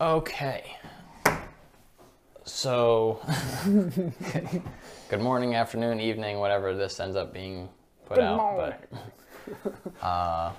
[0.00, 0.78] Okay.
[2.44, 3.20] So,
[5.10, 7.68] good morning, afternoon, evening, whatever this ends up being
[8.06, 8.36] put Good out.
[8.38, 8.78] morning.
[9.62, 10.52] But, uh,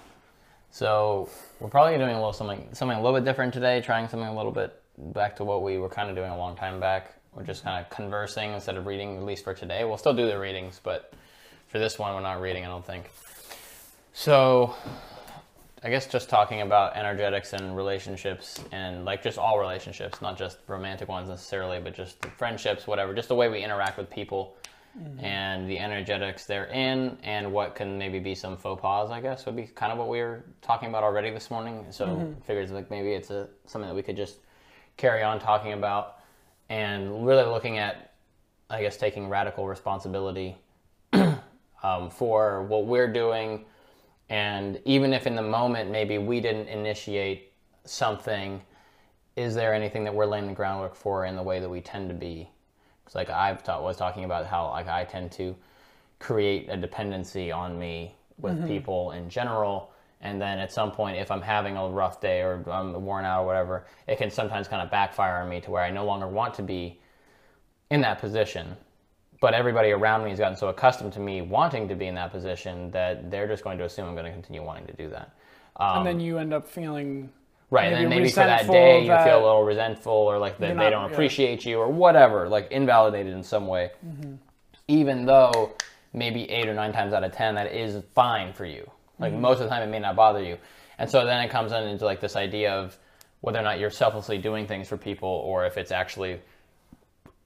[0.70, 1.28] so
[1.60, 3.82] we're probably doing a little something, something a little bit different today.
[3.82, 6.56] Trying something a little bit back to what we were kind of doing a long
[6.56, 7.16] time back.
[7.34, 9.86] We're just kind of conversing instead of reading, at least for today.
[9.86, 11.14] We'll still do the readings, but
[11.66, 12.64] for this one, we're not reading.
[12.64, 13.10] I don't think.
[14.14, 14.76] So
[15.84, 20.60] I guess just talking about energetics and relationships and like just all relationships, not just
[20.68, 24.58] romantic ones necessarily, but just friendships, whatever, just the way we interact with people
[25.20, 29.46] and the energetics they're in and what can maybe be some faux pas, I guess,
[29.46, 31.86] would be kind of what we were talking about already this morning.
[31.90, 34.38] So figures like maybe it's a something that we could just
[34.98, 36.18] carry on talking about
[36.70, 38.14] and really looking at
[38.70, 40.58] I guess taking radical responsibility
[41.14, 43.66] um, for what we're doing
[44.32, 47.52] and even if in the moment maybe we didn't initiate
[47.84, 48.62] something,
[49.36, 52.08] is there anything that we're laying the groundwork for in the way that we tend
[52.08, 52.50] to be?
[53.04, 55.54] Because like I've taught, was talking about how like I tend to
[56.20, 58.68] create a dependency on me with mm-hmm.
[58.68, 59.92] people in general.
[60.22, 63.44] And then at some point, if I'm having a rough day or I'm worn out
[63.44, 66.28] or whatever, it can sometimes kind of backfire on me to where I no longer
[66.30, 67.02] want to be
[67.90, 68.78] in that position
[69.42, 72.32] but everybody around me has gotten so accustomed to me wanting to be in that
[72.32, 75.32] position that they're just going to assume I'm going to continue wanting to do that.
[75.76, 77.30] Um, and then you end up feeling
[77.72, 80.78] right, and then maybe for that day you feel a little resentful or like that
[80.78, 81.12] they don't yeah.
[81.12, 83.92] appreciate you or whatever, like invalidated in some way.
[84.06, 84.36] Mm-hmm.
[84.88, 85.72] Even though
[86.14, 88.90] maybe eight or nine times out of ten that is fine for you.
[89.20, 89.42] Like Mm-hmm.
[89.42, 90.58] most of the time it may not bother you.
[91.00, 92.98] And so then it comes in into like this idea of
[93.40, 96.40] whether or not you're selflessly doing things for people or if it's actually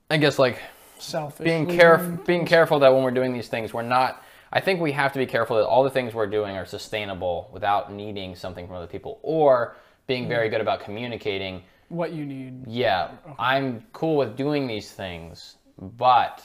[0.09, 0.59] I guess like
[0.99, 1.43] selfish.
[1.43, 4.91] being careful being careful that when we're doing these things we're not i think we
[4.91, 8.67] have to be careful that all the things we're doing are sustainable without needing something
[8.67, 9.75] from other people or
[10.07, 10.29] being mm.
[10.29, 12.65] very good about communicating what you need.
[12.67, 15.57] yeah i'm cool with doing these things
[15.97, 16.43] but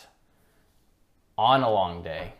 [1.38, 2.32] on a long day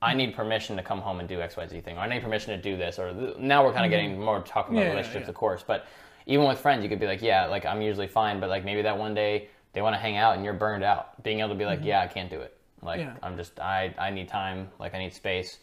[0.00, 0.16] i mm.
[0.16, 2.76] need permission to come home and do xyz thing or i need permission to do
[2.76, 4.08] this or th- now we're kind of mm-hmm.
[4.08, 5.30] getting more talking about Yeah, relationships yeah.
[5.30, 5.86] of course but
[6.26, 8.82] even with friends you could be like yeah like i'm usually fine but like maybe
[8.82, 11.22] that one day they want to hang out and you're burned out.
[11.22, 12.56] Being able to be like yeah i can't do it.
[12.82, 13.14] Like Yeah.
[13.22, 14.68] i'm just i i need time.
[14.78, 15.58] Like i need space.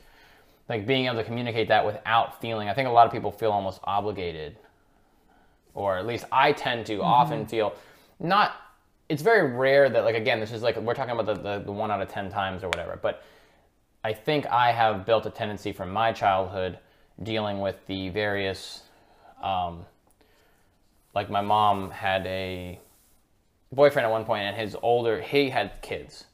[0.70, 3.52] Like being able to communicate that without feeling i think a lot of people feel
[3.52, 4.58] almost obligated.
[5.74, 7.74] Or at least I tend to often feel
[8.20, 8.54] not.
[9.10, 11.72] It's very rare that like again, this is like we're talking about the, the, the
[11.72, 13.24] one out of ten times or whatever, but
[14.04, 16.80] I think I have built a tendency from my childhood
[17.24, 18.84] dealing with the various,
[19.42, 19.86] um,
[21.14, 22.80] like my mom had a
[23.72, 26.26] boyfriend at one point, and his older he had kids,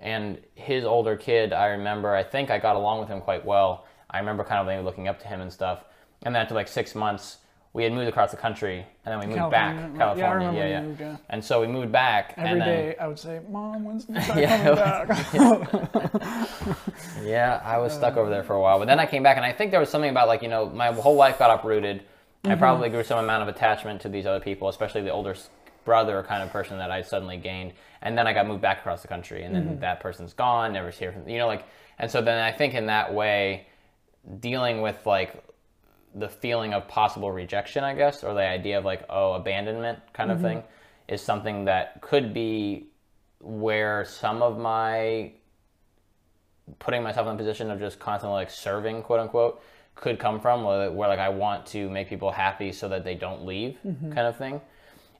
[0.00, 3.84] and his older kid, I remember, I think I got along with him quite well.
[4.10, 5.84] I remember kind of looking up to him and stuff.
[6.22, 7.38] And then after like six months,
[7.74, 10.52] we had moved across the country, and then we moved back, California, California.
[10.52, 10.82] yeah, I yeah, yeah.
[10.86, 11.16] moved, yeah.
[11.30, 14.14] And so we moved back, Every and then day I would say, "Mom, when's the
[14.20, 14.56] time Yeah.
[14.56, 16.48] coming back?"
[17.22, 19.44] yeah, I was stuck over there for a while, but then I came back, and
[19.46, 22.02] I think there was something about like you know my whole life got uprooted.
[22.44, 22.58] I Mm-hmm.
[22.60, 25.34] probably grew some amount of attachment to these other people, especially the older
[25.88, 27.72] brother kind of person that I suddenly gained,
[28.02, 29.80] and then I got moved back across the country, and then Mm-hmm.
[29.80, 31.64] that person's gone, never hear from you know like,
[31.98, 33.66] and so then I think in that way,
[34.40, 35.30] dealing with like
[36.14, 40.30] the feeling of possible rejection, I guess, or the idea of like oh abandonment kind
[40.30, 40.62] of thing,
[41.08, 42.88] is something that could be
[43.40, 45.32] where some of my
[46.80, 49.62] putting myself in a position of just constantly like serving quote unquote
[49.94, 53.14] could come from where, where like i want to make people happy so that they
[53.14, 53.78] don't leave
[54.14, 54.60] kind of thing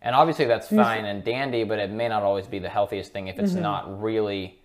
[0.02, 3.28] and obviously that's fine and dandy but it may not always be the healthiest thing
[3.28, 4.58] if it's not really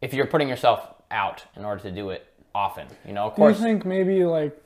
[0.00, 3.56] if you're putting yourself out in order to do it often you know of course.
[3.58, 4.56] Do you think maybe like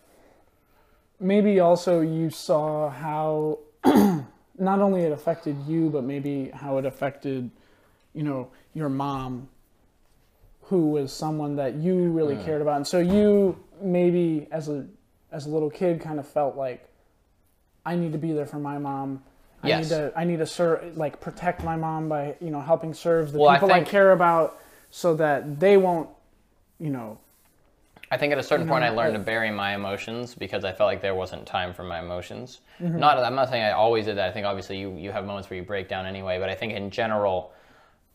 [1.21, 7.51] maybe also you saw how not only it affected you, but maybe how it affected,
[8.15, 9.49] you know, your mom,
[10.63, 12.45] who was someone that you really Mm.
[12.45, 14.87] cared about, and so you maybe as a
[15.33, 16.89] as a little kid kind of felt like
[17.85, 19.23] I need to be there for my mom.
[19.65, 19.91] I Yes.
[19.91, 23.33] need to I need to serve like protect my mom by you know helping serve
[23.33, 24.59] the Well, people I think- care about,
[24.91, 26.09] so that they won't,
[26.79, 27.19] you know,
[28.11, 30.65] I think at a certain point I know, learned to uh, bury my emotions because
[30.65, 32.61] I felt like there wasn't time for my emotions.
[32.81, 32.99] Mm-hmm.
[32.99, 34.29] Not I'm not saying I always did that.
[34.29, 36.75] I think obviously you you have moments where you break down anyway, but I think
[36.75, 37.53] in general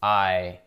[0.01, 0.59] I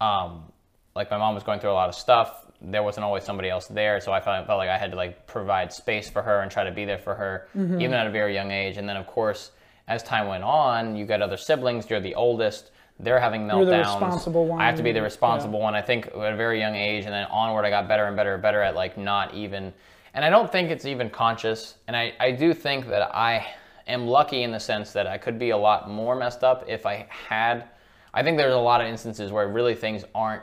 [0.00, 0.52] um
[0.94, 2.44] like my mom was going through a lot of stuff.
[2.60, 5.26] There wasn't always somebody else there, so I felt, felt like I had to like
[5.28, 7.80] provide space for her and try to be there for her Mm-hmm.
[7.80, 8.76] even at a very young age.
[8.78, 9.52] And then of course,
[9.88, 12.70] as time went on, you got other siblings, you're the oldest.
[13.00, 13.58] They're having meltdowns.
[13.58, 15.74] You're the responsible I have to be the responsible one.
[15.74, 18.34] I think at a very young age, and then onward, I got better and better
[18.34, 19.72] and better at like not even.
[20.14, 21.76] And I don't think it's even conscious.
[21.86, 23.46] And I, I do think that I
[23.86, 26.86] am lucky in the sense that I could be a lot more messed up if
[26.86, 27.68] I had.
[28.12, 30.42] I think there's a lot of instances where really things aren't.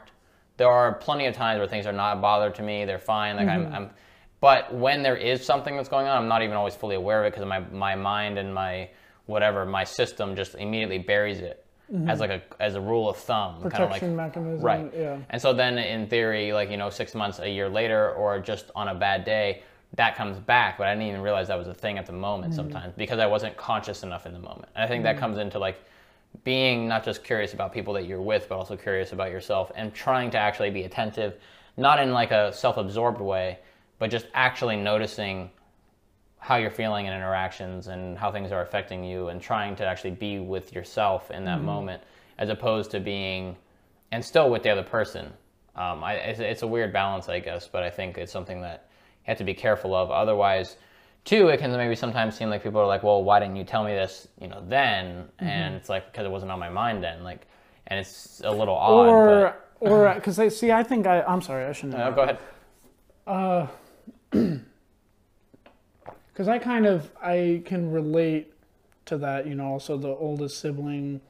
[0.58, 2.86] There are plenty of times where things are not bothered to me.
[2.86, 3.36] They're fine.
[3.36, 3.76] Like I'm, mm-hmm.
[3.76, 3.90] I'm.
[4.40, 7.28] But when there is something that's going on, I'm not even always fully aware of
[7.28, 8.90] it because my my mind and my
[9.26, 12.10] whatever my system just immediately buries it mm-hmm.
[12.10, 13.56] as like a as a rule of thumb.
[13.56, 14.66] kind of like, Protection mechanism.
[14.66, 14.92] Right.
[14.96, 15.18] Yeah.
[15.30, 18.72] And so then, in theory, like you know, six months, a year later, or just
[18.76, 19.64] on a bad day,
[19.96, 20.78] that comes back.
[20.78, 22.58] But I didn't even realize that was a thing at the moment mm-hmm.
[22.58, 24.70] sometimes because I wasn't conscious enough in the moment.
[24.76, 25.20] And I think that mm-hmm.
[25.20, 25.82] comes into like
[26.44, 29.94] being not just curious about people that you're with, but also curious about yourself and
[29.94, 31.36] trying to actually be attentive,
[31.78, 33.60] not in like a self-absorbed way,
[34.00, 35.50] but just actually noticing
[36.46, 40.12] how you're feeling in interactions and how things are affecting you and trying to actually
[40.12, 41.66] be with yourself in that mm-hmm.
[41.66, 42.04] moment
[42.38, 43.56] as opposed to being
[44.12, 45.26] and still with the other person
[45.76, 48.88] um, I, it's, it's a weird balance i guess but i think it's something that
[48.92, 50.78] you have to be careful of otherwise
[51.24, 53.84] too it can maybe sometimes seem like people are like well why didn't you tell
[53.84, 55.46] me this you know then mm-hmm.
[55.48, 57.48] and it's like because it wasn't on my mind then like
[57.88, 60.72] and it's a little odd Or or because I see.
[60.72, 61.22] I think I.
[61.22, 61.66] I'm sorry.
[61.66, 61.94] I shouldn't.
[61.94, 62.40] but,
[63.28, 63.70] no, go
[64.32, 64.60] ahead
[66.36, 68.52] because I kind of I can relate
[69.06, 69.48] to that.
[69.48, 71.22] You know, also the oldest sibling.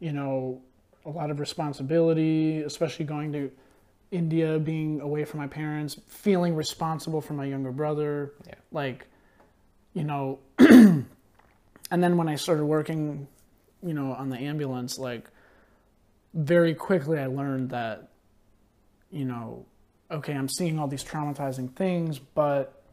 [0.00, 0.62] You know,
[1.04, 3.50] a lot of responsibility, especially going to
[4.10, 8.32] India, being away from my parents, feeling responsible for my younger brother.
[8.46, 8.54] Yeah.
[8.72, 9.06] Like,
[9.92, 11.04] you know, and
[11.90, 13.28] then when I started working,
[13.82, 15.28] you know, on the ambulance, like
[16.32, 18.08] very quickly I learned that,
[19.10, 19.66] you know,
[20.10, 22.83] okay, I'm seeing all these traumatizing things, but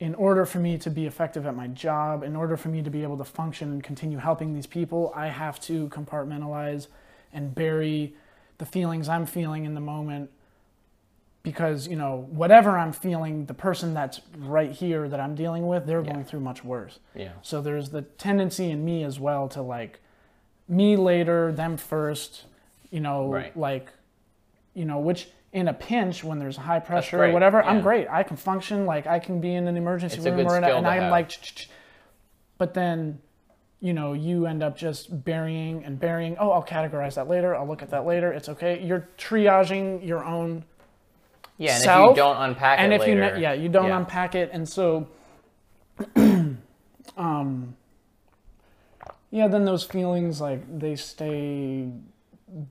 [0.00, 2.90] in order for me to be effective at my job, in order for me to
[2.90, 6.86] be able to function and continue helping these people, I have to compartmentalize
[7.32, 8.14] and bury
[8.58, 10.30] the feelings I'm feeling in the moment
[11.42, 15.86] because, you know, whatever I'm feeling, the person that's right here that I'm dealing with,
[15.86, 16.98] they're going through much worse.
[17.14, 20.00] yeah So there's the tendency in me as well to like
[20.68, 22.44] me later, them first,
[22.90, 23.56] you know, Right.
[23.56, 23.88] like,
[24.74, 28.06] you know, which in a pinch when there's high pressure or whatever, I'm great.
[28.08, 31.02] I can function like I can be in an emergency It's room or and I'm
[31.02, 31.10] have.
[31.10, 31.70] like, "Ch-ch-ch."
[32.58, 33.20] but then,
[33.80, 36.36] you know, you end up just burying and burying.
[36.38, 37.54] Oh, I'll categorize that later.
[37.54, 38.32] I'll look at that later.
[38.32, 38.82] It's okay.
[38.82, 40.64] You're triaging your own
[41.58, 43.98] yeah and if you don't unpack and it if later you yeah you don't yeah.
[43.98, 45.08] unpack it and so
[47.16, 47.76] um
[49.30, 51.88] yeah then those feelings like they stay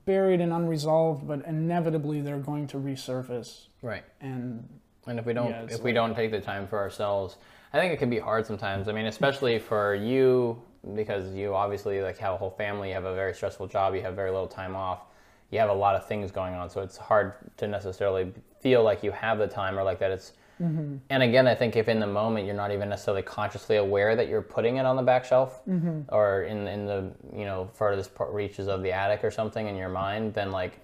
[0.06, 4.68] buried and unresolved but inevitably they're going to resurface right and
[5.07, 7.38] And if we don't, Yeah, if we don't take the time for ourselves,
[7.74, 8.88] I think it can be hard sometimes.
[8.88, 10.62] I mean, especially for you
[10.95, 14.01] because you obviously like have a whole family, you have a very stressful job, you
[14.01, 15.01] have very little time off,
[15.50, 19.01] you have a lot of things going on, so it's hard to necessarily feel like
[19.03, 20.33] you have the time or like that it's.
[20.62, 20.98] Mm-hmm.
[21.09, 24.27] And again, I think if in the moment you're not even necessarily consciously aware that
[24.27, 26.01] you're putting it on the back shelf mm-hmm.
[26.09, 29.89] or in in the you know furthest reaches of the attic or something in your
[29.89, 30.80] mind, then like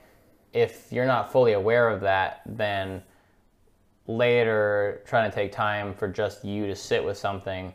[0.54, 3.02] if you're not fully aware of that, then
[4.08, 7.74] later trying to take time for just you to sit with something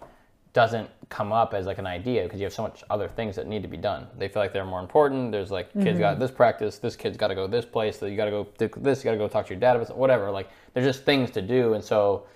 [0.52, 3.46] doesn't come up as like an idea because you have so much other things that
[3.46, 4.06] need to be done.
[4.18, 5.32] They feel like they're more important.
[5.32, 6.00] There's like kids mm-hmm.
[6.00, 8.46] got this practice, this kid's got to go this place, so you got to go
[8.58, 10.30] do this, you got to go talk to your dad about whatever.
[10.30, 12.26] Like there's just things to do, and so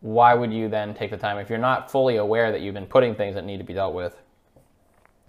[0.00, 2.86] why would you then take the time if you're not fully aware that you've been
[2.86, 4.20] putting things that need to be dealt with?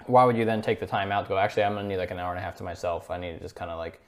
[0.08, 1.38] Why would you then take the time out to go?
[1.38, 3.10] Actually, I'm gonna need like an hour and a half to myself.
[3.10, 4.02] I need to just kind of like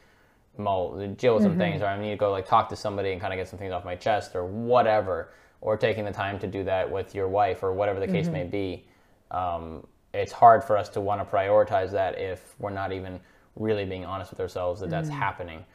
[0.57, 1.59] mull, deal with some mm-hmm.
[1.59, 3.59] things, or I need to go like talk to somebody and kind of get some
[3.59, 5.29] things off my chest, or whatever,
[5.65, 8.34] or taking the time to do that with your wife, or whatever the case mm-hmm.
[8.34, 8.86] may be.
[9.31, 13.19] Um, it's hard for us to want to prioritize that if we're not even
[13.55, 15.17] really being honest with ourselves that that's mm-hmm.
[15.17, 15.65] happening.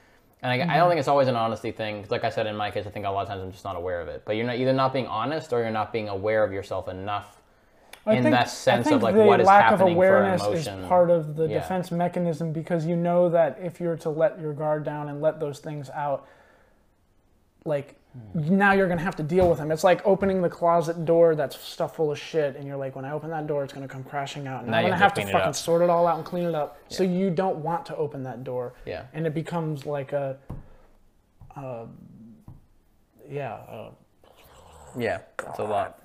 [0.43, 0.77] And I, I mm-hmm.
[0.77, 2.07] don't think it's always an honesty thing.
[2.09, 3.75] Like I said in my case, I think a lot of times I'm just not
[3.75, 4.23] aware of it.
[4.25, 7.41] But you're not either not being honest or you're not being aware of yourself enough
[8.07, 9.97] I in think, that sense I think of like the what is lack happening of
[9.97, 10.79] awareness for emotion.
[10.81, 11.59] is part of the Yeah.
[11.59, 15.41] defense mechanism because you know that if you're to let your guard down and let
[15.41, 16.27] those things out,
[17.65, 17.97] like.
[18.35, 19.71] Now you're gonna have to deal with them.
[19.71, 23.05] It's like opening the closet door that's stuff full of shit, and you're like, when
[23.05, 25.15] I open that door, it's gonna come crashing out, and Now I'm gonna have have
[25.15, 25.55] to to fucking up.
[25.55, 26.79] sort it all out and clean it up.
[26.89, 29.05] So you don't want to open that door, Yeah.
[29.13, 30.37] and it becomes like a,
[31.57, 31.87] uh,
[33.29, 33.55] yeah.
[33.55, 33.91] Uh,
[34.99, 36.03] Yeah, it's a lot.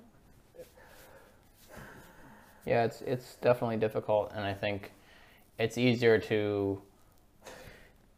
[2.66, 4.92] Yeah, it's it's definitely difficult, and I think
[5.60, 6.82] it's easier to.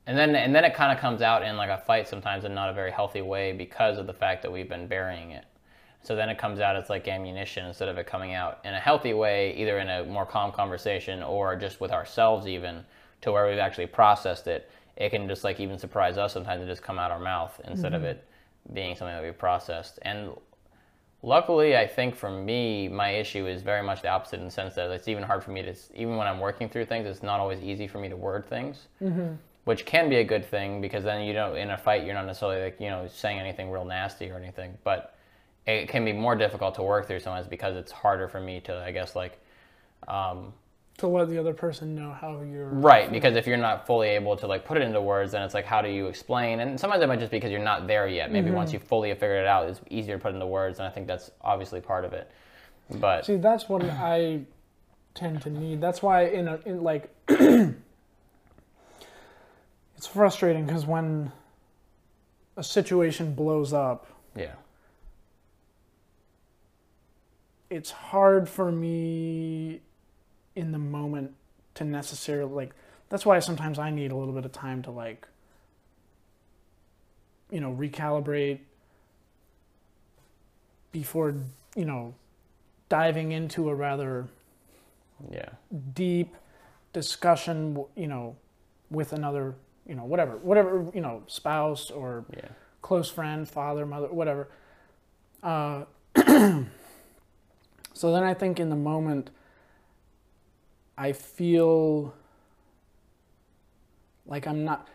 [0.07, 2.55] And then and then it kind of comes out in like a fight sometimes in
[2.55, 5.45] not a very healthy way because of the fact that we've been burying it.
[6.01, 8.79] So then it comes out as like ammunition instead of it coming out in a
[8.79, 12.83] healthy way, either in a more calm conversation or just with ourselves even
[13.21, 14.71] to where we've actually processed it.
[14.95, 17.93] It can just like even surprise us sometimes and just come out our mouth instead
[17.93, 18.25] of it
[18.73, 19.99] being something that we processed.
[20.03, 20.31] And
[21.23, 24.75] Luckily, I think for me, my issue is very much the opposite in the sense
[24.75, 27.39] that it's even hard for me to, even when I'm working through things, it's not
[27.39, 29.33] always easy for me to word things, mm-hmm.
[29.67, 32.25] Which can be a good thing because then you don't, in a fight, you're not
[32.25, 34.77] necessarily like, you know, saying anything real nasty or anything.
[34.85, 35.13] But
[35.65, 38.77] it can be more difficult to work through sometimes because it's harder for me to,
[38.77, 39.37] I guess, like,
[40.07, 40.53] um,
[40.99, 44.35] to let the other person know how you're right because if you're not fully able
[44.35, 47.03] to like put it into words then it's like how do you explain and sometimes
[47.03, 48.55] it might just be because you're not there yet maybe mm-hmm.
[48.55, 50.89] once you fully have figured it out it's easier to put into words and i
[50.89, 52.31] think that's obviously part of it
[52.95, 54.41] but see that's what i
[55.13, 57.13] tend to need that's why in a in like
[59.97, 61.31] it's frustrating because when
[62.55, 64.53] a situation blows up yeah.
[67.69, 69.81] it's hard for me
[70.55, 71.33] in the moment
[71.73, 72.73] to necessarily like
[73.09, 75.27] that's why sometimes I need a little bit of time to like
[77.51, 78.59] you know recalibrate
[80.91, 81.35] before
[81.75, 82.13] you know
[82.89, 84.27] diving into a rather
[85.31, 85.49] yeah.
[85.93, 86.35] deep
[86.93, 88.35] discussion you know
[88.89, 89.55] with another
[89.87, 92.49] you know whatever whatever you know spouse or yeah.
[92.81, 94.49] close friend father mother whatever
[95.43, 95.83] uh,
[97.93, 99.29] so then i think in the moment
[100.97, 102.13] I feel
[104.25, 104.87] like I'm not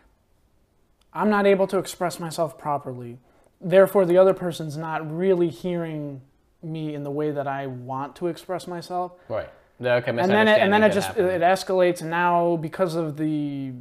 [1.13, 3.19] I'm not able to express myself properly.
[3.61, 6.21] Therefore the other person's not really hearing
[6.61, 9.13] me in the way that I want to express myself.
[9.29, 9.49] Right.
[9.81, 13.73] Okay, and then it, and then it just it escalates and now because of the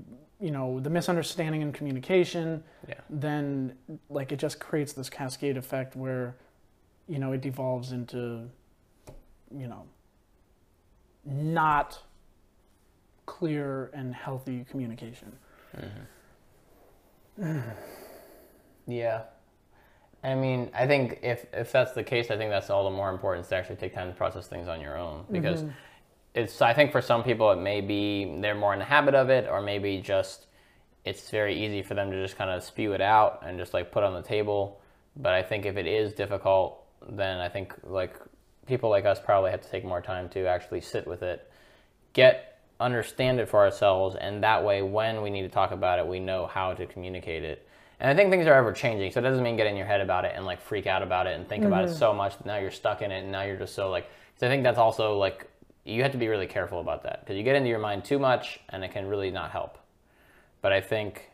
[0.43, 2.97] you know the misunderstanding and communication yeah.
[3.09, 3.75] then
[4.11, 6.35] like it just creates this cascade effect where
[7.09, 8.49] you know it devolves into
[9.57, 9.85] you know
[11.25, 11.99] not
[13.27, 15.33] clear and healthy communication.
[17.41, 17.61] Mm-hmm.
[18.87, 19.23] yeah.
[20.25, 23.11] I mean, I think if, if that's the case, I think that's all the more
[23.11, 25.71] important to actually take time to process things on your own because mm-hmm.
[26.35, 26.61] It's.
[26.63, 29.49] I think for some people it may be they're more in the habit of it,
[29.49, 30.47] or maybe just
[31.05, 33.91] it's very easy for them to just kind of spew it out and just like
[33.91, 34.81] put on the table.
[35.17, 38.17] But I think if it is difficult, then I think like
[38.67, 41.51] people like us probably have to take more time to actually sit with it,
[42.13, 46.07] get understand it for ourselves, and that way, when we need to talk about it,
[46.07, 47.67] we know how to communicate it.
[48.01, 50.01] And I think things are ever changing, so it doesn't mean get in your head
[50.01, 51.73] about it and like freak out about it and think mm-hmm.
[51.73, 51.99] about it mm-hmm.
[51.99, 54.09] so much that now you're stuck in it and now you're just so like.
[54.35, 55.47] Because I think that's also like
[55.85, 58.19] you have to be really careful about that because you get into your mind too
[58.19, 59.79] much and it can really not help.
[60.61, 61.31] But I think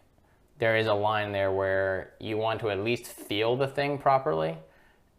[0.59, 4.57] there is a line there where you want to at least feel the thing properly,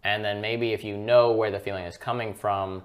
[0.03, 2.83] and then maybe if you know where the feeling is coming from,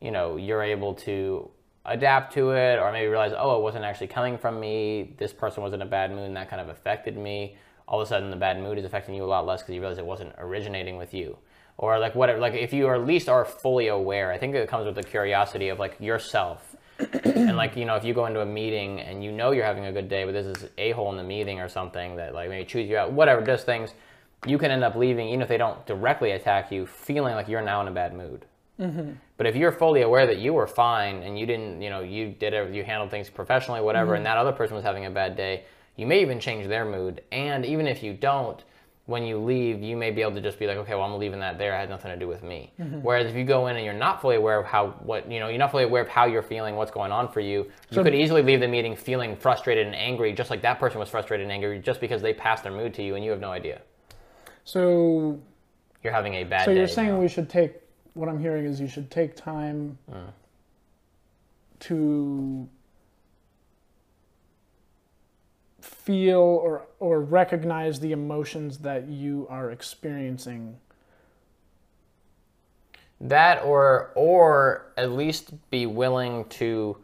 [0.00, 1.50] you know, you're able to
[1.84, 5.14] adapt to it or maybe realize, oh, it wasn't actually coming from me.
[5.18, 7.56] This person was in a bad mood and that kind of affected me.
[7.88, 9.80] All of a sudden, the bad mood is affecting you a lot less because you
[9.80, 11.38] realize it wasn't originating with you.
[11.78, 14.86] Or like whatever, like if you at least are fully aware, I think it comes
[14.86, 16.74] with the curiosity of like yourself.
[17.24, 19.84] and like you know, if you go into a meeting and you know you're having
[19.84, 22.48] a good day, but this is a hole in the meeting or something that like
[22.48, 23.92] maybe chews you out, whatever, just things,
[24.46, 27.62] you can end up leaving even if they don't directly attack you, feeling like you're
[27.62, 28.46] now in a bad mood.
[28.80, 29.12] Mm-hmm.
[29.36, 32.30] But if you're fully aware that you were fine and you didn't, you know, you
[32.30, 34.16] did it, you handled things professionally, whatever, mm-hmm.
[34.16, 35.64] and that other person was having a bad day,
[35.96, 37.22] you may even change their mood.
[37.32, 38.62] And even if you don't,
[39.06, 41.38] when you leave, you may be able to just be like, okay, well, I'm leaving
[41.38, 41.72] that there.
[41.74, 42.72] It had nothing to do with me.
[42.78, 42.98] Mm-hmm.
[42.98, 45.48] Whereas if you go in and you're not fully aware of how, what, you know,
[45.48, 48.04] you're not fully aware of how you're feeling, what's going on for you, so, you
[48.04, 51.44] could easily leave the meeting feeling frustrated and angry, just like that person was frustrated
[51.44, 53.80] and angry, just because they passed their mood to you and you have no idea.
[54.64, 55.40] So
[56.02, 56.64] you're having a bad.
[56.64, 57.74] So you're saying we should take
[58.14, 60.18] what I'm hearing is you should take time uh.
[61.80, 62.68] to
[65.86, 70.76] feel or or recognize the emotions that you are experiencing?
[73.20, 76.96] That or or at least be willing to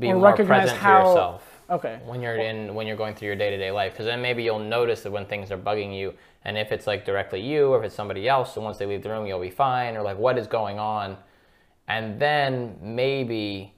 [0.00, 2.00] be or more present how, to yourself okay.
[2.04, 3.92] when you're in when you're going through your day-to-day life.
[3.92, 7.04] Because then maybe you'll notice that when things are bugging you and if it's like
[7.04, 9.50] directly you or if it's somebody else, so once they leave the room, you'll be
[9.50, 11.16] fine, or like what is going on.
[11.88, 13.74] And then maybe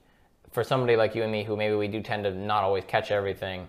[0.51, 3.11] for somebody like you and me, who maybe we do tend to not always catch
[3.11, 3.69] everything,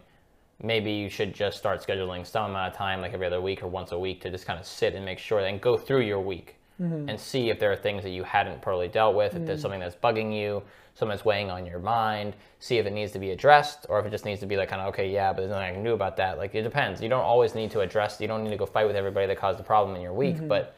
[0.61, 3.67] maybe you should just start scheduling some amount of time, like every other week or
[3.67, 6.19] once a week, to just kind of sit and make sure and go through your
[6.19, 7.07] week mm-hmm.
[7.09, 9.61] and see if there are things that you hadn't properly dealt with, if there's mm.
[9.63, 10.61] something that's bugging you,
[10.95, 14.05] something that's weighing on your mind, see if it needs to be addressed or if
[14.05, 15.83] it just needs to be like kind of, okay, yeah, but there's nothing I can
[15.83, 16.37] do about that.
[16.37, 17.01] Like it depends.
[17.01, 19.37] You don't always need to address, you don't need to go fight with everybody that
[19.37, 20.47] caused the problem in your week, mm-hmm.
[20.47, 20.75] but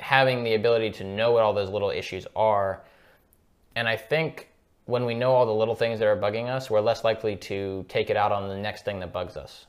[0.00, 2.82] having the ability to know what all those little issues are.
[3.76, 4.47] And I think
[4.88, 7.84] when we know all the little things that are bugging us, we're less likely to
[7.90, 9.66] take it out on the next thing that bugs us.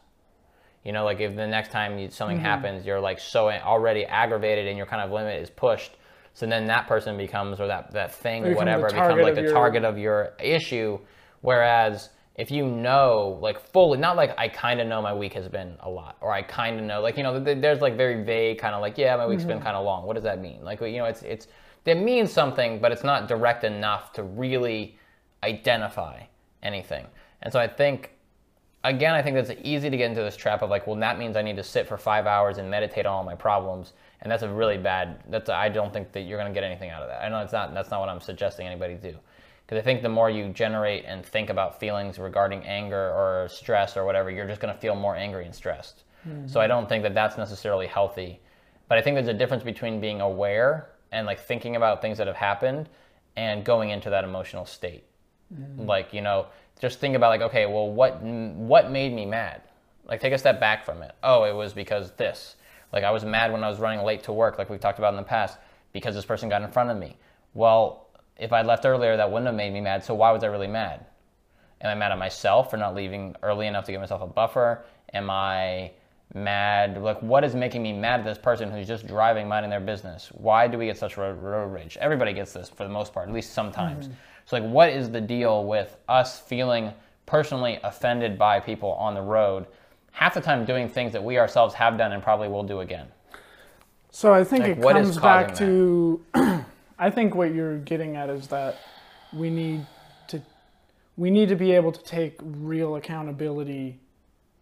[0.85, 4.65] You know, like if the next time you, something happens, you're like so already aggravated
[4.65, 5.97] and your kind of limit is pushed.
[6.33, 9.51] So then that person becomes, or that, that thing, or whatever, becomes like the your-
[9.51, 10.99] target of your issue.
[11.41, 15.49] Whereas if you know, like fully, not like I kind of know my week has
[15.49, 18.23] been a lot, or I kind of know, like you know, th- there's like very
[18.23, 20.05] vague kind of like, yeah, my week's been kind of long.
[20.05, 20.63] What does that mean?
[20.63, 21.47] Like you know, it's it's
[21.85, 24.97] it means something, but it's not direct enough to really
[25.43, 26.22] identify
[26.62, 27.05] anything.
[27.41, 28.12] And so I think
[28.84, 31.36] again, I think that's easy to get into this trap of like, well, that means
[31.36, 34.43] I need to sit for five hours and meditate on all my problems, and that's
[34.43, 35.24] a really bad.
[35.29, 37.24] That's I don't think that you're going to get anything out of that.
[37.24, 37.74] I know it's not.
[37.74, 39.15] That's not what I'm suggesting anybody do,
[39.65, 43.98] because I think the more you generate and think about feelings regarding anger or stress
[43.98, 46.03] or whatever, you're just going to feel more angry and stressed.
[46.48, 48.41] So I don't think that that's necessarily healthy.
[48.88, 52.27] But I think there's a difference between being aware and like thinking about things that
[52.27, 52.89] have happened
[53.36, 55.05] and going into that emotional state
[55.53, 55.88] Mm.
[55.88, 56.46] like you know
[56.79, 59.62] just think about like okay well what what made me mad?
[60.08, 61.13] Like take a step back from it.
[61.24, 62.56] Oh it was because this.
[62.94, 65.13] Like i was mad when i was running late to work like we've talked about
[65.13, 65.58] in the past
[65.91, 67.18] because this person got in front of me.
[67.53, 70.48] Well if i'd left earlier that wouldn't have made me mad so why was i
[70.48, 71.06] really mad?
[71.82, 74.84] Am i mad at myself for not leaving early enough to give myself a buffer?
[75.13, 75.91] Am i
[76.34, 77.01] mad?
[77.01, 80.29] Like what is making me mad at this person who's just driving minding their business?
[80.34, 81.98] Why do we get such road, road rage?
[82.00, 84.13] Everybody gets this for the most part at least sometimes mm.
[84.50, 86.91] So like what is the deal with us feeling
[87.27, 89.68] personally offended by people on the road
[90.12, 93.06] half the time doing things that we ourselves have done and probably will do again
[94.12, 96.20] So I think Like, it comes back to.
[97.00, 98.77] I think what you're getting at is that
[99.32, 99.86] we need
[100.29, 100.41] to,
[101.15, 104.00] we need to be able to take real accountability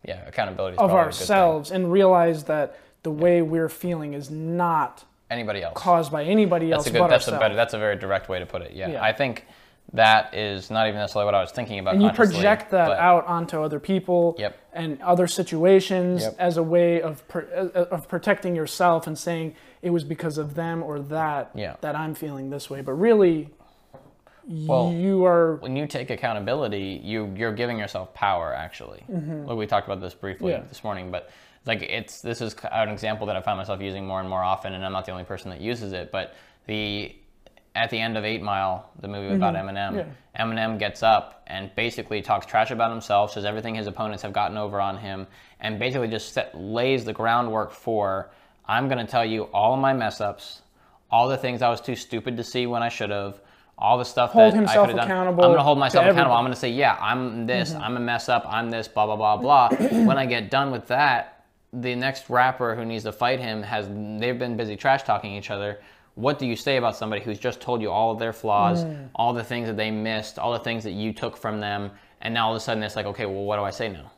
[0.03, 1.21] yeah accountability of probably a good thing.
[1.21, 6.71] ourselves and realize that the way we're feeling is not anybody else caused by anybody
[6.71, 6.99] else That's a good.
[6.99, 7.55] but That's a better.
[7.55, 8.73] That's a very direct way to put it.
[8.73, 8.89] Yeah.
[8.89, 9.03] Yeah.
[9.03, 9.45] I think
[9.93, 11.93] that is not even necessarily what I was thinking about.
[11.95, 14.57] and you project that but- out onto other people Yep.
[14.73, 16.35] and other situations Yep.
[16.39, 17.39] as a way of uh,
[17.89, 21.75] of protecting yourself and saying it was because of them or that Yeah.
[21.81, 22.81] that I'm feeling this way.
[22.81, 23.49] But really,
[24.49, 28.53] Well, you are When you take accountability, you you're giving yourself power.
[28.53, 30.63] Actually, like we talked about this briefly Mm-hmm.
[30.63, 30.67] Yeah.
[30.69, 31.29] this morning, but
[31.65, 34.73] like it's this is an example that I find myself using more and more often,
[34.73, 36.11] and I'm not the only person that uses it.
[36.13, 36.33] But
[36.65, 37.13] the
[37.77, 39.97] at the end of Eight Mile, the movie about Eminem, Mm-hmm.
[39.97, 40.05] Yeah.
[40.43, 44.57] Eminem gets up and basically talks trash about himself, says everything his opponents have gotten
[44.57, 45.27] over on him,
[45.59, 48.29] and basically just set, lays the groundwork for
[48.67, 50.61] I'm going to tell you all of my mess ups,
[51.09, 53.39] all the things I was too stupid to see when I should have,
[53.77, 55.11] all the stuff Hold that I could have done.
[55.11, 56.35] I'm going to hold to myself accountable.
[56.35, 59.15] I'm going to say, yeah, I'm this, I'm a mess up, I'm this, blah, blah,
[59.15, 59.69] blah, blah.
[60.05, 63.87] when I get done with that, the next rapper who needs to fight him has,
[64.19, 65.79] they've been busy trash talking each other.
[66.17, 69.07] What do you say about somebody who's just told you all of their flaws, mm.
[69.13, 72.33] all the things that they missed, all the things that you took from them, and
[72.33, 74.11] now all of a sudden it's like, okay, well, what do I say now?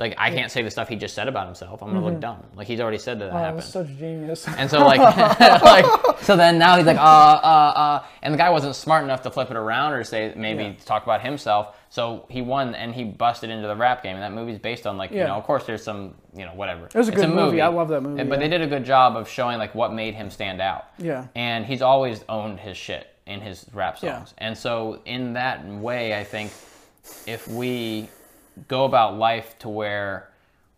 [0.00, 1.82] Like, I can't say the stuff he just said about himself.
[1.82, 2.42] I'm going to look dumb.
[2.56, 3.58] Like, he's already said that that oh, happened.
[3.58, 4.48] that's such genius.
[4.48, 4.98] And so like,
[5.62, 9.20] like, so then now he's like, uh, uh, uh, and the guy wasn't smart enough
[9.22, 10.72] to flip it around or say maybe Yeah.
[10.86, 11.76] talk about himself.
[11.90, 14.14] So he won and he busted into the rap game.
[14.16, 16.86] And that movie's based on like, you know, of course there's some, you know, whatever.
[16.86, 17.60] It was a good movie.
[17.60, 20.14] I love that movie, But they did a good job of showing like what made
[20.14, 20.86] him stand out.
[20.98, 21.26] Yeah.
[21.34, 24.16] And he's always owned his shit in his rap Yeah.
[24.18, 24.34] songs.
[24.38, 26.52] And so in that way, I think
[27.26, 28.08] if we
[28.68, 30.30] go about life to where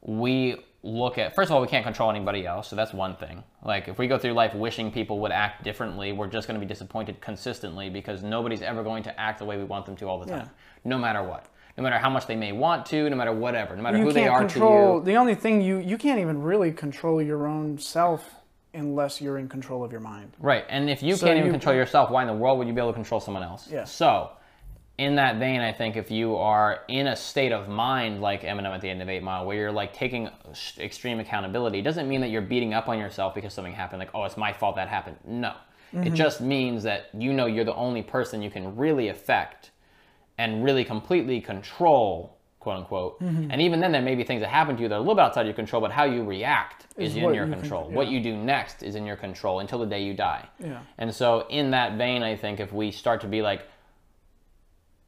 [0.02, 3.42] we look at first of all we can't control anybody else so that's one thing
[3.64, 6.64] like if we go through life wishing people would act differently we're just going to
[6.64, 10.06] be disappointed consistently because nobody's ever going to act the way we want them to
[10.08, 10.48] all the time Yeah.
[10.85, 11.46] no matter what
[11.78, 14.12] no matter how much they may want to no matter whatever no matter you who
[14.12, 14.98] can't they are control.
[14.98, 18.28] to The only thing you you can't even really control your own self
[18.74, 20.32] unless you're in control of your mind.
[20.40, 22.66] right and if you So can't even you- control yourself why in the world would
[22.66, 23.85] you be able to control someone else Yeah.
[23.85, 24.32] so
[24.98, 28.74] in that vein, I think if you are in a state of mind like Eminem
[28.74, 30.28] at the end of Eight Mile, where you're like taking
[30.78, 34.00] extreme accountability, it doesn't mean that you're beating up on yourself because something happened.
[34.00, 35.16] Like, oh, it's my fault that happened.
[35.24, 35.55] No,
[35.94, 36.07] Mm-hmm.
[36.07, 39.72] it just means that you know you're the only person you can really affect
[40.38, 43.20] and really completely control, quote unquote.
[43.20, 43.50] Mm-hmm.
[43.50, 45.14] And even then, there may be things that happen to you that are a little
[45.14, 47.88] bit outside your control, but how you react is, Is in your you control.
[47.90, 47.96] yeah.
[47.96, 50.48] What you do next is in your control until the day you die.
[50.59, 50.81] Yeah.
[50.96, 53.68] And so, in that vein, I think if we start to be like,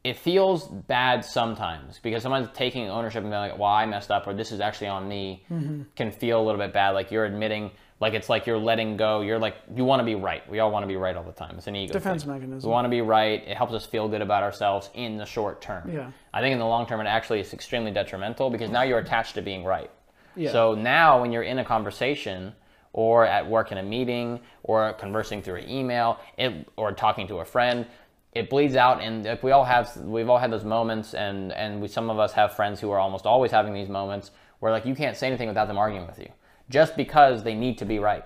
[0.05, 4.27] it feels bad sometimes because someone's taking ownership and being like, well, I messed up
[4.27, 5.83] or this is actually on me Mm-hmm.
[5.97, 6.91] can feel a little bit bad.
[6.91, 9.23] Like you're admitting, like it's like you're letting go.
[9.23, 10.49] You're like, you want to be right.
[10.51, 11.55] We all want to be right all the time.
[11.57, 11.95] It's an ego.
[11.95, 12.33] Defense thing.
[12.33, 12.69] mechanism.
[12.69, 13.43] We want to be right.
[13.47, 15.91] It helps us feel good about ourselves in the short term.
[15.91, 16.11] Yeah.
[16.35, 19.37] I think in the long term, it actually is extremely detrimental because now you're attached
[19.37, 19.91] to being right.
[20.37, 20.53] Yeah.
[20.53, 22.53] So now when you're in a conversation
[22.93, 27.37] or at work in a meeting or conversing through an email it, or talking to
[27.39, 27.87] a friend,
[28.35, 31.89] it bleeds out and we all have we've all had those moments and and we,
[31.89, 34.95] some of us have friends who are almost always having these moments where like you
[34.95, 36.29] can't say anything without them arguing with you,
[36.71, 38.25] just because they need to be right.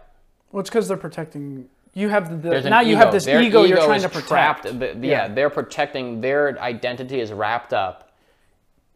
[0.53, 1.69] Well, it's because they're protecting.
[1.95, 4.29] You have the now you have this Their ego, you're trying to protect.
[4.29, 5.27] Trapped, the- yeah.
[5.27, 5.29] Yeah.
[5.29, 8.13] they're protecting their identity is wrapped up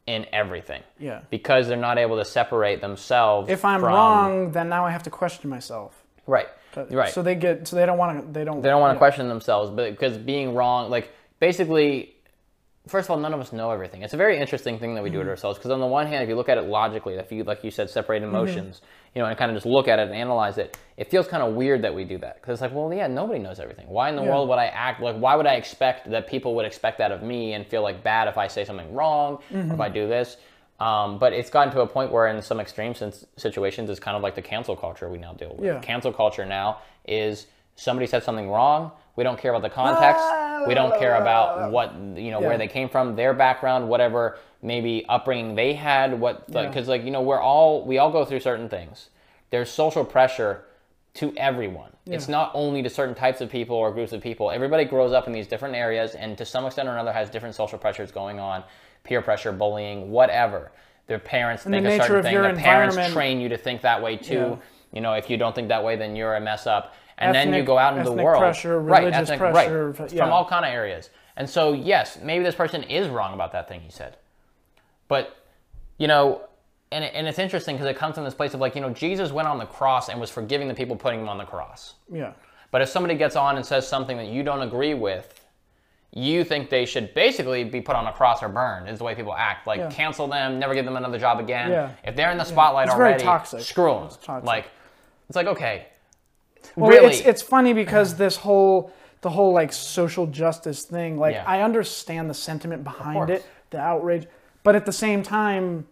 [0.06, 0.82] in everything.
[0.98, 1.20] Yeah.
[1.30, 3.48] Because they're not able to separate themselves.
[3.50, 6.04] If I'm from- wrong, then now I have to question myself.
[6.26, 6.48] right,
[6.90, 7.12] right.
[7.12, 9.28] So they get so they don't want to they don't they don't want to question
[9.28, 12.14] themselves, but because being wrong, like basically,
[12.88, 14.02] first of all, none of us know everything.
[14.02, 15.26] It's a very interesting thing that we do Mm-hmm.
[15.26, 15.58] to ourselves.
[15.58, 17.70] Because on the one hand, if you look at it logically, if you like you
[17.70, 18.34] said, separate Mm-hmm.
[18.34, 18.80] emotions,
[19.14, 21.42] you know, and kind of just look at it and analyze it, it feels kind
[21.42, 22.36] of weird that we do that.
[22.40, 23.88] Because it's like, well, yeah, nobody knows everything.
[23.88, 24.30] Why in the Yeah.
[24.30, 25.16] world would I act like?
[25.16, 28.28] Why would I expect that people would expect that of me and feel like bad
[28.28, 29.80] if I say something wrong or if Mm-hmm.
[29.82, 30.36] I do this?
[30.82, 32.92] Um, but it's gotten to a point where, in some extreme
[33.36, 35.64] situations, it's kind of like the cancel culture we now deal with.
[35.64, 35.78] Yeah.
[35.78, 38.90] Cancel culture now is somebody said something wrong.
[39.14, 40.24] We don't care about the context.
[40.66, 45.04] We don't care about what you know where they came from, their background, whatever maybe
[45.08, 46.18] upbringing they had.
[46.18, 46.66] What Yeah.
[46.66, 49.10] because like you know we're all we all go through certain things.
[49.50, 50.64] There's social pressure
[51.14, 51.90] to everyone.
[52.06, 54.50] It's not only to certain types of people or groups of people.
[54.50, 57.54] Everybody grows up in these different areas and to some extent or another has different
[57.54, 58.64] social pressures going on,
[59.04, 60.72] peer pressure, bullying, whatever.
[61.06, 62.34] Their parents the think a certain thing.
[62.34, 64.34] Their parents train you to think that way too.
[64.34, 64.56] Yeah.
[64.92, 66.94] You know, if you don't think that way, then you're a mess up.
[67.18, 69.12] And then you go out into the world, pressure, right?
[69.12, 70.24] ethnic- pressure, right, yeah.
[70.24, 71.10] from all kind of areas.
[71.36, 74.16] And so, yes, maybe this person is wrong about that thing he said,
[75.08, 75.36] but
[75.98, 76.42] you know,
[76.90, 79.30] and and it's interesting because it comes from this place of like, you know, Jesus
[79.30, 81.94] went on the cross and was forgiving the people putting him on the cross.
[82.12, 82.32] Yeah.
[82.70, 85.41] But if somebody gets on and says something that you don't agree with,
[86.14, 88.88] you think they should basically be put on a cross or burned.
[88.88, 89.66] Is the way people act.
[89.66, 89.90] Like Yeah.
[89.90, 91.70] cancel them, never give them another job again.
[91.70, 91.90] Yeah.
[92.04, 93.60] If they're in the spotlight very already, toxic.
[93.62, 94.04] screw them.
[94.04, 94.46] It's toxic.
[94.46, 94.70] Like
[95.28, 95.86] it's like okay,
[96.76, 101.34] Well, really, it's it's funny because this whole the whole like social justice thing, like
[101.34, 101.44] Yeah.
[101.46, 104.26] I understand the sentiment behind it, the outrage,
[104.64, 105.86] but at the same time,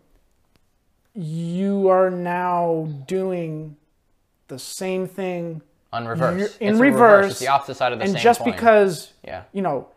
[1.14, 3.76] you are now doing
[4.48, 6.42] the same thing reverse.
[6.42, 8.52] It's in a reverse, It's the opposite side of the and same just coin.
[8.52, 9.88] because yeah, you know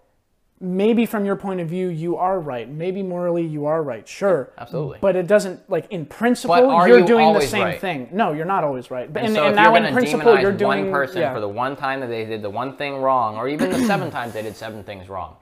[0.63, 4.51] maybe from your point of view you are right maybe morally you are right sure
[4.57, 4.97] absolutely.
[5.01, 6.55] but it doesn't like in principle
[6.87, 7.81] you're you doing the same right?
[7.81, 10.51] thing no you're not always right but and, and, so and now in principle you're
[10.51, 11.33] doing one person yeah.
[11.33, 14.11] for the one time that they did the one thing wrong, or even the seven
[14.11, 15.35] times they did seven things wrong,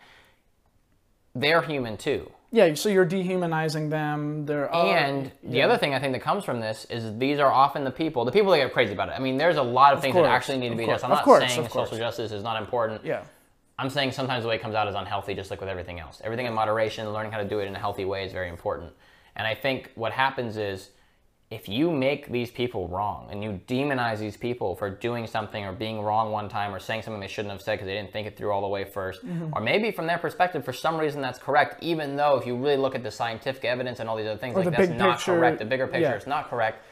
[1.35, 2.31] they're human too.
[2.53, 4.45] Yeah, so you're dehumanizing them.
[4.45, 7.49] They're oh, And the other thing I think that comes from this is these are
[7.49, 9.13] often the people, the people that get crazy about it.
[9.13, 11.05] I mean, there's a lot of, things course, that actually need to of be addressed.
[11.05, 13.05] I'm of not course, saying of social justice is not important.
[13.05, 13.23] yeah,
[13.81, 16.21] I'm saying sometimes the way it comes out is unhealthy, just like with everything else.
[16.23, 18.93] Everything in moderation, learning how to do it in a healthy way is very important.
[19.35, 20.91] And I think what happens is
[21.49, 25.73] if you make these people wrong and you demonize these people for doing something or
[25.73, 28.27] being wrong one time or saying something they shouldn't have said because they didn't think
[28.27, 29.53] it through all the way 1st Mm-hmm.
[29.53, 32.77] or maybe from their perspective, for some reason that's correct, even though if you really
[32.77, 35.57] look at the scientific evidence and all these other things, like that's not picture, correct.
[35.57, 36.15] The bigger picture yeah.
[36.15, 36.85] is not correct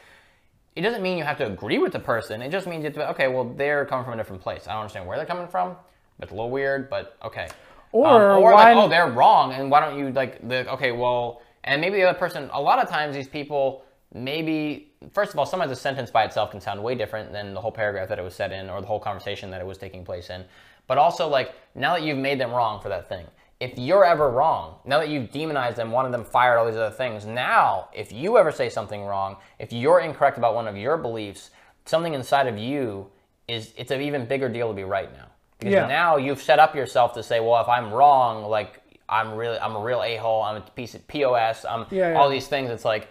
[0.76, 2.42] it doesn't mean you have to agree with the person.
[2.42, 4.68] It just means you have to, okay, well, they're coming from a different place.
[4.68, 5.74] I don't understand where they're coming from.
[6.22, 7.48] It's a little weird, but okay.
[7.92, 10.92] Um, Or or why- like, oh, they're wrong, and why don't you like the okay,
[10.92, 12.48] well, and maybe the other person.
[12.52, 16.50] A lot of times, these people maybe first of all, sometimes a sentence by itself
[16.50, 18.86] can sound way different than the whole paragraph that it was said in, or the
[18.86, 20.44] whole conversation that it was taking place in.
[20.86, 23.26] But also, like now that you've made them wrong for that thing,
[23.60, 26.94] if you're ever wrong, now that you've demonized them, wanted them fired, all these other
[26.94, 30.96] things, now if you ever say something wrong, if you're incorrect about one of your
[30.96, 31.50] beliefs,
[31.84, 33.06] something inside of you
[33.48, 35.26] is it's an even bigger deal to be right now.
[35.60, 35.86] Because Yeah.
[35.86, 39.76] now you've set up yourself to say, well, if I'm wrong, like I'm really I'm
[39.76, 42.18] a real a-hole, I'm a piece of POS, I'm Yeah, yeah.
[42.18, 43.08] all these things, it's like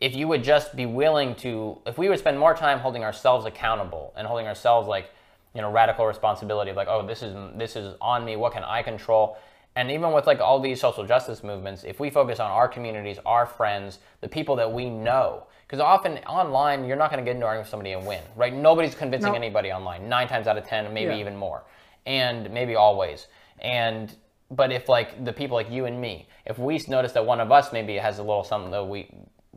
[0.00, 3.46] if you would just be willing to if we would spend more time holding ourselves
[3.46, 5.10] accountable and holding ourselves like
[5.54, 8.62] you know radical responsibility of like oh this is this is on me what can
[8.64, 9.38] i control
[9.74, 13.18] and even with like all these social justice movements if we focus on our communities
[13.24, 17.34] our friends the people that we know because often online you're not going to get
[17.34, 18.54] into arguing with somebody and win right?
[18.54, 19.36] Nobody's convincing No.
[19.36, 20.08] anybody online.
[20.08, 21.20] Nine times out of ten maybe Yeah.
[21.20, 21.64] even more.
[22.06, 23.28] And maybe always.
[23.60, 24.14] And
[24.50, 27.50] but if like the people like you and me if we notice that one of
[27.50, 29.08] us maybe has a little something that we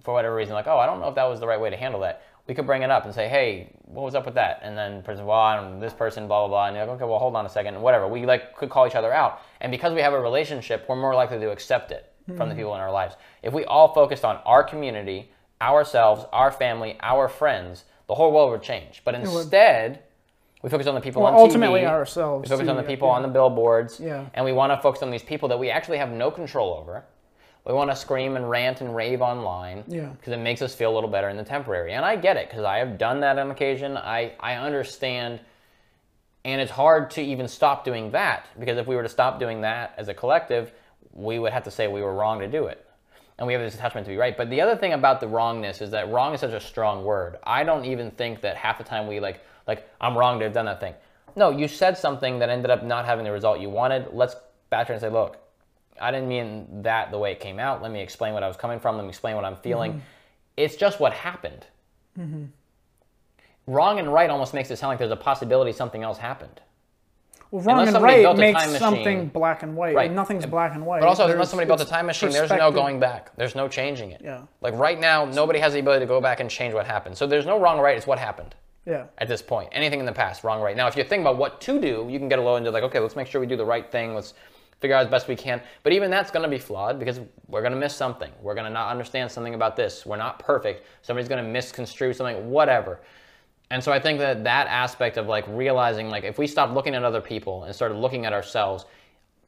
[0.02, 1.78] for whatever reason like oh i don't know if that was the right way to
[1.78, 4.60] handle that we could bring it up and say hey what was up with that?
[4.64, 6.68] And then person well I don't, this person blah blah blah.
[6.68, 8.08] And you're like okay well hold on a second whatever.
[8.08, 9.42] We like could call each other out.
[9.62, 12.58] And because we have a relationship we're more likely to accept it from the mm-hmm.
[12.58, 13.16] people in our lives.
[13.42, 18.52] If we all focused on our community ourselves our family our friends the whole world
[18.52, 20.02] would change but instead
[20.62, 21.88] we focus on the people Well, on ultimately TV.
[21.90, 23.14] ourselves, We focus on the people yeah.
[23.14, 23.98] on the billboards.
[24.00, 24.26] Yeah.
[24.34, 27.06] And we want to focus on these people that we actually have no control over.
[27.66, 29.86] We want to scream and rant and rave online.
[29.88, 30.08] Yeah.
[30.08, 31.94] Because it makes us feel a little better in the temporary.
[31.94, 33.96] And I get it because I have done that on occasion.
[33.96, 35.40] I, I understand.
[36.44, 39.62] And it's hard to even stop doing that because if we were to stop doing
[39.62, 40.74] that as a collective,
[41.14, 42.86] we would have to say we were wrong to do it.
[43.40, 44.38] And we have this attachment to be right.
[44.38, 47.38] But the other thing about the wrongness is that wrong is such a strong word.
[47.44, 50.54] I don't even think that half the time we like like I'm wrong to have
[50.54, 50.94] done that thing.
[51.36, 54.10] No, you said something that ended up not having the result you wanted.
[54.12, 54.36] Let's
[54.70, 55.38] back and say, look,
[56.00, 57.82] I didn't mean that the way it came out.
[57.82, 58.98] Let me explain what I was coming from.
[58.98, 59.94] Let me explain what I'm feeling.
[59.94, 60.02] Mm-hmm.
[60.58, 61.66] It's just what happened.
[62.20, 62.46] Mm-hmm.
[63.68, 66.62] Wrong and right almost makes it sound like there's a possibility something else happened.
[67.52, 69.96] Well, wrong unless and right makes machine, something black and white.
[69.96, 70.08] Right.
[70.08, 71.00] And nothing's black and white.
[71.00, 73.36] But also, unless somebody built a time machine, there's no going back.
[73.38, 74.22] There's no changing it.
[74.24, 74.44] Yeah.
[74.62, 77.18] Like right now, nobody has the ability to go back and change what happened.
[77.18, 77.98] So there's no wrong or right.
[77.98, 78.54] It's what happened.
[78.86, 79.06] Yeah.
[79.18, 80.78] At this point, anything in the past, wrong or right.
[80.78, 82.84] Now, if you think about what to do, you can get a little into like,
[82.84, 84.16] okay, let's make sure we do the right thing.
[84.16, 84.34] Let's
[84.80, 85.62] figure out as best we can.
[85.84, 88.32] But even that's going to be flawed because we're going to miss something.
[88.42, 90.06] We're going to not understand something about this.
[90.06, 90.86] We're not perfect.
[91.02, 93.00] Somebody's going to misconstrue something, whatever.
[93.72, 96.96] And so I think that that aspect of like realizing like if we stop looking
[96.96, 98.86] at other people and started looking at ourselves,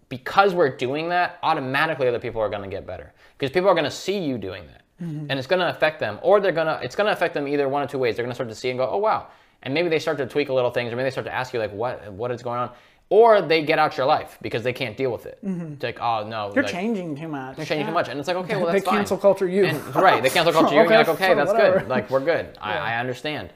[0.10, 3.74] because we're doing that, automatically other people are going to get better because people are
[3.74, 4.82] going to see you doing that.
[5.02, 5.28] Mm-hmm.
[5.30, 6.80] And it's going to affect them, or they're gonna.
[6.84, 8.16] It's going to affect them either one of two ways.
[8.16, 9.30] They're going to start to see and go, "Oh wow,"
[9.64, 11.56] and maybe they start to tweak a little things, or maybe they start to ask
[11.56, 12.14] you like, "What?
[12.14, 12.70] What is going on?"
[13.12, 15.38] or they get out your life because they can't deal with it.
[15.44, 15.74] Mm-hmm.
[15.74, 17.58] It's like, oh no, you're like, changing too much.
[17.58, 17.88] You're changing yeah.
[17.88, 19.66] too much, and it's like, okay, well that's they cancel culture you.
[19.66, 20.82] And, right, they cancel culture you.
[20.82, 21.80] okay, and you're like, okay, that's whatever.
[21.80, 21.90] good.
[21.90, 22.52] Like we're good.
[22.54, 22.62] Yeah.
[22.62, 23.52] I, I, understand.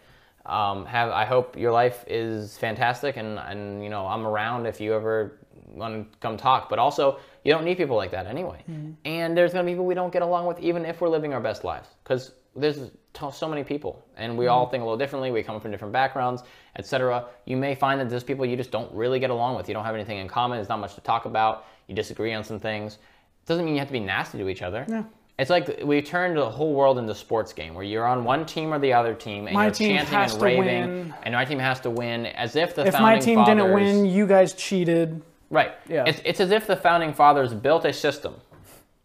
[0.46, 4.80] Um, have I hope your life is fantastic, and and you know I'm around if
[4.80, 6.70] you ever want to come talk.
[6.70, 8.64] But also, you don't need people like that anyway.
[8.70, 8.92] Mm-hmm.
[9.06, 11.42] And there's gonna be people we don't get along with, even if we're living our
[11.42, 12.92] best lives, because there's
[13.32, 14.54] so many people and we mm-hmm.
[14.54, 16.44] all think a little differently we come from different backgrounds
[16.76, 19.74] etc you may find that there's people you just don't really get along with you
[19.74, 22.60] don't have anything in common there's not much to talk about you disagree on some
[22.60, 25.04] things it doesn't mean you have to be nasty to each other yeah.
[25.38, 28.46] It's like we turned the whole world into a sports game where you're on one
[28.46, 31.14] team or the other team and my you're team chanting has and to raving win.
[31.24, 32.94] and my team has to win as if the founding fathers.
[32.94, 36.52] if founding my team fathers, didn't win you guys cheated right yeah it's, it's as
[36.52, 38.36] if the founding fathers built a system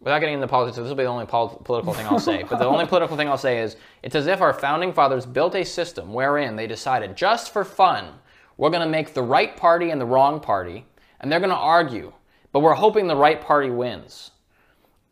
[0.01, 2.59] without getting into politics, this will be the only pol- political thing I'll say, but
[2.59, 5.65] the only political thing I'll say is it's as if our founding fathers built a
[5.65, 8.09] system wherein they decided just for fun,
[8.57, 10.87] we're going to make the right party and the wrong party,
[11.21, 12.13] and they're going to argue,
[12.51, 14.31] but we're hoping the right party wins.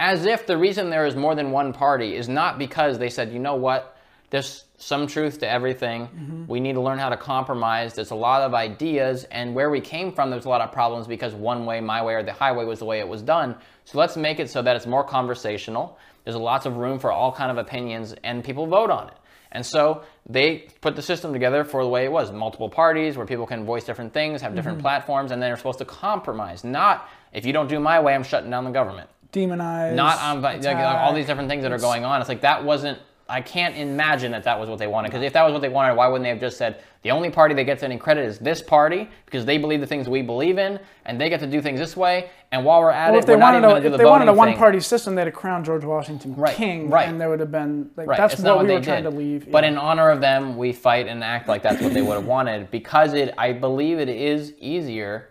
[0.01, 3.33] As if the reason there is more than one party is not because they said,
[3.33, 3.97] you know what,
[4.31, 6.03] there's some truth to everything.
[6.03, 6.47] Mm-hmm.
[6.47, 7.95] We need to learn how to compromise.
[7.95, 11.07] There's a lot of ideas, and where we came from, there's a lot of problems
[11.07, 13.57] because one way, my way, or the highway was the way it was done.
[13.87, 15.99] So let's make it so that it's more conversational.
[16.25, 19.15] There's lots of room for all kind of opinions, and people vote on it.
[19.51, 23.27] And so they put the system together for the way it was multiple parties where
[23.27, 24.83] people can voice different things, have different mm-hmm.
[24.83, 26.65] platforms, and then they're supposed to compromise.
[26.65, 29.09] Not if you don't do my way, I'm shutting down the government.
[29.33, 29.95] Demonize.
[29.95, 32.21] Not on like, all these different things that are going on.
[32.21, 32.99] It's like that wasn't
[33.31, 35.09] I can't imagine that that was what they wanted.
[35.09, 37.29] Because if that was what they wanted, why wouldn't they have just said the only
[37.31, 40.57] party that gets any credit is this party because they believe the things we believe
[40.57, 42.31] in and they get to do things this way.
[42.53, 44.29] And while we're at well, it, if they we're wanted a, if the they wanted
[44.29, 47.07] a one-party system, they'd have crowned George Washington right, king, right.
[47.07, 48.17] and there would have been like right.
[48.17, 49.51] that's it's what, what we were trying to leave.
[49.51, 49.71] But yeah.
[49.71, 52.71] in honor of them, we fight and act like that's what they would have wanted
[52.71, 53.35] because it.
[53.37, 55.29] I believe it is easier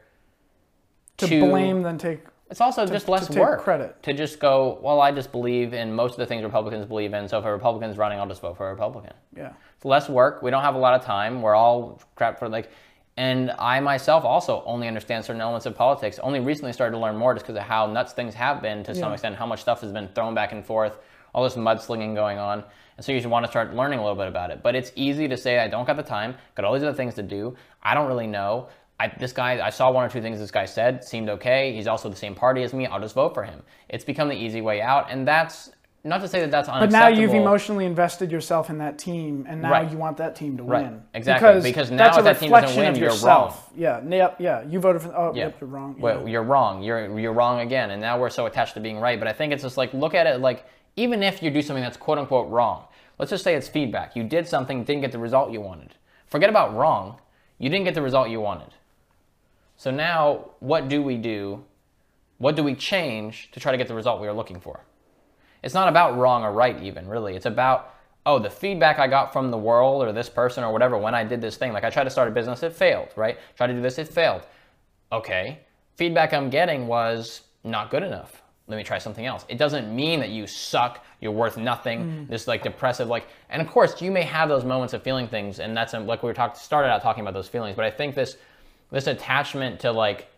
[1.17, 4.01] to, to blame than take it's also to, just less work credit.
[4.03, 4.79] to just go.
[4.81, 7.27] Well, I just believe in most of the things Republicans believe in.
[7.27, 9.13] So if a Republican's running, I'll just vote for a Republican.
[9.35, 10.41] Yeah, it's less work.
[10.41, 11.41] We don't have a lot of time.
[11.41, 12.71] We're all crap for like.
[13.17, 16.19] And I myself also only understand certain elements of politics.
[16.19, 18.93] Only recently started to learn more just because of how nuts things have been to
[18.93, 18.99] yeah.
[18.99, 20.99] some extent, how much stuff has been thrown back and forth,
[21.33, 22.63] all this mudslinging going on.
[22.95, 24.61] And so you just want to start learning a little bit about it.
[24.61, 27.15] But it's easy to say, I don't got the time, got all these other things
[27.15, 27.55] to do.
[27.81, 28.69] I don't really know.
[28.99, 31.73] I, this guy, I saw one or two things this guy said, seemed okay.
[31.73, 32.87] He's also the same party as me.
[32.87, 33.61] I'll just vote for him.
[33.89, 35.69] It's become the easy way out, and that's
[36.03, 36.99] not to say that that's unacceptable.
[37.05, 39.91] But now you've emotionally invested yourself in that team, and now right.
[39.91, 40.85] you want that team to right.
[40.85, 41.01] win.
[41.13, 41.47] Exactly.
[41.47, 43.53] Because, because now if that team doesn't win, you're wrong.
[43.75, 44.01] Yeah.
[44.07, 44.37] Yep.
[44.39, 44.63] Yeah.
[44.63, 45.15] You voted for.
[45.15, 45.45] Oh, yeah.
[45.45, 45.95] Yep, you're wrong.
[45.99, 46.27] Well, yeah.
[46.27, 46.81] you're wrong.
[46.81, 49.19] You're you're wrong again, and now we're so attached to being right.
[49.19, 51.83] But I think it's just like look at it like even if you do something
[51.83, 52.85] that's quote unquote wrong,
[53.19, 54.15] let's just say it's feedback.
[54.15, 55.95] You did something, didn't get the result you wanted.
[56.27, 57.19] Forget about wrong.
[57.59, 58.73] You didn't get the result you wanted.
[59.77, 61.63] So now, what do we do?
[62.39, 64.81] What do we change to try to get the result we are looking for?
[65.63, 67.35] It's not about wrong or right, even really.
[67.35, 67.93] It's about,
[68.25, 71.23] oh, the feedback I got from the world or this person or whatever when I
[71.23, 71.73] did this thing.
[71.73, 73.37] Like I tried to start a business, it failed, right?
[73.55, 74.41] Tried to do this, it failed.
[75.11, 75.59] Okay.
[75.95, 78.41] Feedback I'm getting was not good enough.
[78.67, 79.45] Let me try something else.
[79.47, 82.27] It doesn't mean that you suck, you're worth nothing, mm.
[82.27, 85.59] this like depressive, like, and of course you may have those moments of feeling things,
[85.59, 88.13] and that's like we were talking, started out talking about those feelings, but I think
[88.13, 88.35] this
[88.91, 90.29] this attachment to like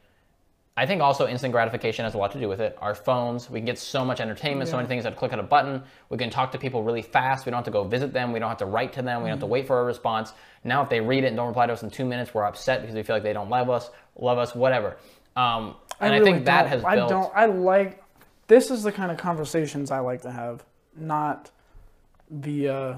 [0.79, 2.77] I think also instant gratification has a lot to do with it.
[2.79, 4.71] Our phones, we can get so much entertainment, yeah.
[4.71, 5.83] so many things that click on a button.
[6.07, 7.45] We can talk to people really fast.
[7.45, 8.31] We don't have to go visit them.
[8.31, 9.21] We don't have to write to them.
[9.21, 9.51] We don't have to mm-hmm.
[9.51, 10.31] wait for a response.
[10.63, 12.79] Now, if they read it and don't reply to us in two minutes, we're upset
[12.79, 14.95] because we feel like they don't love us, love us, whatever.
[15.35, 17.09] Um, and I, really I think that has I built.
[17.09, 17.31] don't.
[17.35, 18.01] I like.
[18.47, 20.63] this is the kind of conversations I like to have,
[20.95, 21.51] not
[22.31, 22.69] the.
[22.69, 22.97] Uh,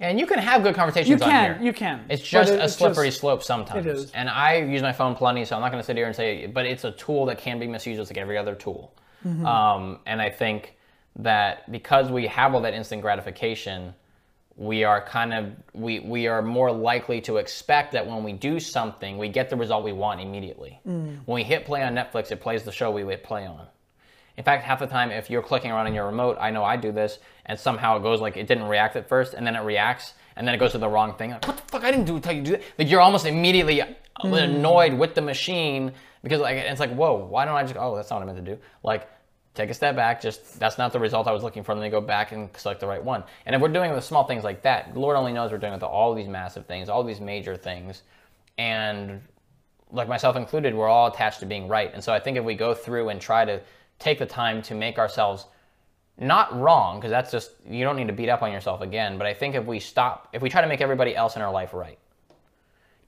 [0.00, 1.54] And you can have good conversations you on here.
[1.54, 2.04] can, you can.
[2.08, 3.86] It's just it- a slippery just- slope sometimes.
[3.86, 4.10] it is.
[4.12, 6.46] And I use my phone plenty, so I'm not going to sit here and say,
[6.46, 8.94] but it's a tool that can be misused just like every other tool.
[9.24, 9.46] Mm-hmm.
[9.46, 10.76] Um, and I think
[11.16, 13.94] that because we have all that instant gratification,
[14.56, 18.60] we are kind of we we are more likely to expect that when we do
[18.60, 20.80] something, we get the result we want immediately.
[20.86, 21.18] Mm.
[21.24, 23.66] When we hit play on Netflix, it plays the show we hit play on.
[24.36, 26.76] In fact, half the time, if you're clicking around on your remote, I know I
[26.76, 29.60] do this, and somehow it goes like it didn't react at first, and then it
[29.60, 31.30] reacts, and then it goes to the wrong thing.
[31.30, 31.84] Like, what the fuck?
[31.84, 32.62] I didn't do tell you to do that.
[32.78, 34.34] Like you're almost immediately mm-hmm.
[34.34, 35.92] annoyed with the machine
[36.22, 37.76] because like it's like, whoa, why don't I just?
[37.76, 38.60] Oh, that's not what I meant to do.
[38.82, 39.08] Like,
[39.54, 40.20] take a step back.
[40.20, 41.72] Just that's not the result I was looking for.
[41.72, 43.22] And then you go back and select the right one.
[43.46, 45.72] And if we're doing it with small things like that, Lord only knows we're doing
[45.72, 48.02] it with all these massive things, all these major things,
[48.58, 49.20] and
[49.92, 51.92] like myself included, we're all attached to being right.
[51.94, 53.60] And so I think if we go through and try to
[53.98, 55.46] take the time to make ourselves
[56.18, 59.26] not wrong, because that's just, you don't need to beat up on yourself again, but
[59.26, 61.74] I think if we stop, if we try to make everybody else in our life
[61.74, 61.98] right,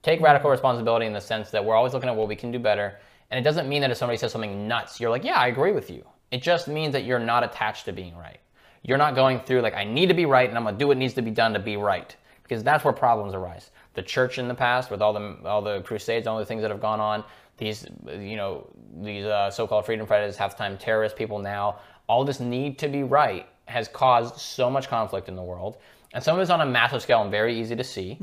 [0.03, 2.59] take radical responsibility in the sense that we're always looking at what we can do
[2.59, 2.99] better.
[3.31, 5.73] And it doesn't mean that if somebody says something nuts, you're like, yeah, I agree
[5.73, 6.05] with you.
[6.31, 8.39] It just means that you're not attached to being right.
[8.83, 10.97] You're not going through like, I need to be right and I'm gonna do what
[10.97, 12.15] needs to be done to be right.
[12.43, 13.71] Because that's where problems arise.
[13.95, 16.71] The church in the past, with all the all the crusades, all the things that
[16.71, 17.25] have gone on,
[17.59, 17.87] these
[18.19, 18.67] you know
[19.01, 21.77] these uh, so-called freedom fighters, half-time terrorist people now,
[22.09, 25.77] all this need to be right has caused so much conflict in the world,
[26.15, 28.17] and some of it's on a massive scale and very easy to see,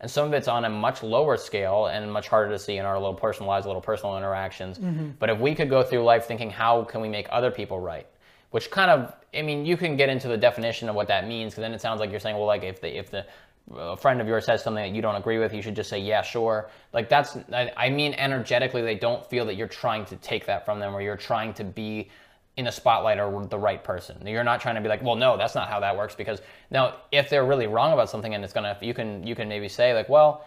[0.00, 2.84] and some of it's on a much lower scale and much harder to see in
[2.84, 4.78] our little personalized, little personal interactions.
[5.18, 8.06] But if we could go through life thinking, how can we make other people right?
[8.50, 11.52] Which kind of, I mean, you can get into the definition of what that means,
[11.52, 13.24] because then it sounds like you're saying, well, like if the if the
[13.72, 15.98] a friend of yours says something that you don't agree with, you should just say,
[15.98, 16.68] yeah, sure.
[16.92, 20.64] Like that's, I, I mean, energetically, they don't feel that you're trying to take that
[20.64, 22.10] from them or you're trying to be
[22.56, 24.24] in the spotlight or the right person.
[24.26, 26.14] You're not trying to be like, well, no, that's not how that works.
[26.14, 29.48] Because now, if they're really wrong about something and it's gonna, you can, you can
[29.48, 30.46] maybe say like, well,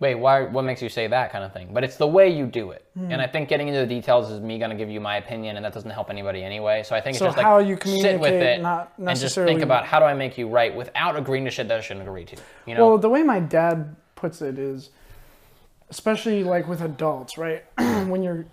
[0.00, 0.42] wait, why?
[0.42, 1.70] What makes you say that kind of thing?
[1.72, 2.84] But it's the way you do it.
[2.96, 5.64] And I think getting into the details is me gonna give you my opinion, and
[5.64, 6.82] that doesn't help anybody anyway.
[6.84, 9.08] So I think So it's just how like you sit with communicate, it not and
[9.08, 11.78] just necessarily- think about how do I make you right without agreeing to shit that
[11.78, 12.36] I shouldn't agree to.
[12.66, 12.86] You know?
[12.88, 14.90] Well, the way my dad puts it is,
[15.90, 17.64] especially like with adults, right?
[17.78, 18.46] when you're,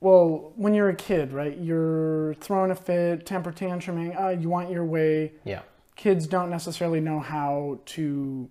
[0.00, 1.56] well, when you're a kid, right?
[1.58, 4.20] You're throwing a fit, temper tantruming.
[4.20, 5.32] Uh, you want your way.
[5.44, 5.60] yeah.
[5.94, 8.48] Kids don't necessarily know how to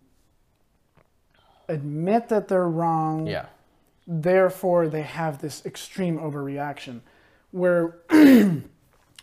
[1.71, 3.27] admit that they're wrong.
[3.27, 3.45] Yeah.
[4.07, 7.01] Therefore, they have this extreme overreaction,
[7.51, 7.95] where.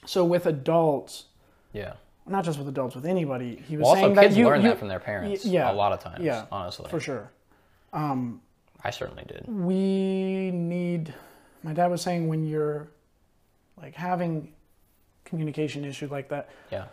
[0.07, 1.25] so with adults,
[1.73, 1.95] Yeah.
[2.27, 4.63] not just with adults, with anybody, he was Well, saying also, that kids you, learn
[4.63, 6.89] you- that from their parents y- yeah, a lot of times, yeah, honestly.
[6.89, 7.31] for sure.
[7.93, 8.41] Um,
[8.85, 9.45] I certainly did.
[9.49, 11.13] we need
[11.65, 12.89] my dad was saying when you're
[13.77, 14.53] like having
[15.25, 16.85] communication issue like that Yeah.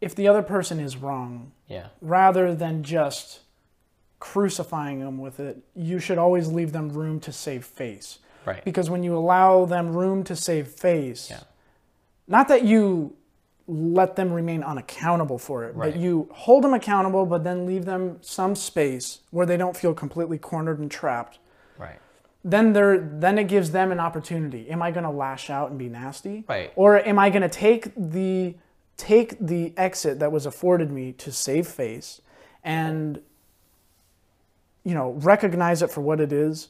[0.00, 1.86] if the other person is wrong Yeah.
[2.02, 3.40] rather than just
[4.22, 8.64] crucifying them with it you should always leave them room to save face Right.
[8.64, 11.40] because when you allow them room to save face Yeah.
[12.28, 13.16] not that you
[13.66, 15.92] let them remain unaccountable for it Right.
[15.92, 19.92] but you hold them accountable but then leave them some space where they don't feel
[19.92, 21.40] completely cornered and trapped
[21.76, 21.98] Right.
[22.44, 25.78] then there then it gives them an opportunity am i going to lash out and
[25.80, 26.70] be nasty Right.
[26.76, 28.54] or am i going to take the
[28.96, 32.20] take the exit that was afforded me to save face
[32.62, 33.20] and
[34.84, 36.68] you know recognize it for what it is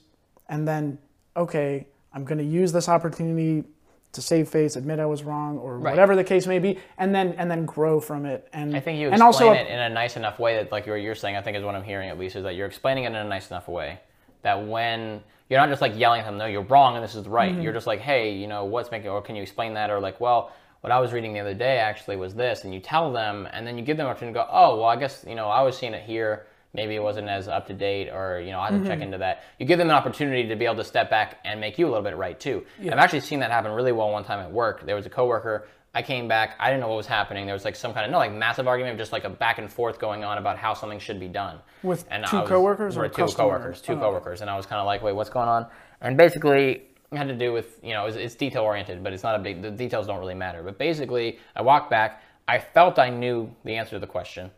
[0.49, 0.99] and then
[1.37, 3.65] okay i'm going to use this opportunity
[4.13, 5.91] to save face admit i was wrong or Right.
[5.93, 8.99] whatever the case may be and then and then grow from it and I think
[8.99, 11.37] you and explain also it in a nice enough way that, like you're, you're saying,
[11.37, 13.25] I think is what I'm hearing at least, is that you're explaining it in a
[13.25, 13.99] nice enough way
[14.43, 17.27] that when you're not just like yelling at them, no, you're wrong and this is
[17.27, 17.53] right.
[17.53, 17.63] Mm-hmm.
[17.63, 19.89] You're just like, hey, you know, what's making, or can you explain that?
[19.91, 22.81] Or like, well, what I was reading the other day actually was this, and you
[22.81, 25.25] tell them, and then you give them an opportunity to go, oh, well, I guess,
[25.27, 26.47] you know, I was seeing it here.
[26.75, 28.87] Maybe it wasn't as up to date, or you know, I have to Mm-hmm.
[28.89, 29.43] check into that.
[29.59, 31.91] You give them an opportunity to be able to step back and make you a
[31.91, 32.65] little bit right too.
[32.81, 32.93] yeah.
[32.93, 34.87] I've actually seen that happen really well one time at work.
[34.87, 35.67] There was a coworker.
[35.95, 36.57] I came back.
[36.59, 37.45] I didn't know what was happening.
[37.45, 39.71] There was like some kind of no like massive argument, just like a back and
[39.71, 41.59] forth going on about how something should be done.
[41.83, 43.45] With and two I was- coworkers or two customer?
[43.49, 43.97] coworkers, two Oh.
[43.99, 45.67] coworkers, and I was kind of like, wait, what's going on?
[46.01, 49.23] And basically, it had to do with you know, it's, it's detail oriented, but it's
[49.23, 49.61] not a big.
[49.61, 50.63] The details don't really matter.
[50.63, 52.23] But basically, I walked back.
[52.49, 54.51] I felt I knew the answer to the question,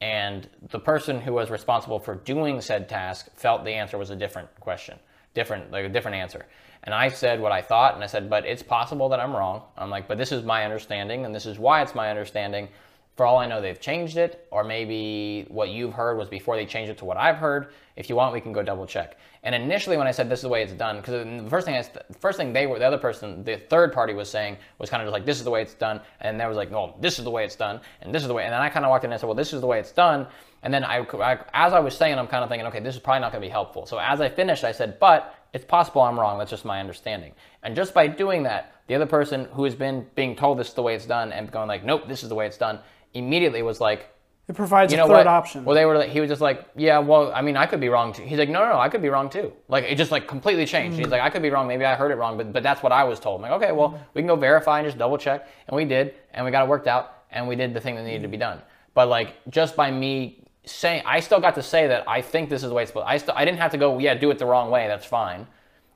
[0.00, 4.16] and the person who was responsible for doing said task felt the answer was a
[4.16, 4.98] different question,
[5.34, 6.46] different like a different answer.
[6.84, 9.62] And I said what I thought, and I said, but it's possible that I'm wrong.
[9.76, 12.68] I'm like, but this is my understanding, and this is why it's my understanding.
[13.16, 16.66] For all I know, they've changed it, or maybe what you've heard was before they
[16.66, 17.68] changed it to what I've heard.
[17.96, 19.16] If you want, we can go double check.
[19.42, 21.76] And initially, when I said this is the way it's done, because the first thing,
[21.76, 21.82] I,
[22.20, 25.06] first thing they were, the other person, the third party was saying was kind of
[25.06, 27.24] just like, this is the way it's done, and they was like, no, this is
[27.24, 28.44] the way it's done, and this is the way.
[28.44, 29.92] And then I kind of walked in and said, well, this is the way it's
[29.92, 30.26] done.
[30.62, 33.00] And then I, I as I was saying, I'm kind of thinking, okay, this is
[33.00, 33.86] probably not going to be helpful.
[33.86, 36.38] So as I finished, I said, but it's possible I'm wrong.
[36.38, 37.32] That's just my understanding.
[37.62, 40.74] And just by doing that, the other person who has been being told this is
[40.74, 42.78] the way it's done and going like, nope, this is the way it's done,
[43.18, 44.08] immediately was like,
[44.48, 45.26] It provides you a know third what?
[45.26, 45.64] option.
[45.64, 45.96] Well, they were.
[45.96, 46.98] Like, he was just like, yeah.
[46.98, 48.22] Well, I mean, I could be wrong too.
[48.22, 49.52] He's like, no, no, no, I could be wrong too.
[49.68, 50.96] Like it just like completely changed.
[50.96, 51.00] Mm.
[51.02, 51.66] He's like, I could be wrong.
[51.66, 53.42] Maybe I heard it wrong, but but that's what I was told.
[53.42, 54.00] I'm like, okay, well, mm.
[54.14, 56.68] we can go verify and just double check, and we did, and we got it
[56.68, 58.40] worked out, and we did the thing that needed to be mm.
[58.40, 58.62] done.
[58.94, 62.62] But like just by me saying, I still got to say that I think this
[62.62, 63.06] is the way it's supposed.
[63.08, 64.88] I still, I didn't have to go, yeah, do it the wrong way.
[64.88, 65.46] That's fine,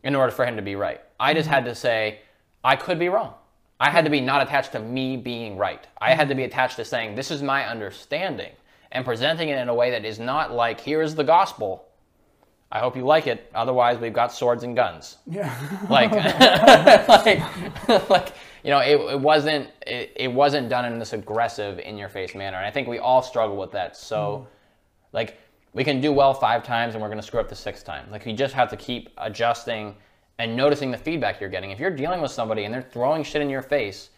[0.04, 1.00] in order for him to be right.
[1.18, 1.52] I just mm.
[1.52, 2.20] had to say,
[2.62, 3.34] I could be wrong.
[3.80, 5.86] I had to be not attached to me being right.
[5.98, 8.52] I had to be attached to saying, this is my understanding
[8.92, 11.86] and presenting it in a way that is not like, here's the gospel.
[12.70, 13.50] I hope you like it.
[13.54, 15.16] Otherwise, we've got swords and guns.
[15.26, 15.52] yeah.
[15.88, 16.12] Like,
[17.08, 21.96] like, like, you know, it, it wasn't it, it wasn't done in this aggressive, in
[21.96, 22.58] your face manner.
[22.58, 23.96] And I think we all struggle with that.
[23.96, 24.46] So, hmm.
[25.12, 25.38] like,
[25.72, 28.10] we can do well five times, and we're going to screw up the sixth time.
[28.10, 29.94] Like, you just have to keep adjusting
[30.40, 31.70] and noticing the feedback you're getting.
[31.70, 34.08] If you're dealing with somebody and they're throwing shit in your face,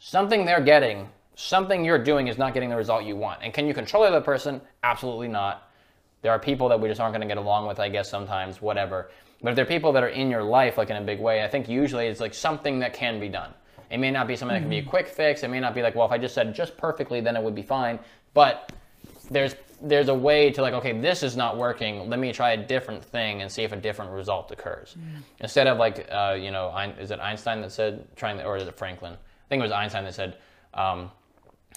[0.00, 3.40] something they're getting, something you're doing is not getting the result you want.
[3.42, 4.60] And can you control the other person?
[4.82, 5.70] Absolutely not.
[6.22, 8.60] There are people that we just aren't going to get along with, I guess, sometimes,
[8.60, 9.10] whatever.
[9.42, 11.44] But if there are people that are in your life, like in a big way,
[11.44, 13.54] I think usually it's like something that can be done.
[13.90, 14.90] It may not be something that can be a mm-hmm.
[14.90, 15.44] quick fix.
[15.44, 17.54] It may not be like, well, if I just said just perfectly, then it would
[17.54, 18.00] be fine.
[18.34, 18.72] But
[19.30, 22.08] there's there's a way to like, okay, this is not working.
[22.08, 24.96] Let me try a different thing and see if a different result occurs.
[25.40, 28.66] Instead of like, uh, you know, Ein- is it Einstein that said trying, or is
[28.66, 29.12] it Franklin?
[29.12, 30.38] I think it was Einstein that said.
[30.74, 31.10] Um,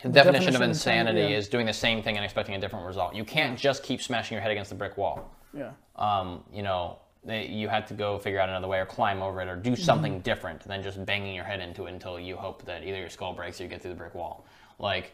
[0.01, 1.37] the definition, definition of insanity insanity, yeah.
[1.37, 3.15] is doing the same thing and expecting a different result.
[3.15, 5.71] You can't just keep smashing your head against the brick wall Yeah.
[5.97, 9.49] um, you know, you had to go figure out another way or climb over it
[9.49, 12.83] or do something different than just banging your head into it until you hope that
[12.85, 14.45] either your skull breaks or you get through the brick wall.
[14.79, 15.11] Like,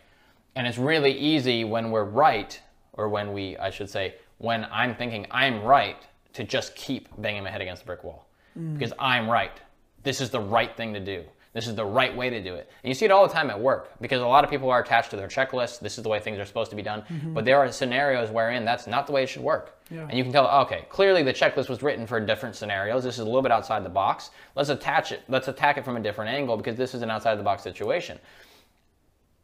[0.56, 2.60] and it's really easy when we're right,
[2.96, 5.98] or when we, I should say, when I'm thinking I'm right,
[6.36, 8.28] to just keep banging my head against the brick wall
[8.60, 8.78] mm.
[8.78, 9.58] because I'm right.
[10.04, 11.24] This is the right thing to do.
[11.54, 12.70] This is the right way to do it.
[12.84, 14.82] And you see it all the time at work because a lot of people are
[14.82, 15.80] attached to their checklist.
[15.80, 17.04] This is the way things are supposed to be done.
[17.04, 17.34] Mm-hmm.
[17.34, 19.80] But there are scenarios wherein that's not the way it should work.
[19.90, 20.02] Yeah.
[20.02, 23.06] And you can tell, okay, clearly the checklist was written for different scenarios.
[23.06, 24.32] This is a little bit outside the box.
[24.56, 25.22] Let's attach it.
[25.30, 28.20] Let's attack it from a different angle because this is an outside the box situation.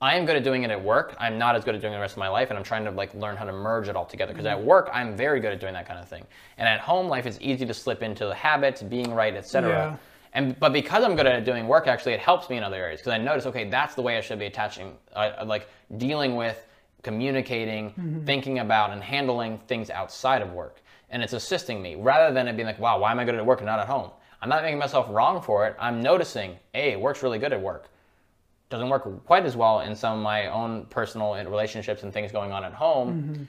[0.02, 1.16] I am good at doing it at work.
[1.20, 2.86] I'm not as good at doing it the rest of my life, and I'm trying
[2.86, 4.34] to like learn how to merge it all together.
[4.34, 4.66] Because at mm-hmm.
[4.66, 6.26] work, I'm very good at doing that kind of thing,
[6.58, 10.00] and at home life, it's easy to slip into the habits, being right, etc.
[10.34, 13.00] And but because I'm good at doing work, actually, it helps me in other areas
[13.00, 16.36] because I notice, okay, that's the way I should be attaching, uh, uh like dealing
[16.36, 16.66] with,
[17.04, 18.26] communicating, mm-hmm.
[18.26, 20.82] thinking about, and handling things outside of work,
[21.12, 23.46] and it's assisting me rather than it being like, wow, why am I good at
[23.46, 24.10] work and not at home?
[24.42, 25.76] I'm not making myself wrong for it.
[25.80, 27.92] I'm noticing, hey, it works really good at work
[28.72, 32.52] doesn't work quite as well in some of my own personal relationships and things going
[32.52, 33.44] on at home, mm-hmm.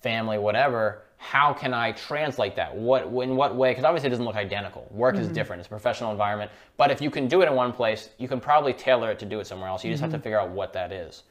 [0.00, 1.02] family, whatever.
[1.18, 2.74] How can I translate that?
[2.74, 3.70] What in what way?
[3.70, 4.88] Because obviously it doesn't look identical.
[4.90, 5.34] Work is mm-hmm.
[5.34, 5.60] different.
[5.60, 6.50] It's a professional environment.
[6.76, 9.26] But if you can do it in one place, you can probably tailor it to
[9.26, 9.84] do it somewhere else.
[9.84, 10.24] You just have to mm-hmm.
[10.24, 11.22] figure out what that is.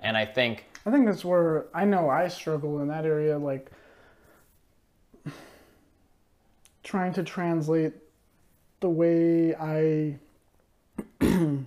[0.00, 3.70] And I think I think that's where I know I struggle in that area, like
[6.82, 7.92] trying to translate
[8.80, 10.18] the way I,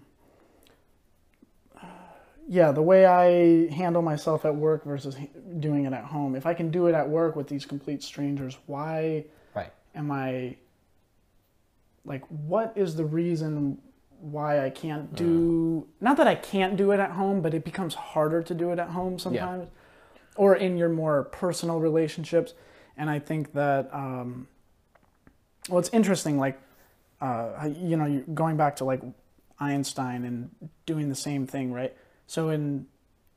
[2.52, 5.16] yeah, the way I handle myself at work versus
[5.62, 6.36] doing it at home.
[6.36, 9.24] If I can do it at work with these complete strangers, why
[9.56, 9.72] right.
[9.96, 10.58] am I
[12.04, 13.78] like what is the reason
[14.20, 17.94] why I can't do not that I can't do it at home, but it becomes
[17.94, 19.70] harder to do it at home sometimes
[20.36, 22.54] or in your more personal relationships.
[22.98, 24.50] And I think that um,
[25.70, 26.38] well, it's interesting.
[26.38, 26.60] Like
[27.22, 29.02] uh, you know, going back to like
[29.58, 30.50] Einstein and
[30.86, 31.96] doing the same thing, right?
[32.32, 32.88] So in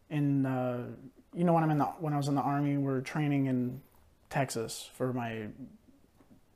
[0.09, 0.85] in uh,
[1.35, 3.81] you know when I'm in the when I was in the army, we're training in
[4.31, 5.49] Texas for my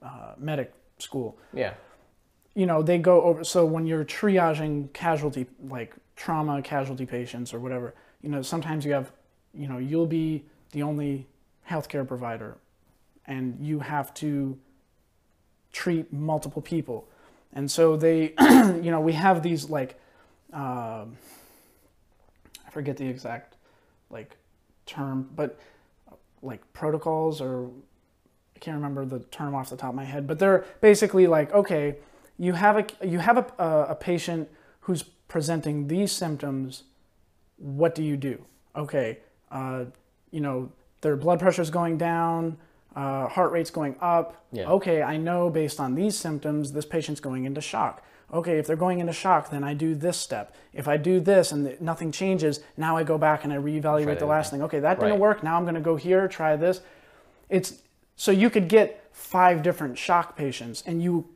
[0.01, 1.74] uh, medic school Yeah.
[2.55, 7.59] you know they go over so when you're triaging casualty like trauma casualty patients or
[7.61, 9.12] whatever you know sometimes you have
[9.55, 11.26] you know you'll be the only
[11.70, 12.57] healthcare provider
[13.26, 14.59] and you have to
[15.72, 17.09] treat multiple people
[17.53, 20.01] and so they you know we have these like
[20.53, 21.16] um
[22.68, 23.56] i forget the exact
[24.10, 24.36] like
[24.86, 25.58] term but
[26.42, 27.68] like protocols or
[28.54, 31.54] I can't remember the term off the top of my head, but they're basically like,
[31.54, 31.94] okay,
[32.38, 34.48] you have a you have a, a, a patient
[34.80, 36.82] who's presenting these symptoms
[37.58, 38.44] what do you do?
[38.74, 39.18] Okay,
[39.50, 39.84] uh,
[40.30, 42.56] you know, their blood pressure is going down,
[42.96, 44.44] uh, heart rate's going up.
[44.52, 44.68] Yeah.
[44.70, 48.02] Okay, I know based on these symptoms, this patient's going into shock.
[48.32, 50.54] Okay, if they're going into shock, then I do this step.
[50.74, 54.18] If I do this and th- nothing changes, now I go back and I reevaluate
[54.18, 54.60] the last thing.
[54.62, 55.20] Okay, that didn't Right.
[55.20, 55.42] work.
[55.42, 56.82] Now I'm going to go here, try this.
[57.48, 57.74] It's
[58.16, 61.26] so you could get five different shock patients, and you,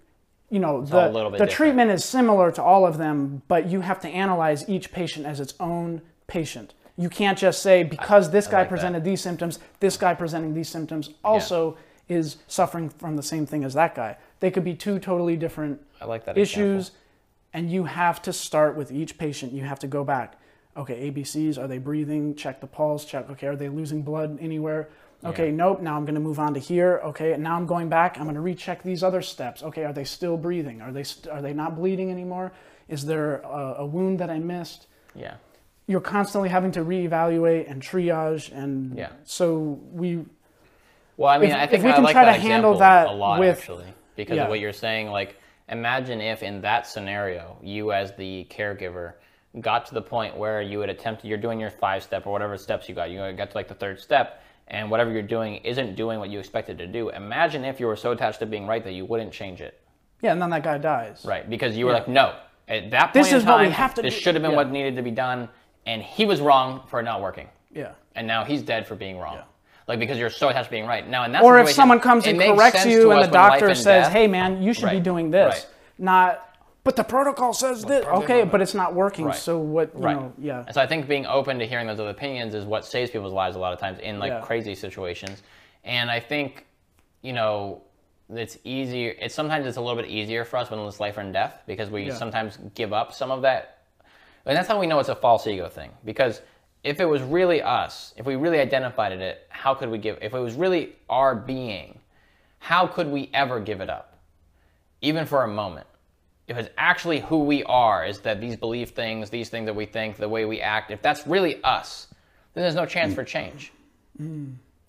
[0.51, 1.51] you know, the a little bit the different.
[1.53, 5.41] treatment is similar to all of them, but you have to analyze each patient as
[5.41, 6.75] its own patient.
[6.99, 8.75] You can't just say because this guy like that.
[8.75, 11.79] presented these symptoms, this guy presenting these symptoms also
[12.09, 14.19] is suffering from the same thing as that guy.
[14.41, 16.91] They could be two totally different I like that issues,
[17.53, 19.53] and you have to start with each patient.
[19.53, 20.35] You have to go back.
[20.77, 22.35] Okay, ABCs, are they breathing?
[22.35, 24.89] Check the pulse, check, okay, are they losing blood anywhere?
[25.25, 27.01] Okay, nope, now I'm gonna move on to here.
[27.05, 29.63] Okay, and now I'm going back, I'm gonna recheck these other steps.
[29.63, 30.81] Okay, are they still breathing?
[30.83, 32.51] Are they, st- are they not bleeding anymore?
[32.89, 34.89] Is there a, a wound that I missed?
[35.15, 35.35] Yeah.
[35.87, 39.11] You're constantly having to reevaluate and triage, and Yeah.
[39.25, 40.25] so we
[41.17, 42.73] Well, I mean, If- I if think we I can like try that to handle
[42.73, 44.45] example that a lot with- actually because Yeah.
[44.45, 45.09] of what you're saying.
[45.11, 45.37] Like,
[45.69, 49.15] imagine if in that scenario, you as the caregiver
[49.61, 52.57] got to the point where you had attempted, you're doing your five step or whatever
[52.57, 53.11] steps you got.
[53.11, 56.39] You got to like the third step, and whatever you're doing isn't doing what you
[56.39, 57.11] expected to do.
[57.11, 59.79] Imagine if you were so attached to being right that you wouldn't change it.
[60.23, 61.25] yeah, and then that guy dies.
[61.27, 62.37] Right, because you were like, no.
[62.69, 64.57] At that point This is what we have to this do." should have been Yeah.
[64.57, 65.49] what needed to be done,
[65.85, 67.93] and he was wrong for not working Yeah.
[68.15, 69.41] and now he's dead for being wrong.
[69.89, 71.07] Like because you're so attached to being right.
[71.09, 74.13] Now in that Or if someone comes and corrects you and the doctor says, death-
[74.13, 75.67] "Hey man, you should be doing this." right.
[75.99, 76.49] Not
[76.85, 78.05] but the protocol says this.
[78.05, 79.27] Okay, but it's not working.
[79.27, 79.37] Right.
[79.37, 80.17] So what, you Right.
[80.17, 80.65] know, yeah.
[80.67, 83.33] And so I think being open to hearing those other opinions is what saves people's
[83.33, 84.41] lives a lot of times in like Yeah.
[84.41, 85.45] crazy situations.
[85.85, 86.67] And I think,
[87.21, 87.83] you know,
[88.35, 89.15] it's easier.
[89.21, 91.89] It's sometimes it's a little bit easier for us when it's life and death because
[91.89, 92.15] we Yeah.
[92.15, 93.79] sometimes give up some of that.
[94.45, 95.91] And that's how we know it's a false ego thing.
[96.05, 96.43] Because
[96.85, 100.19] if it was really us, if we really identified it, how could we give?
[100.21, 101.99] If it was really our being,
[102.59, 104.19] how could we ever give it up,
[105.01, 105.87] even for a moment?
[106.49, 109.87] if it's actually who we are, is that these belief things, these things that we
[109.87, 112.09] think, the way we act, if that's really us,
[112.55, 113.73] then there's no chance for change.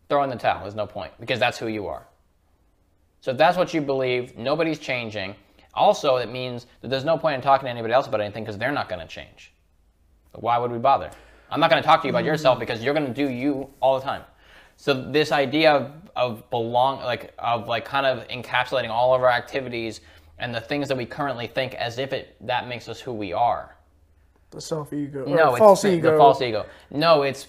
[0.09, 0.61] Throw in the towel.
[0.61, 2.05] There's no point because that's who you are.
[3.21, 5.35] So if that's what you believe, nobody's changing.
[5.73, 8.57] Also, it means that there's no point in talking to anybody else about anything because
[8.57, 9.53] they're not going to change.
[10.33, 11.11] But why would we bother?
[11.53, 12.27] I'm not going to talk to you about mm-hmm.
[12.27, 14.23] yourself because you're going to do you all the time.
[14.75, 19.29] So this idea of, of belong, like of like kind of encapsulating all of our
[19.29, 20.01] activities
[20.39, 23.33] and the things that we currently think as if it that makes us who we
[23.33, 23.75] are.
[24.49, 25.25] The self ego.
[25.27, 26.11] No, it's false ego.
[26.11, 26.65] the false ego.
[26.89, 27.47] No, it's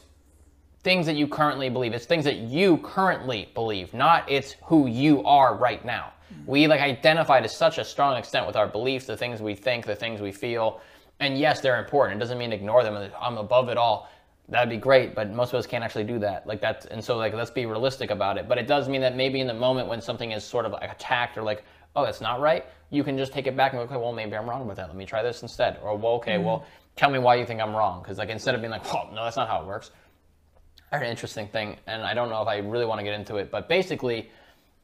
[0.83, 1.95] things that you currently believe.
[1.95, 6.13] It's things that you currently believe, not it's who you are right now.
[6.33, 6.51] Mm-hmm.
[6.51, 9.87] We like identify to such a strong extent with our beliefs, the things we think,
[9.87, 10.83] the things we feel.
[11.25, 12.19] And yes, they're important.
[12.19, 13.11] It doesn't mean ignore them.
[13.21, 14.11] I'm above it all.
[14.51, 16.47] That'd be great, but most of us can't actually do that.
[16.47, 18.47] Like that, and so like let's be realistic about it.
[18.47, 20.93] But it does mean that maybe in the moment when something is sort of like
[20.93, 21.65] attacked or like,
[21.97, 24.37] oh, that's not right, you can just take it back and go, okay, well maybe
[24.37, 24.89] I'm wrong about that.
[24.89, 25.79] Let me try this instead.
[25.83, 26.69] Or well, okay, well mm-hmm.
[26.97, 28.03] tell me why you think I'm wrong.
[28.03, 29.93] Because like instead of being like, well, no, that's not how it works.
[30.93, 33.15] I heard an interesting thing, and I don't know if I really want to get
[33.15, 34.31] into it, but basically,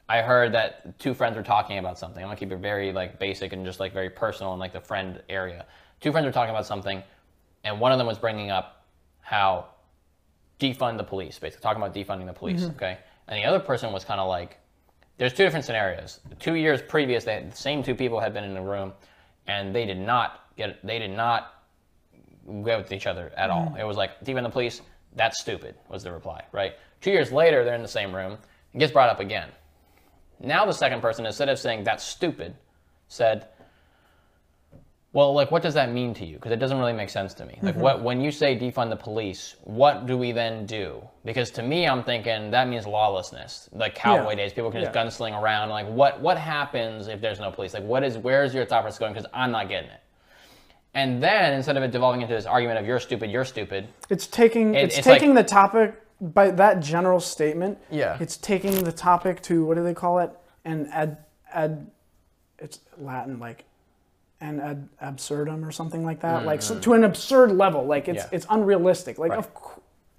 [0.09, 2.23] I heard that two friends were talking about something.
[2.23, 4.81] I'm gonna keep it very like basic and just like very personal in like the
[4.81, 5.67] friend area.
[6.01, 7.03] Two friends were talking about something,
[7.65, 8.87] and one of them was bringing up
[9.21, 9.67] how
[10.59, 12.63] defund the police, basically talking about defunding the police.
[12.63, 12.77] Mm-hmm.
[12.77, 12.99] Okay,
[13.29, 14.59] and the other person was kind of like,
[15.19, 16.21] there's two different scenarios.
[16.39, 18.93] Two years previous, they, the same two people had been in the room,
[19.47, 21.65] and they did not get, they did not
[22.47, 23.67] go with each other at all.
[23.67, 23.81] Mm-hmm.
[23.81, 24.81] It was like defund the police.
[25.17, 25.75] That's stupid.
[25.89, 26.75] Was the reply right?
[27.01, 28.39] Two years later, they're in the same room.
[28.73, 29.49] It gets brought up again.
[30.39, 32.55] Now the second person, instead of saying that's stupid,
[33.09, 33.49] said,
[35.13, 36.37] "Well, like, what does that mean to you?
[36.37, 37.59] Because it doesn't really make sense to me.
[37.63, 37.83] Like, mm-hmm.
[37.83, 41.03] what when you say defund the police, what do we then do?
[41.25, 44.37] Because to me, I'm thinking that means lawlessness, like cowboy Yeah.
[44.37, 44.53] days.
[44.53, 45.05] People can just Yeah.
[45.05, 45.71] gunsling around.
[45.71, 47.75] Like, what what happens if there's no police?
[47.75, 49.13] Like, what is where's your thought process going?
[49.13, 50.01] Because I'm not getting it.
[50.95, 54.27] And then instead of it devolving into this argument of you're stupid, you're stupid, It's
[54.27, 57.79] taking It- it's, it's like- taking the topic by that general statement.
[57.91, 58.17] Yeah.
[58.21, 60.31] It's taking the topic to what do they call it?
[60.65, 61.19] And ad
[61.53, 61.91] ad
[62.59, 63.65] it's Latin like
[64.41, 66.45] an ad absurdum or something like that.
[66.47, 67.85] Like so, to an absurd level.
[67.87, 68.29] Like it's Mm-hmm.
[68.35, 68.37] Yeah.
[68.37, 69.19] it's unrealistic.
[69.19, 69.39] Like Right.
[69.39, 69.49] of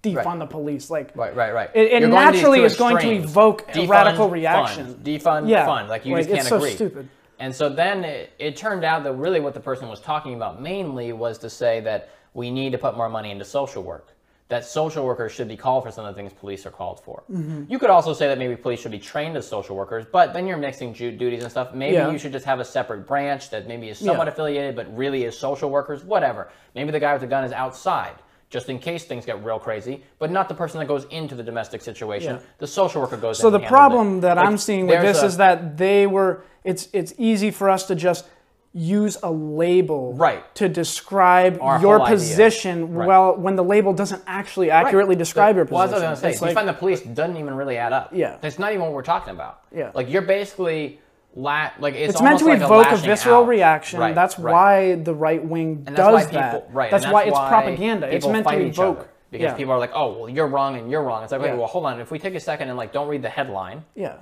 [0.03, 0.39] defund Right.
[0.39, 0.89] the police.
[0.89, 1.69] Like Right, right, right.
[1.73, 4.33] It, it You're going to these naturally is going to evoke a Defund, radical fund.
[4.33, 4.93] reaction.
[5.03, 5.89] Defund, Yeah, fund.
[5.89, 6.71] Like you like, just can't it's so agree.
[6.71, 7.09] stupid.
[7.39, 10.61] And so then it, it turned out that really what the person was talking about
[10.61, 14.10] mainly was to say that we need to put more money into social work.
[14.51, 17.23] That social workers should be called for some of the things police are called for.
[17.31, 17.71] Mm-hmm.
[17.71, 20.45] You could also say that maybe police should be trained as social workers, but then
[20.45, 21.73] you're mixing ju- duties and stuff.
[21.73, 22.11] Maybe Yeah.
[22.11, 24.33] you should just have a separate branch that maybe is somewhat Yeah.
[24.33, 26.03] affiliated, but really is social workers.
[26.03, 26.49] Whatever.
[26.75, 28.15] Maybe the guy with the gun is outside
[28.49, 31.43] just in case things get real crazy, but not the person that goes into the
[31.43, 32.35] domestic situation.
[32.35, 32.41] Yeah.
[32.57, 33.39] The social worker goes.
[33.39, 36.43] So the problem that Like, I'm seeing with this a- is that they were.
[36.65, 38.25] It's it's easy for us to just
[38.73, 40.43] use a label Right.
[40.55, 42.93] to describe Our your position.
[42.93, 43.07] Right.
[43.07, 46.01] Well, when the label doesn't actually accurately describe your Well, position.
[46.01, 46.45] that's what I was going to say.
[46.45, 48.09] like- Defund the police doesn't even really add up.
[48.13, 48.37] Yeah.
[48.39, 49.59] That's not even what we're talking about.
[49.75, 49.91] Yeah.
[49.93, 50.99] Like you're basically
[51.35, 53.47] la- like it's, It's meant to like evoke a, lashing visceral out.
[53.47, 53.99] reaction.
[53.99, 54.51] Right, that's right.
[54.53, 56.67] why the right wing does that's why that.
[56.71, 56.91] right?
[56.91, 58.13] That's, and why it's propaganda.
[58.13, 59.09] It's meant to evoke.
[59.31, 59.53] because yeah.
[59.53, 61.23] people are like, oh, well, you're wrong and you're wrong.
[61.23, 61.55] It's like, wait, Yeah.
[61.55, 61.99] well, hold on.
[61.99, 64.15] If we take a second and like don't read the headline, yeah.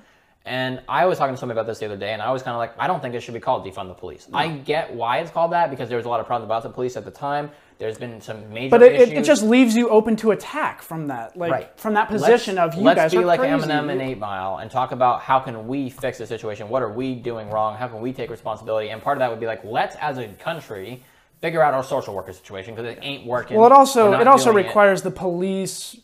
[0.46, 2.54] And I was talking to somebody about this the other day, and I was kind
[2.56, 4.28] of like, I don't think it should be called defund the police.
[4.34, 6.70] I get why it's called that because there was a lot of problems about the
[6.70, 7.52] police at the time.
[7.78, 11.08] There's been some major But it, it, it just leaves you open to attack from
[11.08, 11.80] that, like Right.
[11.80, 13.54] from that position let's, of you let's guys be are like crazy.
[13.54, 16.68] Eminem and Eight Mile and talk about how can we fix the situation?
[16.68, 17.78] What are we doing wrong?
[17.78, 18.90] How can we take responsibility?
[18.90, 21.04] And part of that would be like, let's as a country
[21.42, 23.56] figure out our social worker situation because it ain't working.
[23.56, 25.98] Well, it also it also requires the police.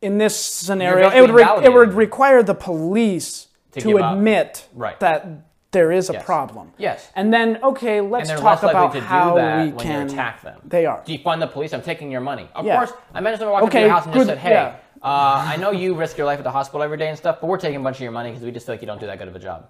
[0.00, 4.98] In this scenario, it would re- it would require the police To to, admit Right.
[5.00, 5.26] that
[5.70, 6.24] there is a Yes.
[6.24, 6.72] problem.
[6.76, 7.10] Yes.
[7.16, 10.06] And then okay, let's and talk less about to do how that we when can
[10.08, 10.60] you attack them.
[10.64, 11.00] They are.
[11.06, 11.72] defund the police.
[11.72, 12.48] I'm taking your money.
[12.54, 12.76] Of Yeah.
[12.76, 14.74] course, I imagine someone walked Okay, into your house and just said, "Hey, yeah.
[15.02, 17.46] uh, I know you risk your life at the hospital every day and stuff, but
[17.46, 19.06] we're taking a bunch of your money because we just feel like you don't do
[19.06, 19.64] that good of a job."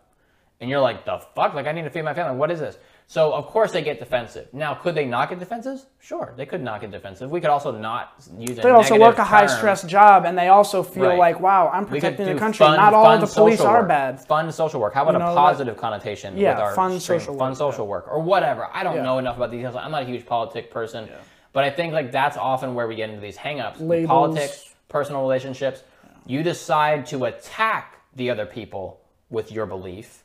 [0.60, 1.54] And you're like, "The fuck?
[1.54, 2.36] Like, I need to feed my family.
[2.36, 4.48] What is this?" So of course they get defensive.
[4.54, 5.84] Now, could they not get defensive?
[6.00, 7.30] Sure, they could not get defensive.
[7.30, 8.56] We could also not use.
[8.56, 9.56] They also work a high term.
[9.58, 11.18] stress job, and they also feel Right.
[11.18, 12.64] like, wow, I'm protecting the country.
[12.64, 13.88] fun- Not all the police are work.
[13.88, 14.20] bad.
[14.26, 14.94] Fun social work.
[14.94, 17.20] How about You know, a like- positive connotation Yeah, with our fun stream?
[17.20, 18.68] social fun work, social work or whatever.
[18.72, 19.02] I don't Yeah.
[19.02, 19.76] know enough about the details.
[19.76, 21.08] I'm not a huge politic person,
[21.52, 23.74] but I think like that's often where we get into these hangups.
[23.78, 24.08] Labels.
[24.08, 25.82] Politics, personal relationships.
[26.24, 30.24] You decide to attack the other people with your belief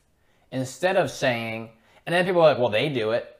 [0.52, 1.70] instead of saying,
[2.08, 3.36] and then people are like, well, they do it.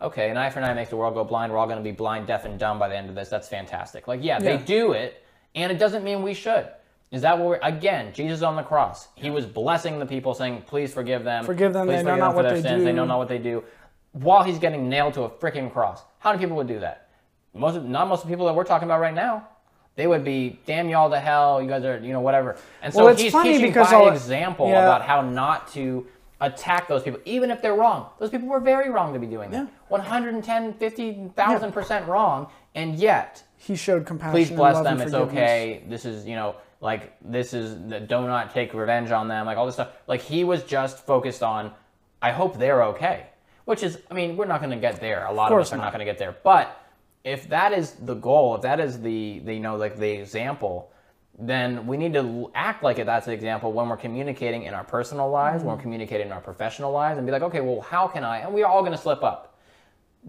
[0.00, 1.50] Okay, an eye for an eye makes the world go blind.
[1.50, 3.28] We're all going to be blind, deaf, and dumb by the end of this.
[3.28, 4.06] That's fantastic.
[4.06, 5.24] Like, yeah, they do it,
[5.56, 6.68] and it doesn't mean we should.
[7.10, 8.12] Is that what we're again?
[8.14, 9.08] Jesus on the cross.
[9.16, 11.44] He was blessing the people, saying, "Please forgive them.
[11.44, 12.84] Forgive them, Please they know forgive not for what their they sins.
[12.84, 13.64] They know not what they do."
[14.12, 17.08] While he's getting nailed to a freaking cross, how many people would do that?
[17.54, 19.48] Most, of, not most of the people that we're talking about right now.
[19.96, 21.60] They would be, "Damn y'all to hell.
[21.60, 24.12] You guys are, you know, whatever." And so Well, it's he's funny teaching because by
[24.12, 24.84] example yeah.
[24.84, 26.06] about how not to
[26.42, 28.10] attack those people, even if they're wrong.
[28.18, 29.64] Those people were very wrong to be doing that.
[29.64, 29.70] Yeah.
[29.88, 34.32] 110, 50,000 percent wrong, and yet He showed compassion.
[34.32, 35.00] please and bless them.
[35.00, 35.84] It's okay.
[35.88, 39.46] This is you know like this is the, do not take revenge on them.
[39.46, 39.92] Like all this stuff.
[40.06, 41.72] Like he was just focused on.
[42.20, 43.26] I hope they're okay.
[43.64, 45.24] Which is, I mean, we're not going to get there.
[45.26, 45.92] A lot of, course us are not, not.
[45.92, 46.36] going to get there.
[46.42, 46.80] But
[47.24, 50.91] if that is the goal, if that is the, the you know like the example,
[51.38, 53.06] then we need to act like it.
[53.06, 55.66] That's an example when we're communicating in our personal lives, Mm-hmm.
[55.68, 58.38] when we're communicating in our professional lives, and be like, okay, well, how can I?
[58.38, 59.52] And we're all going to slip up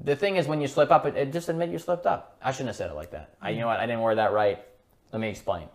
[0.04, 2.38] the thing is when you slip up, it, it just admit you slipped up.
[2.41, 3.36] I shouldn't have said it like that.
[3.41, 3.80] I, you know what?
[3.80, 4.64] I didn't word that right.
[5.12, 5.68] Let me explain.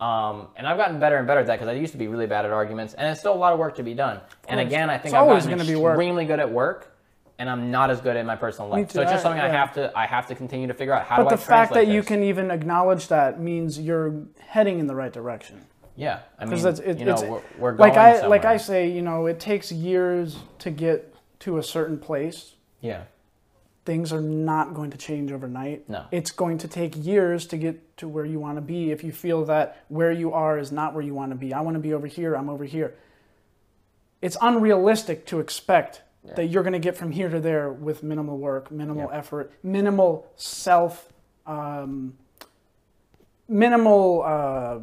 [0.00, 2.26] Um, and I've gotten better and better at that because I used to be really
[2.26, 4.20] bad at arguments, and it's still a lot of work to be done.
[4.48, 5.26] And again, I think I'm
[5.66, 5.94] be work.
[5.94, 6.93] extremely good at work,
[7.38, 8.90] and I'm not as good in my personal life.
[8.92, 9.60] So it's just something I yeah.
[9.60, 11.72] have to I have to continue to figure out how But do the I fact
[11.74, 15.60] that translate you can even acknowledge that means you're heading in the right direction.
[15.96, 16.20] yeah.
[16.38, 18.44] I mean, it's, it, you know, it's we're, we're going like I like.
[18.44, 22.54] I say, you know, it takes years to get to a certain place.
[22.80, 23.04] yeah.
[23.84, 25.86] Things are not going to change overnight.
[25.90, 26.06] No.
[26.10, 29.12] It's going to take years to get to where you want to be if you
[29.12, 31.52] feel that where you are is not where you want to be.
[31.52, 32.94] I want to be over here, I'm over here.
[34.22, 38.38] It's unrealistic to expect that you're going to get from here to there with minimal
[38.38, 39.18] work, minimal Yeah.
[39.18, 41.12] effort, minimal self,
[41.46, 42.14] um,
[43.48, 44.78] minimal, uh,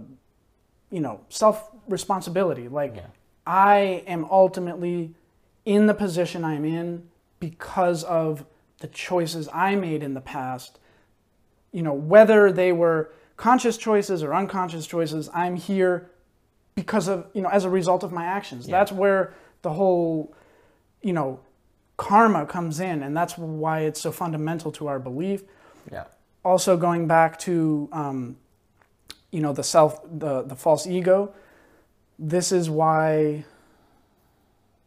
[0.91, 2.67] you know, self responsibility.
[2.67, 3.05] Like, Yeah.
[3.45, 5.15] I am ultimately
[5.65, 8.45] in the position I'm in because of
[8.79, 10.79] the choices I made in the past.
[11.71, 16.11] You know, whether they were conscious choices or unconscious choices, I'm here
[16.75, 18.67] because of, you know, as a result of my actions.
[18.67, 19.33] That's where
[19.63, 20.33] the whole,
[21.01, 21.39] you know,
[21.97, 25.43] karma comes in, and that's why it's so fundamental to our belief.
[25.91, 26.05] Yeah.
[26.43, 28.37] Also, going back to, um,
[29.31, 31.33] you know, the self, the, the false ego,
[32.17, 33.45] this is why,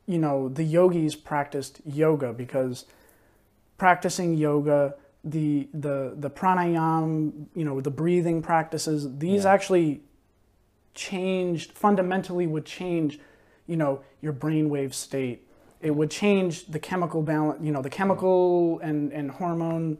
[0.06, 2.84] you know, the yogis practiced yoga because
[3.78, 4.94] practicing yoga,
[5.24, 9.52] the the the pranayam, you know, the breathing practices, these Yeah.
[9.52, 10.02] actually
[10.94, 13.18] changed fundamentally would change,
[13.66, 15.43] you know, your brainwave state.
[15.84, 19.98] It would change the chemical balance, you know, the chemical and and hormone,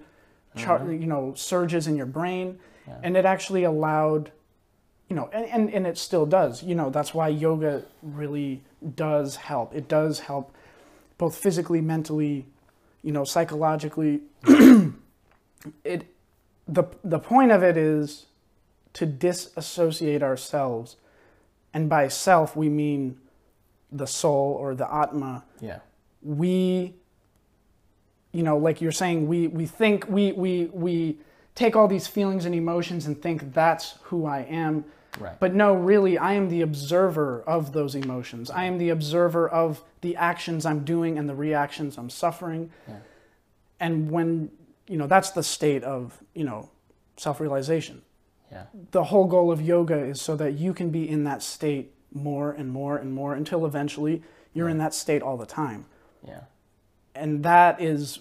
[0.57, 1.01] char- mm-hmm.
[1.01, 2.59] you know, surges in your brain,
[3.03, 4.32] and it actually allowed
[5.09, 6.62] you know, and, and, and it still does.
[6.62, 8.62] You know, that's why yoga really
[8.97, 9.74] does help.
[9.74, 10.55] It does help
[11.18, 12.47] both physically, mentally,
[13.03, 14.22] you know, psychologically.
[15.85, 16.07] it
[16.66, 18.26] the the point of it is
[18.95, 20.97] to disassociate ourselves,
[21.72, 23.18] and by self we mean
[23.95, 25.45] the soul or the atma.
[25.61, 25.78] Yeah.
[26.22, 26.95] We,
[28.32, 31.18] you know, like you're saying, we we think we we we
[31.55, 34.84] take all these feelings and emotions and think that's who I am.
[35.18, 35.38] Right.
[35.38, 38.51] But no, really, I am the observer of those emotions.
[38.51, 42.72] I am the observer of the actions I'm doing and the reactions I'm suffering.
[42.88, 42.97] Yeah.
[43.78, 44.51] And when,
[44.88, 46.68] you know, that's the state of, you know,
[47.16, 48.03] self realization.
[48.51, 48.64] Yeah.
[48.90, 52.52] The whole goal of yoga is so that you can be in that state more
[52.52, 54.22] and more and more until eventually
[54.54, 55.84] you're in that state all the time.
[56.26, 56.40] Yeah.
[57.14, 58.20] And that is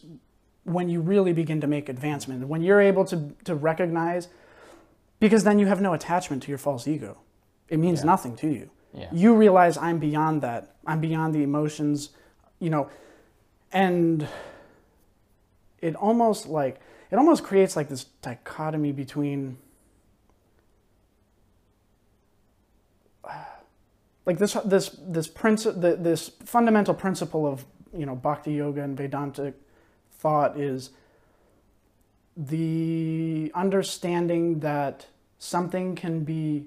[0.66, 2.48] when you really begin to make advancement.
[2.48, 4.28] When you're able to, to recognize,
[5.20, 7.18] because then you have no attachment to your false ego.
[7.70, 8.06] It means Yeah.
[8.08, 8.70] nothing to you.
[8.94, 9.10] Yeah.
[9.12, 10.76] You realize I'm beyond that.
[10.86, 12.10] I'm beyond the emotions,
[12.60, 12.90] you know,
[13.72, 14.28] and
[15.82, 16.80] it almost like
[17.12, 19.58] it almost creates like this dichotomy between
[24.26, 27.66] like this this this princi- the, this fundamental principle of
[27.96, 29.56] you know bhakti yoga and vedantic
[30.12, 30.92] thought is
[32.36, 35.06] the understanding that
[35.38, 36.66] something can be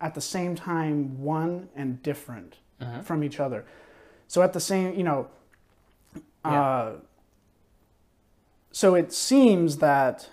[0.00, 2.56] at the same time one and different
[3.04, 3.64] from each other.
[4.26, 5.28] So at the same you know
[6.44, 6.92] uh,
[8.72, 10.28] so it seems that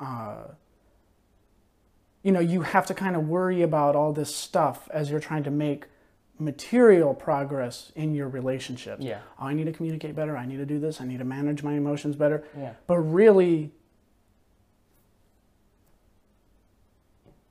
[0.00, 0.44] uh,
[2.28, 5.42] you know you have to kind of worry about all this stuff as you're trying
[5.44, 5.86] to make
[6.38, 9.20] material progress in your relationships Yeah.
[9.40, 11.62] oh, i need to communicate better i need to do this i need to manage
[11.62, 12.72] my emotions better Yeah.
[12.86, 13.72] but really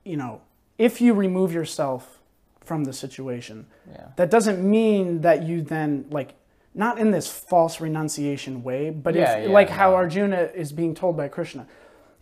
[0.05, 0.41] you know
[0.77, 2.19] if you remove yourself
[2.61, 4.09] from the situation Yeah.
[4.15, 6.35] that doesn't mean that you then like
[6.75, 10.93] not in this false renunciation way but Yeah, if yeah, like how arjuna is being
[10.93, 11.65] told by krishna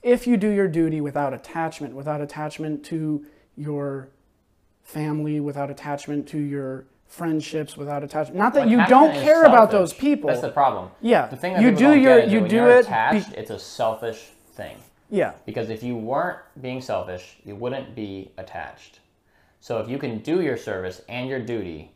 [0.06, 3.26] if you do your duty without attachment without attachment to
[3.58, 4.08] your
[4.84, 9.72] family without attachment to your friendships without attachment not that Like, you don't care about
[9.72, 10.90] those people That's the problem.
[11.02, 14.78] yeah The thing that you do your you do it be- it's a selfish thing.
[15.10, 19.00] yeah Because if you weren't being selfish, you wouldn't be attached.
[19.60, 21.92] So if you can do your service and your duty,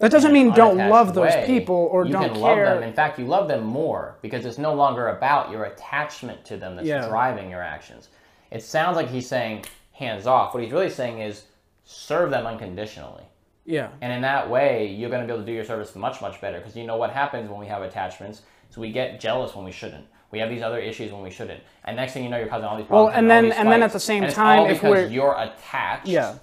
[0.00, 2.82] that doesn't mean don't love those way, people or you don't can care love them.
[2.88, 6.74] In fact, you love them more because it's no longer about your attachment to them
[6.76, 7.06] that's Yeah.
[7.08, 8.08] driving your actions.
[8.50, 10.52] It sounds like he's saying hands off.
[10.54, 11.44] What he's really saying is
[11.84, 13.24] serve them unconditionally.
[13.66, 16.20] yeah And in that way, you're going to be able to do your service much,
[16.22, 16.58] much better.
[16.58, 18.42] Because you know what happens when we have attachments?
[18.70, 20.06] So we get jealous when we shouldn't.
[20.30, 21.60] We have these other issues when we shouldn't.
[21.84, 23.08] And next thing you know, you're causing all these problems.
[23.08, 24.90] Well, and all then- and then at the same And it's time, all if because
[24.90, 26.06] we're- you're attached.
[26.06, 26.34] Yeah.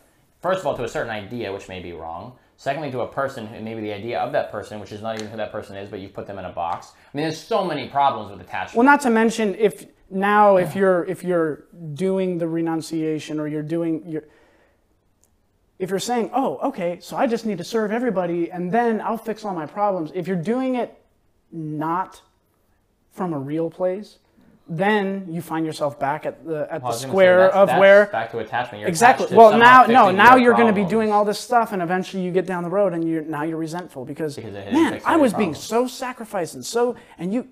[0.42, 2.34] First of all, to a certain idea, which may be wrong.
[2.60, 5.28] Secondly, to a person, and maybe the idea of that person, which is not even
[5.28, 6.94] who that person is, but you've put them in a box.
[7.14, 8.76] I mean, there's so many problems with attachment.
[8.76, 13.62] Well, not to mention if now if you're if you're doing the renunciation or you're
[13.62, 14.24] doing your
[15.78, 19.18] if you're saying, "Oh, okay, so I just need to serve everybody and then I'll
[19.18, 20.98] fix all my problems." If you're doing it
[21.52, 22.24] not
[23.12, 24.18] from a real place,
[24.70, 27.56] then you find yourself back at the at I the was gonna say, square that's-
[27.56, 28.82] of that's where back to attachment.
[28.82, 29.28] You're exactly.
[29.28, 31.82] to Well, now no, now your you're going to be doing all this stuff, and
[31.82, 35.16] eventually you get down the road and you're now you're resentful because, Because man, I
[35.18, 37.48] was being so sacrificed and so and you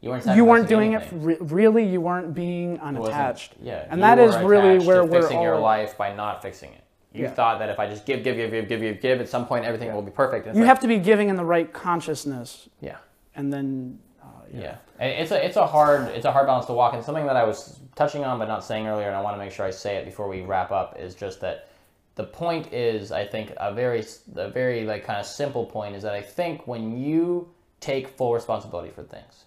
[0.00, 1.20] You weren't, you weren't doing anything.
[1.20, 5.42] it re- really you weren't being unattached Yeah, and that is really where we're fixing
[5.42, 6.80] your life by not fixing it.
[7.12, 7.30] You Yeah.
[7.30, 9.64] thought that if I just give, give, give, give, give, give, give, at some point
[9.64, 10.46] everything will be perfect.
[10.46, 12.96] And you like, have to be giving in the right consciousness yeah,
[13.36, 14.00] and then
[14.54, 14.76] yeah.
[15.00, 15.06] yeah.
[15.06, 16.94] It's a it's a hard it's a hard balance to walk.
[16.94, 19.38] And something that I was touching on but not saying earlier, and I want to
[19.38, 21.68] make sure I say it before we wrap up, is just that
[22.16, 24.04] the point is, I think a very
[24.36, 27.48] a very like kind of simple point is that I think when you
[27.80, 29.44] take full responsibility for things,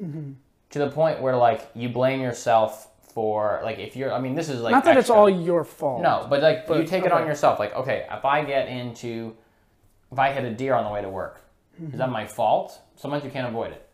[0.00, 0.32] Mm-hmm.
[0.70, 4.48] to the point where like you blame yourself for like if you're I mean this
[4.48, 7.10] is like not that it's all your fault No, but like you But, take it
[7.10, 7.58] on yourself.
[7.58, 9.34] Like, okay, if I get into,
[10.12, 11.40] if I hit a deer on the way to work,
[11.92, 12.80] is that my fault?
[12.96, 13.87] Sometimes you can't avoid it.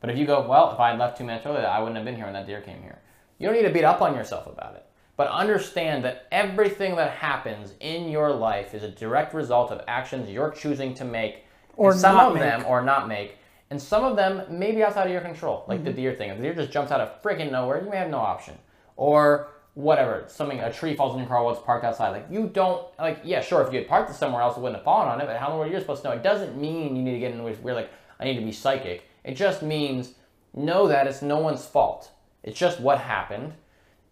[0.00, 2.04] But if you go, well, if I had left two minutes earlier, I wouldn't have
[2.04, 2.98] been here when that deer came here.
[3.38, 4.86] You don't need to beat up on yourself about it.
[5.16, 10.28] But understand that everything that happens in your life is a direct result of actions
[10.28, 11.44] you're choosing to make,
[11.76, 12.42] Or some of make.
[12.42, 13.38] them or not make,
[13.70, 15.96] and some of them may be outside of your control, like the mm-hmm.
[15.96, 16.30] deer thing.
[16.30, 18.54] If the deer just jumps out of freaking nowhere, you may have no option.
[18.96, 22.10] Or whatever, something a tree falls in your car while it's parked outside.
[22.10, 24.76] Like you don't like yeah, sure, if you had parked it somewhere else, it wouldn't
[24.76, 25.26] have fallen on it.
[25.26, 26.14] But how in the world are you supposed to know?
[26.14, 28.52] It doesn't mean you need to get in with we're like I need to be
[28.52, 29.04] psychic.
[29.26, 30.14] It just means
[30.54, 32.12] know that it's no one's fault.
[32.44, 33.54] It's just what happened,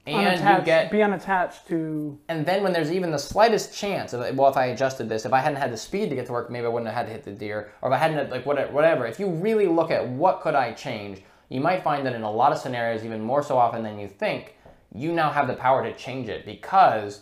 [0.06, 4.36] and you get be unattached to and then when there's even the slightest chance of
[4.36, 6.50] well, if I adjusted this, if I hadn't had the speed to get to work,
[6.50, 8.44] maybe I wouldn't have had to hit the deer, or if I hadn't had, like
[8.44, 9.06] whatever, whatever.
[9.06, 12.30] If you really look at what could I change, you might find that in a
[12.30, 14.56] lot of scenarios, even more so often than you think,
[14.92, 17.20] you now have the power to change it because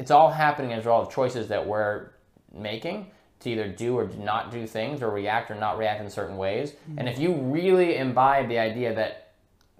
[0.00, 2.10] it's all happening as a result of choices that we're
[2.52, 3.06] making
[3.40, 6.36] to either do or do not do things or react or not react in certain
[6.36, 6.72] ways.
[6.72, 6.98] Mm-hmm.
[6.98, 9.32] And if you really imbibe the idea that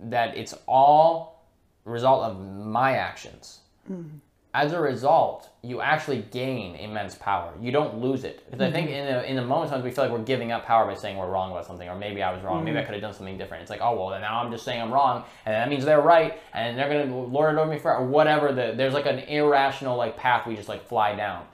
[0.03, 1.45] that it's all
[1.85, 4.17] result of my actions, mm-hmm.
[4.55, 7.53] as a result, you actually gain immense power.
[7.61, 8.43] You don't lose it.
[8.51, 9.09] Because I think mm-hmm.
[9.09, 11.19] in the, in the moment sometimes we feel like we're giving up power by saying
[11.19, 13.37] we're wrong about something, or maybe I was wrong, maybe I could have done something
[13.37, 13.61] different.
[13.61, 16.41] It's like, oh well, now I'm just saying I'm wrong, and that means they're right,
[16.55, 18.53] and they're gonna lord it over me for or whatever.
[18.53, 21.45] The, there's like an irrational like path we just like fly down.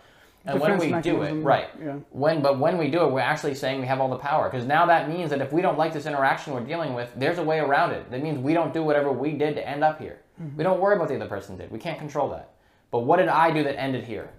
[0.47, 1.68] And when we do it, right?
[1.82, 1.99] yeah.
[2.11, 4.49] When but when we do it, we're actually saying we have all the power.
[4.49, 7.38] Because now that means that if we don't like this interaction we're dealing with, there's
[7.38, 8.11] a way around it.
[8.11, 10.20] That means we don't do whatever we did to end up here.
[10.40, 10.57] Mm-hmm.
[10.57, 11.70] We don't worry about what the other person did.
[11.70, 12.53] We can't control that.
[12.90, 14.30] But what did I do that ended here?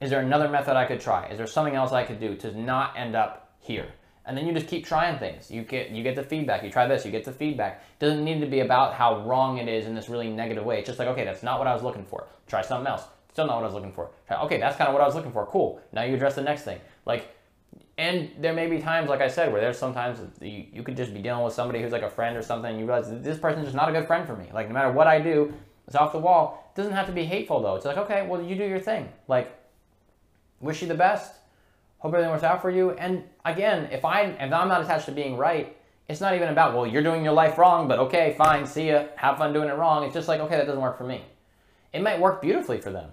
[0.00, 1.26] Is there another method I could try?
[1.28, 3.92] Is there something else I could do to not end up here?
[4.24, 5.50] And then you just keep trying things.
[5.50, 6.62] You get you get the feedback.
[6.62, 7.82] You try this, you get the feedback.
[8.00, 10.78] It doesn't need to be about how wrong it is in this really negative way.
[10.78, 12.26] It's just like, okay, that's not what I was looking for.
[12.46, 13.02] Try something else.
[13.32, 14.10] Still not what I was looking for.
[14.30, 15.46] Okay, that's kind of what I was looking for.
[15.46, 15.80] Cool.
[15.92, 16.80] Now you address the next thing.
[17.06, 17.28] Like
[18.00, 21.12] and there may be times, like I said, where there's sometimes you, you could just
[21.12, 23.66] be dealing with somebody who's like a friend or something, and you realize this person's
[23.66, 24.46] just not a good friend for me.
[24.54, 25.52] Like, no matter what I do,
[25.86, 26.72] it's off the wall.
[26.72, 27.76] It doesn't have to be hateful, though.
[27.76, 29.10] It's like, okay, well, you do your thing.
[29.28, 29.54] Like,
[30.60, 31.34] wish you the best.
[31.98, 32.92] Hope everything works out for you.
[32.92, 35.76] And again, if, I, if I'm not attached to being right,
[36.08, 39.08] it's not even about, well, you're doing your life wrong, but okay, fine, see ya.
[39.16, 40.04] Have fun doing it wrong.
[40.04, 41.22] It's just like, okay, that doesn't work for me.
[41.92, 43.10] It might work beautifully for them.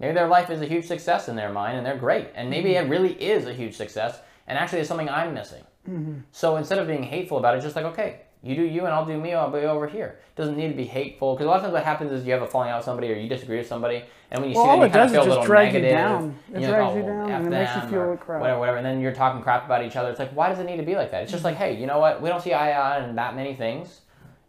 [0.00, 2.28] Maybe their life is a huge success in their mind and they're great.
[2.34, 2.90] And maybe it mm-hmm.
[2.90, 5.64] really is a huge success and actually it's something I'm missing.
[5.88, 6.20] Mm-hmm.
[6.32, 9.04] So instead of being hateful about it, just like, okay, you do you and I'll
[9.04, 10.20] do me, I'll be over here.
[10.28, 12.32] It doesn't need to be hateful because a lot of times what happens is you
[12.32, 14.66] have a falling out with somebody or you disagree with somebody and when you Well,
[14.66, 15.80] see all that it you kind does of feel is a just little drag you
[15.80, 15.98] negative.
[15.98, 16.38] down.
[16.54, 18.40] It you're drags like, you oh, down F and it makes you feel like crap.
[18.40, 18.76] Whatever, whatever.
[18.78, 20.10] And then you're talking crap about each other.
[20.10, 21.22] It's like, why does it need to be like that?
[21.24, 21.54] It's just mm-hmm.
[21.54, 22.22] like, hey, you know what?
[22.22, 24.02] We don't see eye to eye on that many things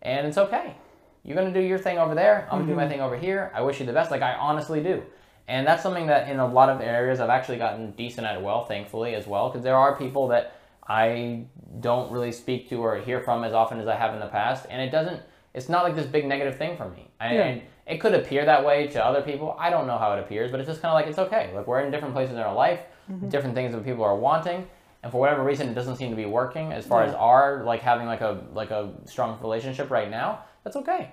[0.04, 0.76] and it's okay.
[1.24, 2.48] You're gonna do your thing over there.
[2.52, 2.92] I'm gonna do my Mm-hmm.
[2.92, 3.52] thing over here.
[3.56, 4.12] I wish you the best.
[4.12, 5.04] Like I honestly do,
[5.50, 8.64] and that's something that in a lot of areas I've actually gotten decent at well,
[8.66, 9.50] thankfully as well.
[9.50, 10.54] Because there are people that
[10.88, 11.46] I
[11.80, 14.66] don't really speak to or hear from as often as I have in the past,
[14.70, 15.22] and it doesn't.
[15.54, 17.10] It's not like this big negative thing for me.
[17.20, 17.42] I, Yeah.
[17.44, 19.56] and it could appear that way to other people.
[19.60, 21.52] I don't know how it appears, but it's just kind of like it's okay.
[21.56, 22.80] Like we're in different places in our life,
[23.12, 23.30] Mm-hmm.
[23.30, 24.68] different things that people are wanting,
[25.02, 27.10] and for whatever reason, it doesn't seem to be working as far Yeah.
[27.10, 30.30] as our like having like a like a strong relationship right now.
[30.64, 31.10] That's okay.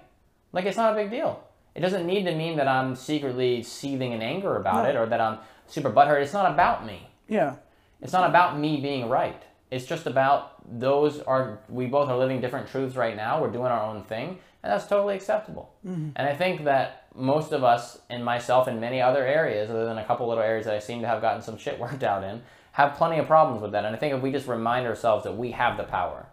[0.53, 1.43] Like it's not a big deal.
[1.77, 4.89] It doesn't need to mean that I'm secretly seething in anger about No.
[4.89, 6.23] it or that I'm super butthurt.
[6.23, 7.09] It's not about me.
[7.29, 7.57] Yeah.
[8.01, 9.43] It's not about me being right.
[9.71, 13.41] It's just about those are we both are living different truths right now.
[13.43, 15.75] We're doing our own thing, and that's totally acceptable.
[15.87, 16.11] Mm-hmm.
[16.17, 19.99] And I think that most of us, and myself, in many other areas, other than
[19.99, 22.43] a couple little areas that I seem to have gotten some shit worked out in,
[22.73, 23.85] have plenty of problems with that.
[23.85, 26.27] And I think if we just remind ourselves that we have the power,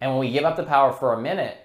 [0.00, 1.58] and when we give up the power for a minute,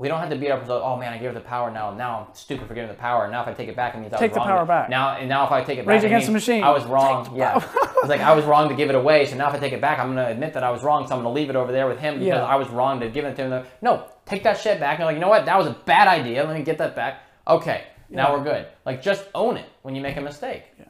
[0.00, 0.82] we don't have to beat up ourselves.
[0.84, 1.70] Oh man, I gave up the power.
[1.70, 3.30] Now, now I'm stupid for giving the power.
[3.30, 4.88] Now if I take it back, it means I Take was the power to- back.
[4.88, 6.64] Now, and now if I take it Rage back, it Against the Machine.
[6.64, 7.30] I was wrong.
[7.36, 9.26] Yeah, it's like I was wrong to give it away.
[9.26, 11.06] So now if I take it back, I'm gonna admit that I was wrong.
[11.06, 12.44] So I'm gonna leave it over there with him because Yeah.
[12.44, 13.64] I was wrong to give it to him.
[13.82, 14.98] No, take that shit back.
[14.98, 15.44] And like, you know what?
[15.44, 16.44] That was a bad idea.
[16.44, 17.20] Let me get that back.
[17.46, 18.32] Okay, now Yeah.
[18.38, 18.66] we're good.
[18.86, 20.64] Like just own it when you make a mistake.
[20.78, 20.86] Yeah.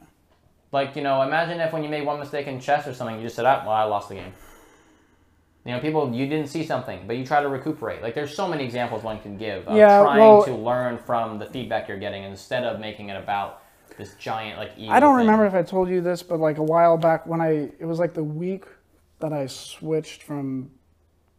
[0.71, 3.23] Like you know, imagine if when you made one mistake in chess or something, you
[3.23, 4.31] just said, "Ah, well, I lost the game."
[5.65, 8.01] You know, people you didn't see something, but you try to recuperate.
[8.01, 11.37] Like there's so many examples one can give of Yeah, trying well- to learn from
[11.39, 13.61] the feedback you're getting instead of making it about
[13.97, 15.27] this giant like I don't thing.
[15.27, 17.99] remember if I told you this, but like a while back when I, it was
[17.99, 18.65] like the week
[19.19, 20.71] that I switched from,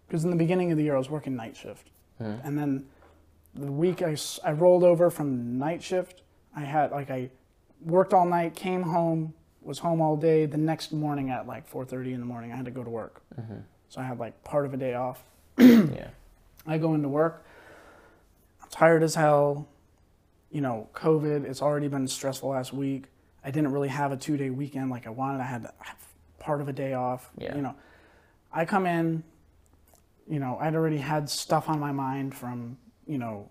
[0.06, 1.90] because in the beginning of the year I was working night shift.
[2.18, 2.34] Hmm.
[2.44, 2.86] And then
[3.54, 6.22] the week I, I rolled over from night shift,
[6.54, 7.30] I had like, I
[7.80, 10.46] worked all night, came home, was home all day.
[10.46, 13.22] The next morning at like 4.30 in the morning, I had to go to work.
[13.40, 13.54] Mm-hmm.
[13.93, 15.22] So I had like part of a day off.
[15.59, 16.09] Yeah.
[16.66, 17.45] I go into work.
[18.62, 19.68] I'm tired as hell.
[20.51, 21.45] You know, COVID.
[21.45, 23.05] It's already been stressful last week.
[23.45, 25.43] I didn't really have a two day weekend like I wanted.
[25.43, 25.70] I had
[26.38, 27.30] part of a day off.
[27.36, 27.55] Yeah.
[27.55, 27.74] You know,
[28.51, 29.24] I come in.
[30.26, 33.51] You know, I'd already had stuff on my mind from you know.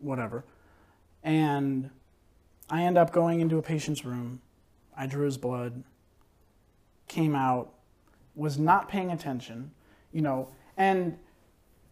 [0.00, 0.44] Whatever,
[1.22, 1.90] and
[2.68, 4.40] I end up going into a patient's room.
[4.96, 5.84] I drew his blood.
[7.06, 7.74] Came out
[8.40, 9.70] was not paying attention,
[10.12, 11.18] you know, and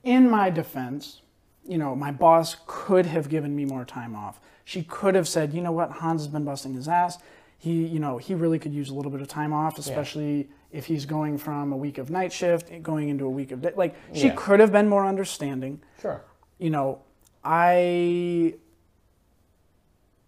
[0.03, 1.21] in my defense,
[1.67, 4.41] you know, my boss could have given me more time off.
[4.65, 7.19] She could have said, you know what, Hans has been busting his ass.
[7.59, 10.87] He, you know, he really could use a little bit of time off, especially if
[10.87, 13.73] he's going from a week of night shift going into a week of day.
[13.77, 14.35] Like, she Yeah.
[14.37, 15.83] could have been more understanding.
[16.01, 16.23] Sure.
[16.59, 17.01] You know,
[17.45, 18.55] I,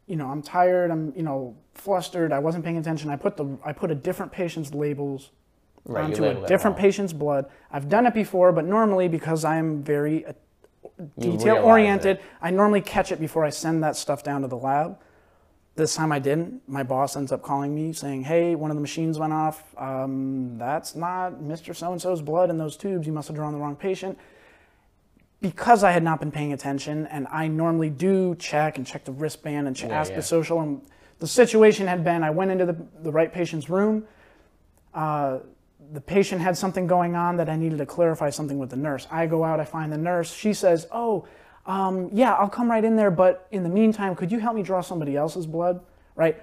[0.07, 0.91] you know, I'm tired.
[0.91, 2.31] I'm, you know, flustered.
[2.33, 3.09] I wasn't paying attention.
[3.09, 5.31] I put the, I put a different patient's labels
[5.91, 7.47] Right, onto a different patient's blood.
[7.73, 10.33] I've done it before, but normally because I'm very uh,
[11.19, 12.21] detail oriented.
[12.41, 14.99] I normally catch it before I send that stuff down to the lab.
[15.75, 16.63] This time I didn't.
[16.69, 19.65] My boss ends up calling me saying, "Hey, one of the machines went off.
[19.77, 21.75] Um, that's not Mr.
[21.75, 23.05] So and So's blood in those tubes.
[23.07, 24.17] You must have drawn the wrong patient."
[25.41, 29.13] Because I had not been paying attention, and I normally do check and check the
[29.13, 30.17] wristband and ch- Yeah, ask yeah.
[30.17, 30.83] the social, and
[31.19, 34.05] the situation had been: I went into the, the right patient's room.
[34.93, 35.39] Uh,
[35.93, 39.07] the patient had something going on that I needed to clarify something with the nurse.
[39.11, 40.33] I go out, I find the nurse.
[40.33, 41.27] She says, "Oh,
[41.67, 44.63] um, yeah, I'll come right in there, but in the meantime, could you help me
[44.63, 45.81] draw somebody else's blood?"
[46.15, 46.41] Right?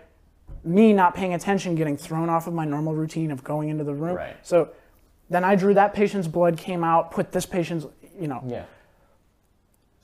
[0.64, 3.94] Me not paying attention, getting thrown off of my normal routine of going into the
[3.94, 4.16] room.
[4.16, 4.36] Right.
[4.44, 4.70] So
[5.30, 7.86] then I drew that patient's blood, came out, put this patient's,
[8.20, 8.44] you know.
[8.46, 8.66] Yeah.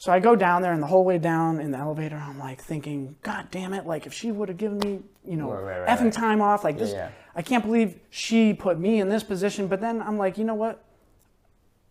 [0.04, 2.62] So I go down there, and the whole way down in the elevator, I'm like
[2.62, 3.86] thinking, God damn it!
[3.88, 6.66] Like if she would have given me, you know, Right, right, right, effing time off,
[6.66, 7.08] like this, yeah.
[7.38, 9.68] I can't believe she put me in this position.
[9.68, 10.84] But then I'm like, you know what?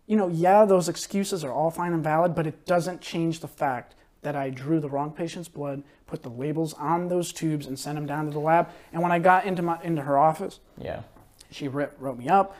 [0.05, 3.47] You know, yeah, those excuses are all fine and valid, but it doesn't change the
[3.47, 7.79] fact that I drew the wrong patient's blood, put the labels on those tubes, and
[7.79, 8.69] sent them down to the lab.
[8.91, 11.01] And when I got into my into her office, Yeah.
[11.49, 12.55] she wrote me up,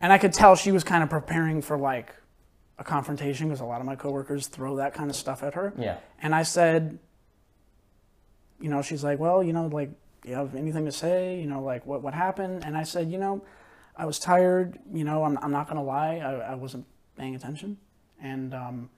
[0.00, 2.12] and I could tell she was kind of preparing for like
[2.78, 5.72] a confrontation because a lot of my coworkers throw that kind of stuff at her.
[5.78, 5.98] Yeah.
[6.20, 6.98] And I said,
[8.60, 9.90] you know, she's like, well, you know, like,
[10.22, 11.40] do you have anything to say?
[11.40, 12.64] You know, like, what, what happened?
[12.64, 13.42] And I said, you know,
[13.96, 14.78] I was tired.
[14.92, 16.16] You know, I'm, I'm not going to lie.
[16.16, 17.78] I, I wasn't paying attention.
[18.20, 18.90] And um,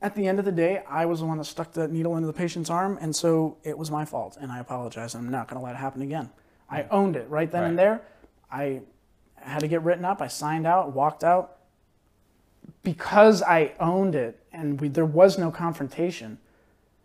[0.00, 2.26] at the end of the day, I was the one that stuck the needle into
[2.26, 2.98] the patient's arm.
[3.00, 4.38] And so it was my fault.
[4.40, 5.14] And I apologize.
[5.14, 6.30] I'm not going to let it happen again.
[6.70, 8.02] I owned it right then and there.
[8.50, 8.82] I
[9.36, 10.20] had to get written up.
[10.20, 11.55] I signed out, walked out.
[12.82, 16.38] Because I owned it and we, there was no confrontation,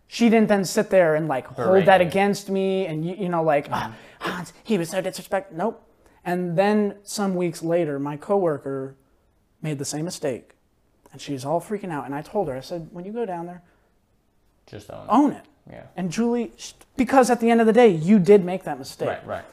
[0.07, 3.43] she didn't then sit there and like hold that against me and you, you know
[3.43, 5.57] like ah, Hans he was so disrespectful.
[5.57, 5.88] Nope.
[6.24, 8.95] And then some weeks later, my coworker
[9.62, 10.51] made the same mistake,
[11.12, 12.05] and she's all freaking out.
[12.05, 13.64] And I told her, I said, when you go down there,
[14.68, 15.09] Just own it.
[15.09, 15.45] own it.
[15.70, 15.84] Yeah.
[15.95, 16.51] And Julie,
[16.95, 19.07] because at the end of the day, you did make that mistake.
[19.07, 19.26] Right.
[19.26, 19.45] Right.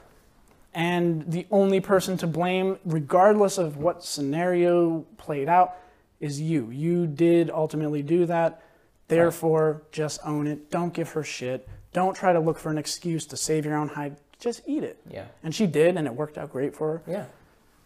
[0.74, 5.76] And the only person to blame, regardless of what scenario played out,
[6.20, 6.70] is you.
[6.70, 8.62] You did ultimately do that.
[9.08, 10.70] Therefore, just own it.
[10.70, 11.68] Don't give her shit.
[11.92, 14.16] Don't try to look for an excuse to save your own hide.
[14.38, 15.00] Just eat it.
[15.10, 15.26] Yeah.
[15.42, 17.02] And she did, and it worked out great for her.
[17.10, 17.24] Yeah.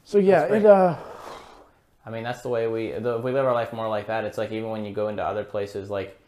[0.05, 0.97] So yeah, it uh,
[2.05, 4.25] I mean, that's the way we the, if we live our life more like that.
[4.25, 6.19] It's like even when you go into other places, like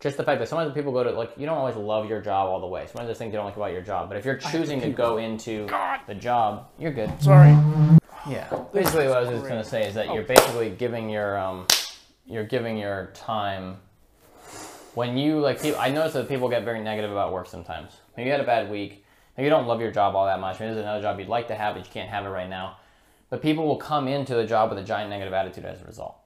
[0.00, 2.20] just the fact that sometimes the people go to like you don't always love your
[2.20, 2.86] job all the way.
[2.86, 5.16] Sometimes there's things you don't like about your job, but if you're choosing to go
[5.16, 5.66] into
[6.06, 7.10] the job, you're good.
[7.22, 7.56] sorry.
[8.28, 8.48] Yeah.
[8.72, 11.66] Basically, what I was just gonna say is that you're basically giving your um,
[12.26, 13.78] you're giving your time.
[14.94, 17.92] When you like, people, I notice that people get very negative about work sometimes.
[18.16, 19.04] Maybe you had a bad week.
[19.36, 20.60] Maybe you don't love your job all that much.
[20.60, 22.76] Maybe there's another job you'd like to have, but you can't have it right now.
[23.30, 26.16] But people will come into the job with a giant negative attitude as a result.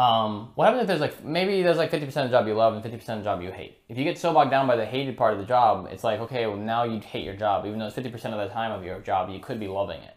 [0.00, 2.74] Um, what happens if there's like maybe there's like 50% of the job you love
[2.74, 3.78] and 50% of the job you hate?
[3.88, 6.20] If you get so bogged down by the hated part of the job, it's like
[6.20, 8.84] okay, well now you hate your job, even though it's 50% of the time of
[8.84, 10.16] your job, you could be loving it.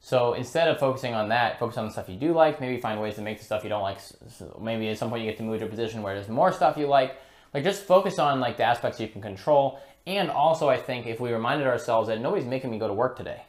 [0.00, 2.60] So instead of focusing on that, focus on the stuff you do like.
[2.60, 3.96] Maybe find ways to make the stuff you don't like.
[3.96, 6.28] s- s- Maybe at some point you get to move to a position where there's
[6.28, 7.16] more stuff you like.
[7.54, 9.78] Like just focus on like the aspects you can control.
[10.06, 13.16] And also, I think if we reminded ourselves that nobody's making me go to work
[13.16, 13.42] today.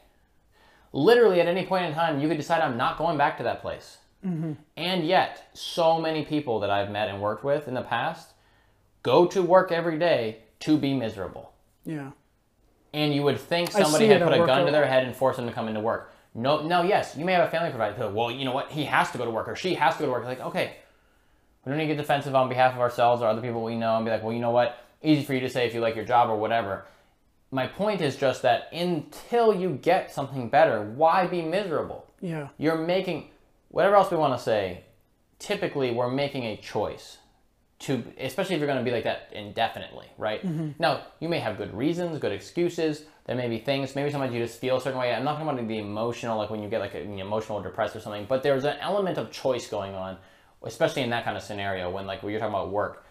[0.92, 3.60] Literally at any point in time, you could decide I'm not going back to that
[3.60, 3.98] place.
[4.24, 4.52] Mm-hmm.
[4.76, 8.30] And yet, so many people that I've met and worked with in the past
[9.02, 11.52] go to work every day to be miserable
[11.84, 12.12] Yeah.
[12.94, 15.46] and you would think somebody had put a gun to their head and forced them
[15.46, 16.10] to come into work.
[16.34, 18.08] No, no, yes, you may have a family provider.
[18.08, 18.72] Well, you know what?
[18.72, 20.24] He has to go to work or she has to go to work.
[20.24, 20.76] Like, okay,
[21.64, 23.96] we don't need to get defensive on behalf of ourselves or other people we know
[23.96, 24.78] and be like, well, you know what?
[25.02, 26.86] Easy for you to say if you like your job or whatever.
[27.50, 32.06] My point is just that until you get something better, why be miserable?
[32.20, 32.48] Yeah.
[32.58, 33.28] You're making
[33.74, 34.84] whatever else we want to say.
[35.40, 37.18] Typically, we're making a choice
[37.80, 40.46] to, especially if you're going to be like that indefinitely, right?
[40.46, 40.70] Mm-hmm.
[40.78, 43.02] Now, you may have good reasons, good excuses.
[43.26, 43.96] There may be things.
[43.96, 45.12] Maybe sometimes you just feel a certain way.
[45.12, 48.00] I'm not talking about the emotional, like when you get like an emotional, depressed or
[48.00, 48.26] something.
[48.28, 50.18] But there's an element of choice going on,
[50.62, 53.04] especially in that kind of scenario when like when you're talking about work.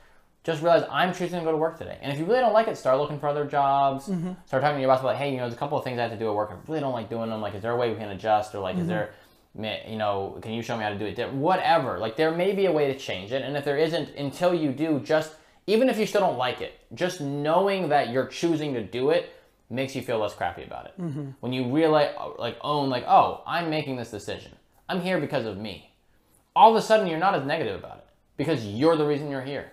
[0.46, 1.98] Just realize I'm choosing to go to work today.
[2.02, 4.08] And if you really don't like it, start looking for other jobs.
[4.08, 4.32] Mm-hmm.
[4.46, 6.04] Start talking to your boss about, hey, you know, there's a couple of things I
[6.04, 6.52] have to do at work.
[6.52, 7.42] I really don't like doing them.
[7.42, 8.54] Like, is there a way we can adjust?
[8.56, 8.90] Or like, is mm-hmm.
[8.90, 9.14] there,
[9.56, 11.34] you know, can you show me how to do it?
[11.34, 12.00] Whatever.
[12.00, 13.42] Like, there may be a way to change it.
[13.44, 15.36] And if there isn't, until you do, just
[15.68, 19.34] even if you still don't like it, just knowing that you're choosing to do it
[19.70, 20.94] makes you feel less crappy about it.
[21.00, 21.30] Mm-hmm.
[21.40, 24.54] When you realize, like, own, like, oh, I'm making this decision.
[24.90, 25.92] I'm here because of me.
[26.56, 28.06] All of a sudden, you're not as negative about it
[28.38, 29.72] because you're the reason you're here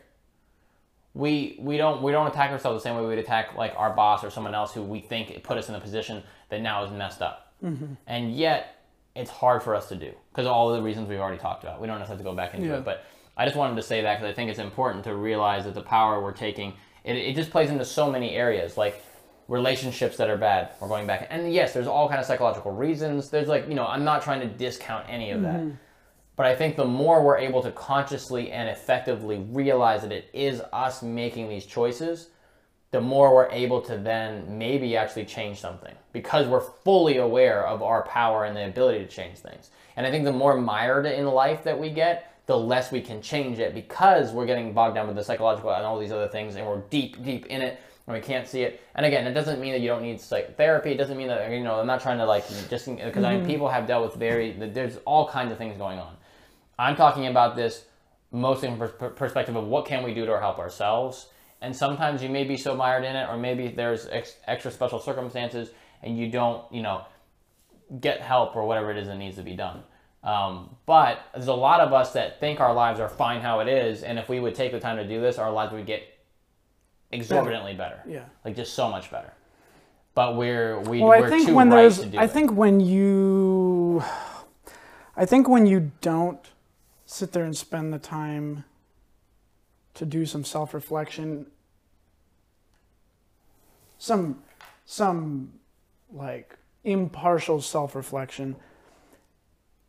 [1.14, 4.22] we we don't we don't attack ourselves the same way we'd attack like our boss
[4.22, 7.22] or someone else who we think put us in a position that now is messed
[7.22, 7.52] up.
[7.64, 7.94] Mm-hmm.
[8.06, 8.79] And yet,
[9.14, 11.80] it's hard for us to do because all of the reasons we've already talked about.
[11.80, 12.78] We don't necessarily have to go back into Yeah.
[12.78, 13.04] it, but
[13.36, 15.82] I just wanted to say that because I think it's important to realize that the
[15.82, 18.76] power we're taking, it, it just plays into so many areas.
[18.76, 19.02] Like,
[19.48, 23.30] relationships that are bad we're going back and yes there's all kind of psychological reasons
[23.30, 25.74] there's like you know i'm not trying to discount any of that mm-hmm.
[26.36, 30.62] but I think the more we're able to consciously and effectively realize that it is
[30.72, 32.28] us making these choices,
[32.90, 37.82] the more we're able to then maybe actually change something because we're fully aware of
[37.82, 39.70] our power and the ability to change things.
[39.96, 43.22] And I think the more mired in life that we get, the less we can
[43.22, 46.56] change it because we're getting bogged down with the psychological and all these other things
[46.56, 47.78] and we're deep, deep in it
[48.08, 48.82] and we can't see it.
[48.96, 50.90] And again, it doesn't mean that you don't need psychotherapy.
[50.90, 53.40] It doesn't mean that, you know, I'm not trying to like just because I mean,
[53.40, 53.46] mm-hmm.
[53.46, 56.16] people have dealt with very, there's all kinds of things going on.
[56.76, 57.84] I'm talking about this
[58.32, 61.28] mostly from perspective of what can we do to help ourselves.
[61.62, 64.98] And sometimes you may be so mired in it, or maybe there's ex- extra special
[64.98, 65.70] circumstances,
[66.02, 67.04] and you don't, you know,
[68.00, 69.82] get help or whatever it is that needs to be done.
[70.22, 73.68] Um, but there's a lot of us that think our lives are fine how it
[73.68, 76.02] is, and if we would take the time to do this, our lives would get
[77.12, 78.00] exorbitantly better.
[78.06, 78.24] Yeah.
[78.44, 79.32] like just so much better.
[80.14, 82.30] But we're we, Well, we're I think too when right there's, to do I it.
[82.30, 84.02] think when you,
[85.16, 86.40] I think when you don't
[87.06, 88.64] sit there and spend the time
[89.94, 91.46] to do some self-reflection,
[93.98, 94.42] some,
[94.86, 95.52] some
[96.12, 98.56] like impartial self-reflection,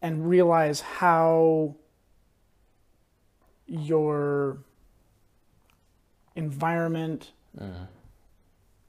[0.02, 1.76] and realize how
[3.68, 4.58] your
[6.36, 7.84] environment mm-hmm.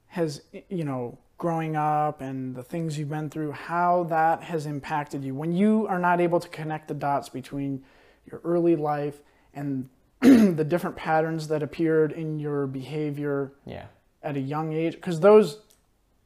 [0.07, 5.23] has you know growing up and the things you've been through how that has impacted
[5.23, 5.35] you.
[5.35, 7.83] When you are not able to connect the dots between
[8.29, 9.19] your early life
[9.53, 9.89] and
[10.55, 13.85] the different patterns that appeared in your behavior yeah,
[14.21, 15.59] at a young age because those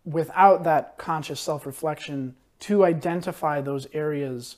[0.05, 4.57] without that conscious self-reflection to identify those areas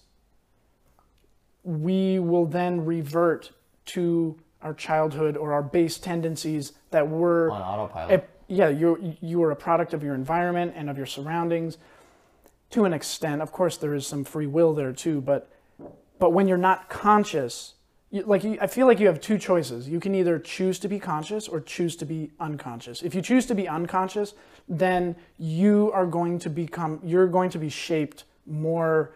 [1.64, 3.52] we will then revert
[3.86, 8.20] to our childhood or our base tendencies that were on autopilot.
[8.22, 11.78] a- yeah, you you are a product of your environment and of your surroundings
[12.72, 13.42] to an extent.
[13.42, 15.50] Of course, there is some free will there too, but
[16.18, 17.76] but when you're not conscious,
[18.12, 19.88] like you, I feel like you have two choices.
[19.88, 23.04] You can either choose to be conscious or choose to be unconscious.
[23.04, 24.34] If you choose to be unconscious,
[24.68, 29.12] then you are going to become you're going to be shaped more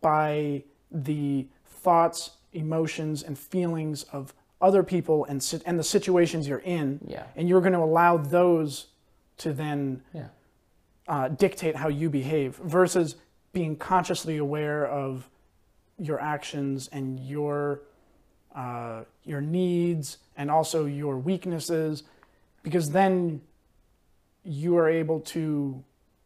[0.00, 6.58] by the thoughts, emotions, and feelings of other people and sit- and the situations you're
[6.58, 7.00] in.
[7.06, 7.24] Yeah.
[7.34, 8.88] And you're going to allow those
[9.38, 10.28] to then yeah.
[11.06, 13.16] uh, dictate how you behave versus
[13.52, 15.30] being consciously aware of
[15.98, 17.82] your actions and your
[18.54, 22.02] uh, your needs and also your weaknesses
[22.62, 23.40] because then
[24.44, 25.82] you are able to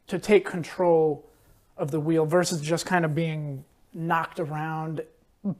[0.06, 1.24] to take control
[1.76, 3.64] of the wheel versus just kind of being
[3.94, 5.02] knocked around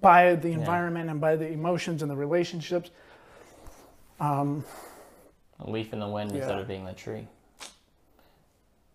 [0.00, 2.90] by the environment and by the emotions and the relationships
[4.20, 4.64] Um,
[5.60, 7.26] A leaf in the wind instead of being the tree.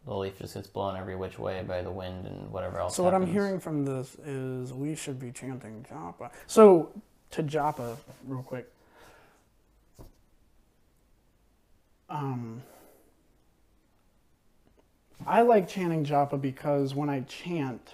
[0.06, 2.96] The leaf just gets blown every which way by the wind and whatever else.
[2.96, 6.32] So what I'm hearing from this is we should be chanting japa.
[6.46, 6.94] So
[7.32, 7.98] to japa,
[8.28, 8.72] real quick.
[12.10, 12.64] Um,
[15.26, 17.94] I like chanting japa because when I chant,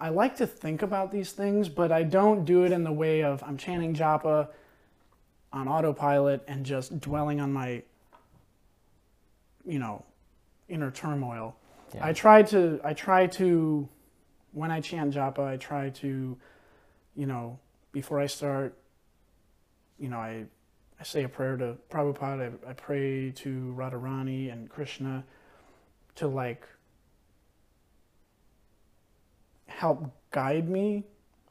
[0.00, 3.22] I like to think about these things, but I don't do it in the way
[3.22, 4.48] of I'm chanting japa
[5.52, 7.82] on autopilot and just dwelling on my,
[9.66, 10.04] you know,
[10.68, 11.54] inner turmoil.
[11.94, 12.06] Yeah.
[12.06, 13.88] I try to I try to
[14.52, 16.36] when I chant japa, I try to,
[17.16, 17.58] you know,
[17.92, 18.76] before I start,
[19.98, 20.44] you know, I
[20.98, 25.24] I say a prayer to Prabhupada, I, I pray to Radharani and Krishna
[26.16, 26.66] to like
[29.66, 31.04] help guide me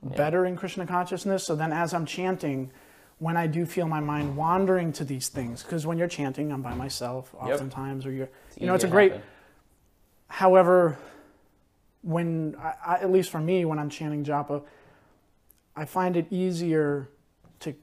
[0.04, 1.44] better in Krishna consciousness.
[1.44, 2.72] So then as I'm chanting,
[3.18, 6.62] when I do feel my mind wandering to these things, because when you're chanting, I'm
[6.62, 7.54] by myself Yep.
[7.54, 9.28] oftentimes, or you're, It's you know, it's a great, happen.
[10.28, 10.98] However,
[12.02, 14.64] when I, I, at least for me, when I'm chanting japa,
[15.76, 17.10] I find it easier
[17.62, 17.74] to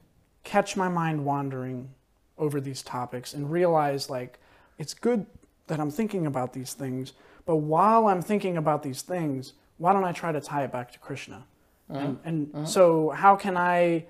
[0.43, 1.89] catch my mind wandering
[2.37, 4.39] over these topics and realize like
[4.77, 5.25] it's good
[5.67, 7.13] that I'm thinking about these things,
[7.45, 10.91] but while I'm thinking about these things, why don't I try to tie it back
[10.93, 11.45] to Krishna?
[11.89, 11.99] Uh-huh.
[11.99, 12.65] And, and uh-huh.
[12.65, 14.05] so, how can I,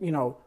[0.00, 0.38] you know,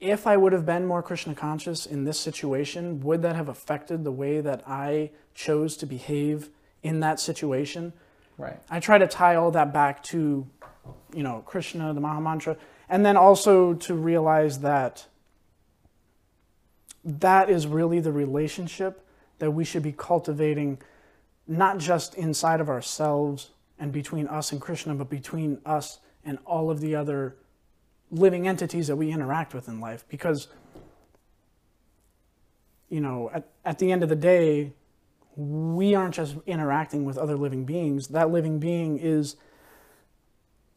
[0.00, 4.04] if I would have been more Krishna conscious in this situation, would that have affected
[4.04, 6.50] the way that I chose to behave
[6.82, 7.92] in that situation?
[8.36, 8.60] Right.
[8.70, 10.46] I try to tie all that back to,
[11.12, 12.56] you know, Krishna, the Maha Mantra,
[12.88, 15.06] and then also to realize that
[17.04, 19.04] that is really the relationship
[19.38, 20.78] that we should be cultivating
[21.46, 26.70] not just inside of ourselves and between us and Krishna, but between us and all
[26.70, 27.36] of the other
[28.10, 30.04] living entities that we interact with in life.
[30.08, 30.48] Because,
[32.88, 34.72] you know, at, at the end of the day,
[35.38, 38.08] we aren't just interacting with other living beings.
[38.08, 39.36] That living being is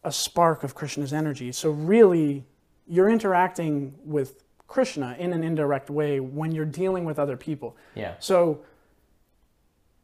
[0.04, 1.52] a spark of Krishna's energy.
[1.52, 2.46] So, really,
[2.88, 7.76] you're interacting with Krishna in an indirect way when you're dealing with other people.
[7.96, 8.14] Yeah.
[8.20, 8.62] So,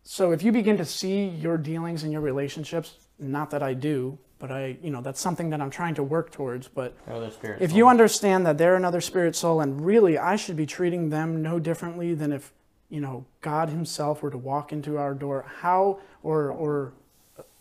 [0.02, 4.18] so if you begin to see your dealings and your relationships, not that I do,
[4.40, 6.68] but I, you know, that's something that I'm trying to work towards.
[6.68, 7.64] But They're other spirits.
[7.64, 11.42] if you understand that they're another spirit soul, and really I should be treating them
[11.42, 12.54] no differently than if,
[12.90, 16.94] you know, God Himself were to walk into our door, how, or, or,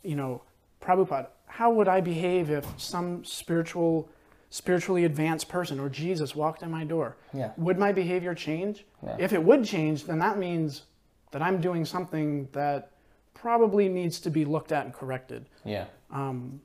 [0.03, 0.43] you know,
[0.81, 4.09] Prabhupada, how would I behave if some spiritual,
[4.51, 7.17] spiritually advanced person or Jesus walked in my door?
[7.33, 7.51] Yeah.
[7.57, 8.85] Would my behavior change?
[9.05, 9.17] Yeah.
[9.19, 10.83] If it would change, then that means
[11.33, 12.91] that I'm doing something that
[13.35, 15.47] probably needs to be looked at and corrected.
[15.65, 15.87] Yeah.
[16.13, 16.61] Um,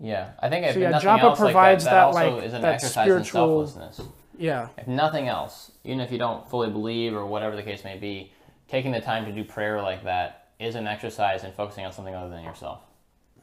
[0.00, 0.30] Yeah.
[0.40, 2.52] I think So, yeah, nothing japa else, provides like that, that, that also like, is
[2.54, 4.08] an that exercise spiritual- in selflessness.
[4.38, 7.96] Yeah, If nothing else, even if you don't fully believe or whatever the case may
[7.98, 8.32] be,
[8.68, 12.14] taking the time to do prayer like that is an exercise in focusing on something
[12.14, 12.80] other than yourself.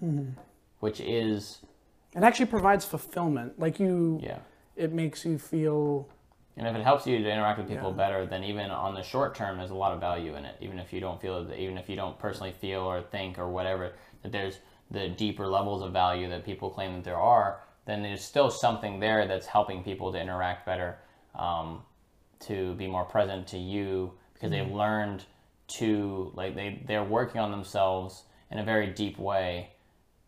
[0.03, 0.31] Mm-hmm.
[0.79, 1.59] Which is,
[2.15, 3.59] it actually provides fulfillment.
[3.59, 4.39] Like you, yeah.
[4.75, 6.07] it makes you feel
[6.57, 7.95] And if it helps you to interact with people Yeah.
[7.97, 10.55] better, then even on the short term, there's a lot of value in it.
[10.61, 13.93] Even if you don't feel, even if you don't personally feel or think or whatever,
[14.21, 14.59] that there's
[14.91, 18.99] the deeper levels of value that people claim that there are, then there's still something
[18.99, 20.97] there that's helping people to interact better,
[21.35, 21.81] um,
[22.41, 25.25] to be more present to you because they've learned
[25.67, 29.71] to like they they're working on themselves in a very deep way,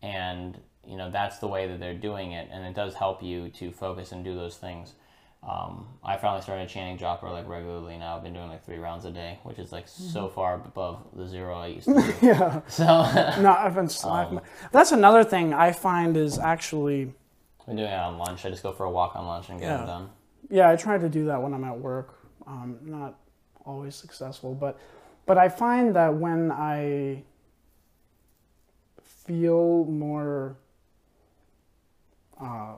[0.02, 3.50] and you know that's the way that they're doing it, and it does help you
[3.50, 4.94] to focus and do those things.
[5.48, 8.18] Um, I finally started chanting japa like regularly now.
[8.18, 11.28] I've been doing like three rounds a day, which is like so far above the
[11.28, 12.14] zero I used to do.
[12.26, 12.62] yeah.
[12.68, 12.86] so
[13.42, 14.42] No, I've been slacking.
[14.72, 17.14] That's another thing I find is actually,
[17.66, 18.46] I've been doing it on lunch.
[18.46, 19.84] I just go for a walk on lunch and get Yeah.
[19.84, 20.10] it done.
[20.52, 22.20] yeah, I try to do that when I'm at work.
[22.46, 23.18] Um, not
[23.66, 24.78] always successful, but
[25.26, 27.24] but I find that when I
[29.02, 30.58] feel more
[32.40, 32.76] uh,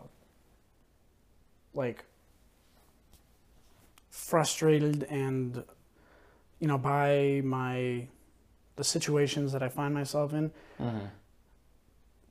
[1.74, 2.06] like
[4.10, 5.64] frustrated and
[6.60, 8.08] you know by my
[8.78, 11.00] the situations that I find myself in hmm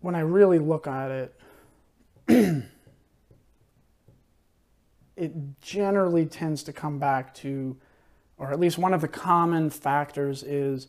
[0.01, 1.35] when I really look at it,
[5.17, 7.77] it generally tends to come back to,
[8.39, 10.89] or at least one of the common factors is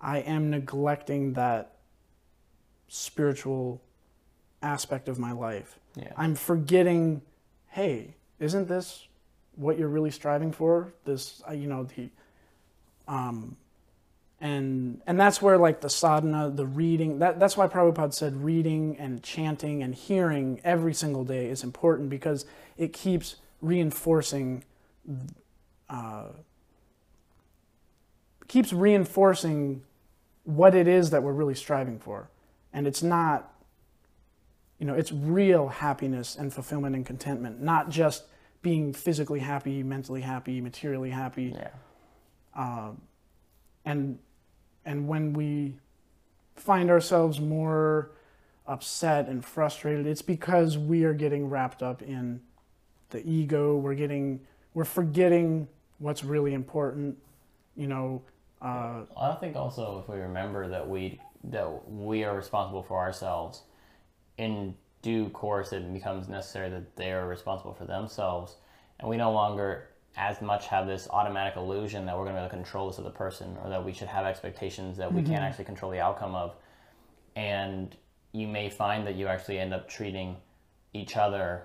[0.00, 1.76] I am neglecting that
[2.88, 3.80] spiritual
[4.62, 5.78] aspect of my life.
[5.96, 6.12] Yeah.
[6.16, 7.22] I'm forgetting,
[7.68, 9.06] hey, isn't this
[9.56, 10.92] what you're really striving for?
[11.04, 12.08] This, uh, you know, the,
[13.06, 13.56] um,
[14.42, 17.20] and and that's where like the sadhana, the reading.
[17.20, 22.10] That that's why Prabhupada said reading and chanting and hearing every single day is important
[22.10, 22.44] because
[22.76, 24.64] it keeps reinforcing,
[25.88, 26.24] uh,
[28.48, 29.84] keeps reinforcing
[30.42, 32.28] what it is that we're really striving for,
[32.72, 33.48] and it's not
[34.80, 38.24] you know, it's real happiness and fulfillment and contentment, not just
[38.62, 41.54] being physically happy, mentally happy, materially happy.
[41.56, 41.68] Yeah.
[43.84, 44.18] And
[44.84, 45.76] and when we
[46.56, 48.10] find ourselves more
[48.66, 52.40] upset and frustrated, it's because we are getting wrapped up in
[53.10, 53.76] the ego.
[53.76, 54.40] We're getting
[54.74, 55.68] we're forgetting
[55.98, 57.16] what's really important.
[57.76, 58.22] You know,
[58.60, 63.62] uh, I think also if we remember that we that we are responsible for ourselves,
[64.38, 68.56] in due course it becomes necessary that they are responsible for themselves,
[69.00, 72.44] and we no longer as much have this automatic illusion that we're going to be
[72.44, 75.42] able to control this other person or that we should have expectations that we can't
[75.42, 76.54] actually control the outcome of,
[77.34, 77.96] and
[78.32, 80.36] you may find that you actually end up treating
[80.92, 81.62] each other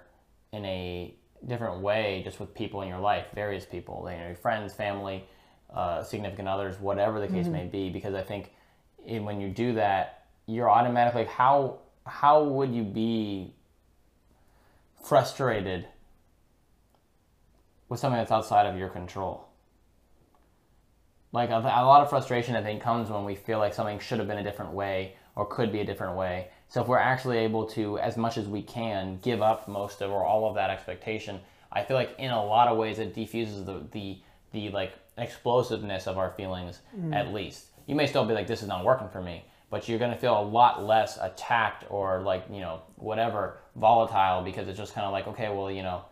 [0.53, 1.13] in a
[1.45, 5.25] different way just with people in your life, various people, you know, your friends, family,
[5.73, 7.89] uh, significant others, whatever the case may be.
[7.89, 8.51] Because I think
[9.05, 13.53] in, when you do that, you're automatically how how would you be
[15.03, 15.85] frustrated
[17.89, 19.47] with something that's outside of your control?
[21.31, 24.19] Like a, a lot of frustration, I think, comes when we feel like something should
[24.19, 26.49] have been a different way or could be a different way.
[26.69, 30.11] So if we're actually able to, as much as we can, give up most of
[30.11, 31.39] or all of that expectation,
[31.71, 34.19] I feel like in a lot of ways it defuses the the,
[34.51, 37.13] the like explosiveness of our feelings mm.
[37.13, 37.67] at least.
[37.85, 40.39] You may still be like, this is not working for me, but you're gonna feel
[40.39, 45.11] a lot less attacked or like you know whatever volatile because it's just kind of
[45.11, 46.03] like, okay, well you know,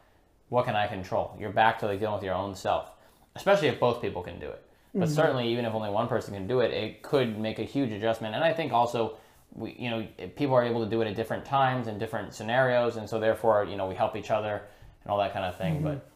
[0.49, 1.35] what can I control?
[1.39, 2.91] You're back to like dealing with your own self,
[3.35, 4.61] especially if both people can do it.
[4.93, 5.13] But mm-hmm.
[5.13, 8.33] certainly, even if only one person can do it, it could make a huge adjustment.
[8.33, 9.17] And I think also,
[9.53, 10.07] we, you know,
[10.37, 13.65] people are able to do it at different times and different scenarios, and so therefore,
[13.65, 14.61] you know, we help each other
[15.03, 15.75] and all that kind of thing.
[15.75, 15.83] Mm-hmm.
[15.83, 16.09] But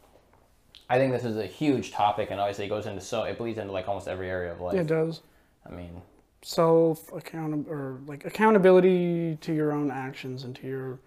[0.90, 3.58] I think this is a huge topic, and obviously, it goes into so it bleeds
[3.58, 4.76] into like almost every area of life.
[4.76, 5.22] It does.
[5.70, 6.02] I mean,
[6.42, 11.00] Self account or like accountability to your own actions and to your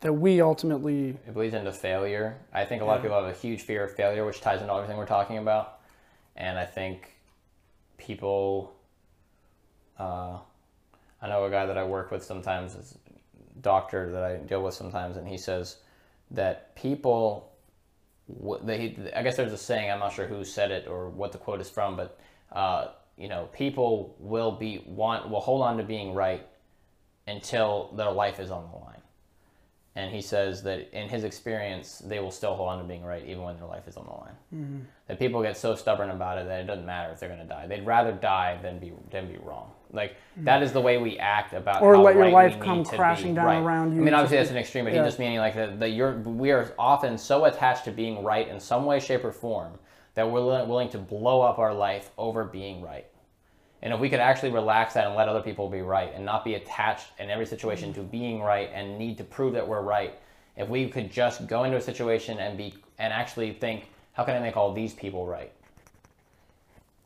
[0.00, 2.36] that we ultimately it bleeds into failure.
[2.52, 4.72] I think a lot of people have a huge fear of failure, which ties into
[4.72, 5.80] everything we're talking about.
[6.36, 7.12] And I think
[7.96, 8.76] people,
[9.98, 10.38] uh,
[11.22, 14.62] I know a guy that I work with sometimes, is a doctor that I deal
[14.62, 15.78] with sometimes, and he says
[16.30, 17.52] that people,
[18.62, 21.38] they, I guess there's a saying, I'm not sure who said it or what the
[21.38, 22.20] quote is from, but,
[22.52, 26.46] uh, you know, people will be, want, will hold on to being right
[27.26, 28.95] until their life is on the line.
[29.96, 33.24] And he says that in his experience, they will still hold on to being right
[33.26, 34.34] even when their life is on the line.
[34.54, 34.78] Mm-hmm.
[35.08, 37.46] That people get so stubborn about it that it doesn't matter if they're going to
[37.46, 37.66] die.
[37.66, 39.70] They'd rather die than be than be wrong.
[39.92, 41.84] Like that is the way we act about Mm-hmm.
[41.84, 42.96] Or let your right life come need to be.
[42.98, 43.58] crashing down Right.
[43.58, 45.02] around you I mean, obviously that's an extreme, but yeah.
[45.02, 48.46] he just meaning like that, that you're we are often so attached to being right
[48.46, 49.78] in some way, shape, or form
[50.14, 53.06] that we're willing to blow up our life over being right.
[53.82, 56.44] And if we could actually relax that and let other people be right and not
[56.44, 60.18] be attached in every situation to being right and need to prove that we're right,
[60.56, 64.34] if we could just go into a situation and be and actually think, how can
[64.34, 65.52] I make all these people right?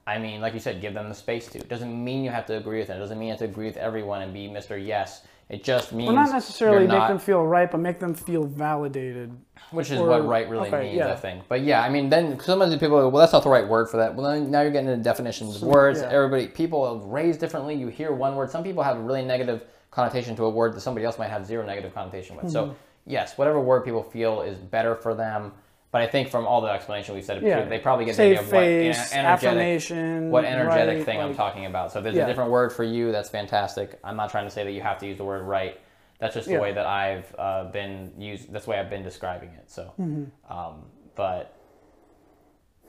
[0.07, 1.59] I mean, like you said, give them the space to.
[1.59, 2.97] It doesn't mean you have to agree with them.
[2.97, 4.85] It doesn't mean you have to agree with everyone and be Mr.
[4.85, 5.23] Yes.
[5.51, 8.45] It just means well not necessarily make not- them feel right, but make them feel
[8.45, 9.33] validated.
[9.73, 11.13] which is Or- what right really okay, means, yeah.
[11.13, 11.43] I think.
[11.49, 13.89] But yeah, I mean, then sometimes the people go, well, that's not the right word
[13.89, 14.15] for that.
[14.15, 16.01] Well, then now you're getting into definitions of words.
[16.01, 16.09] yeah.
[16.11, 17.75] Everybody, people are raised differently.
[17.75, 18.51] You hear one word.
[18.51, 21.45] Some people have a really negative connotation to a word that somebody else might have
[21.47, 22.47] zero negative connotation with.
[22.47, 22.53] Mm-hmm.
[22.53, 25.53] So yes, whatever word people feel is better for them.
[25.93, 27.65] But I think from all the explanation we've said, Yeah.
[27.65, 31.05] they probably get Save the idea of what face, ener- energetic, affirmation, what energetic right,
[31.05, 31.91] thing I'm talking about.
[31.93, 32.25] So if there's Yeah.
[32.25, 33.99] a different word for you, that's fantastic.
[34.05, 35.81] I'm not trying to say that you have to use the word right.
[36.21, 36.61] That's just the Yeah.
[36.61, 38.53] way that I've uh, been used.
[38.53, 39.69] That's the way I've been describing it.
[39.71, 40.53] So, Mm-hmm.
[40.53, 40.85] um,
[41.17, 41.55] but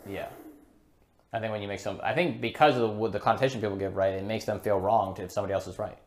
[0.07, 0.27] yeah,
[1.33, 3.95] I think when you make some, I think because of the, the connotation people give
[3.95, 5.97] right, it makes them feel wrong to if somebody else is right.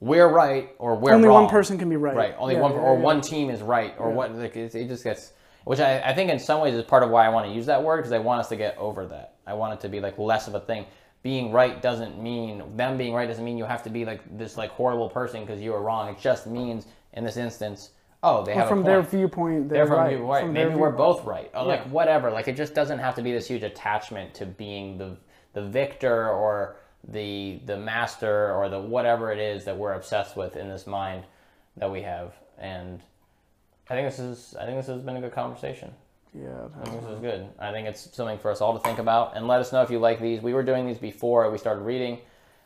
[0.00, 1.14] We're right or we're Mm-hmm.
[1.14, 1.42] Only wrong.
[1.44, 2.16] one person can be right.
[2.16, 2.34] Right.
[2.36, 3.00] Only Yeah, one yeah, or yeah.
[3.02, 4.34] one team is right or what.
[4.34, 5.32] Like, it, it just gets.
[5.66, 7.66] Which I, I think in some ways is part of why I want to use
[7.66, 9.34] that word because I want us to get over that.
[9.48, 10.86] I want it to be like less of a thing.
[11.24, 14.56] Being right doesn't mean them being right doesn't mean you have to be like this
[14.56, 16.08] like horrible person because you were wrong.
[16.08, 17.90] It just means in this instance,
[18.22, 19.10] oh, they have from a their point.
[19.10, 20.20] viewpoint, They're they're from right.
[20.20, 20.40] right.
[20.44, 20.96] From Maybe we're viewpoint.
[20.98, 21.50] both right.
[21.52, 22.30] Or like whatever.
[22.30, 25.16] Like it just doesn't have to be this huge attachment to being the
[25.52, 26.76] the victor or
[27.08, 31.24] the the master or the whatever it is that we're obsessed with in this mind
[31.76, 32.34] that we have.
[32.56, 33.00] And
[33.88, 35.92] I think this is I think this has been a good conversation.
[36.34, 36.48] Yeah.
[36.80, 37.48] I think this is good.
[37.58, 39.90] I think it's something for us all to think about and let us know if
[39.90, 40.40] you like these.
[40.42, 42.18] We were doing these before we started reading.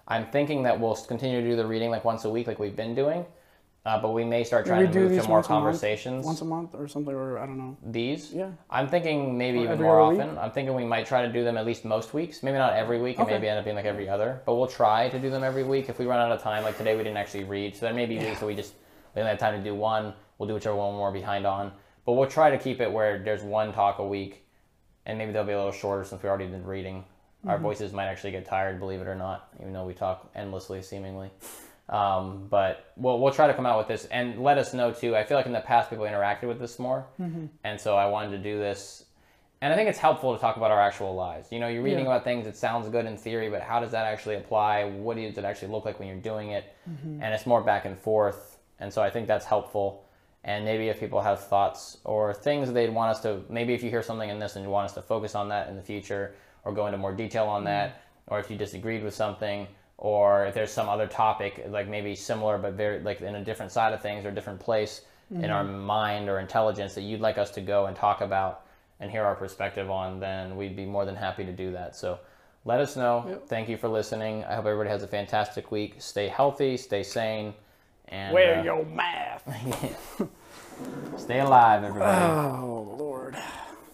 [0.09, 2.75] I'm thinking that we'll continue to do the reading like once a week, like we've
[2.75, 3.25] been doing.
[3.87, 5.63] Uh, but we may start trying we to do move to more once a month?
[5.65, 6.27] conversations.
[6.27, 7.79] Once a month or something, or I don't know.
[7.83, 8.31] These?
[8.31, 8.51] Yeah.
[8.69, 10.21] I'm thinking maybe Or even more other week?
[10.21, 10.39] often.
[10.39, 12.43] I'm thinking we might try to do them at least most weeks.
[12.43, 13.37] Maybe not every week, and Okay.
[13.37, 14.43] maybe end up being like every other.
[14.45, 16.63] But we'll try to do them every week if we run out of time.
[16.63, 18.75] Like today, we didn't actually read, so there may be weeks that we just
[19.15, 20.13] we only have time to do one.
[20.41, 21.71] We'll do whichever one we're behind on.
[22.07, 24.43] But we'll try to keep it where there's one talk a week,
[25.05, 27.05] and maybe they'll be a little shorter since we already did reading.
[27.47, 27.62] Our Mm-hmm.
[27.62, 31.31] voices might actually get tired, believe it or not, even though we talk endlessly, seemingly.
[31.91, 35.15] Um, but we'll, we'll try to come out with this and let us know too.
[35.17, 37.47] I feel like in the past people interacted with this more, Mm-hmm.
[37.65, 39.05] and so I wanted to do this.
[39.62, 41.49] And I think it's helpful to talk about our actual lives.
[41.53, 42.12] You know, you're reading Yeah.
[42.12, 42.47] about things.
[42.47, 44.85] It sounds good in theory, but how does that actually apply?
[44.85, 46.65] What does it actually look like when you're doing it?
[46.89, 47.23] Mm-hmm.
[47.23, 48.59] And it's more back and forth.
[48.79, 50.07] And so I think that's helpful.
[50.45, 53.91] And maybe if people have thoughts or things they'd want us to, maybe if you
[53.91, 56.35] hear something in this and you want us to focus on that in the future
[56.65, 57.99] or go into more detail on that, mm.
[58.29, 59.67] or if you disagreed with something,
[59.99, 63.71] or if there's some other topic, like maybe similar but very, like in a different
[63.71, 65.79] side of things or different place in our mm-hmm.
[65.79, 68.62] mind or intelligence that you'd like us to go and talk about
[68.99, 71.95] and hear our perspective on, then we'd be more than happy to do that.
[71.95, 72.19] So
[72.65, 73.25] let us know.
[73.29, 73.47] Yep.
[73.47, 74.45] Thank you for listening.
[74.45, 75.97] I hope everybody has a fantastic week.
[75.99, 77.55] Stay healthy, stay sane,
[78.11, 79.45] and Wear uh, your math.
[81.16, 82.24] stay alive, everybody.
[82.24, 83.37] Oh Lord.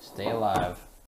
[0.01, 0.79] Stay alive.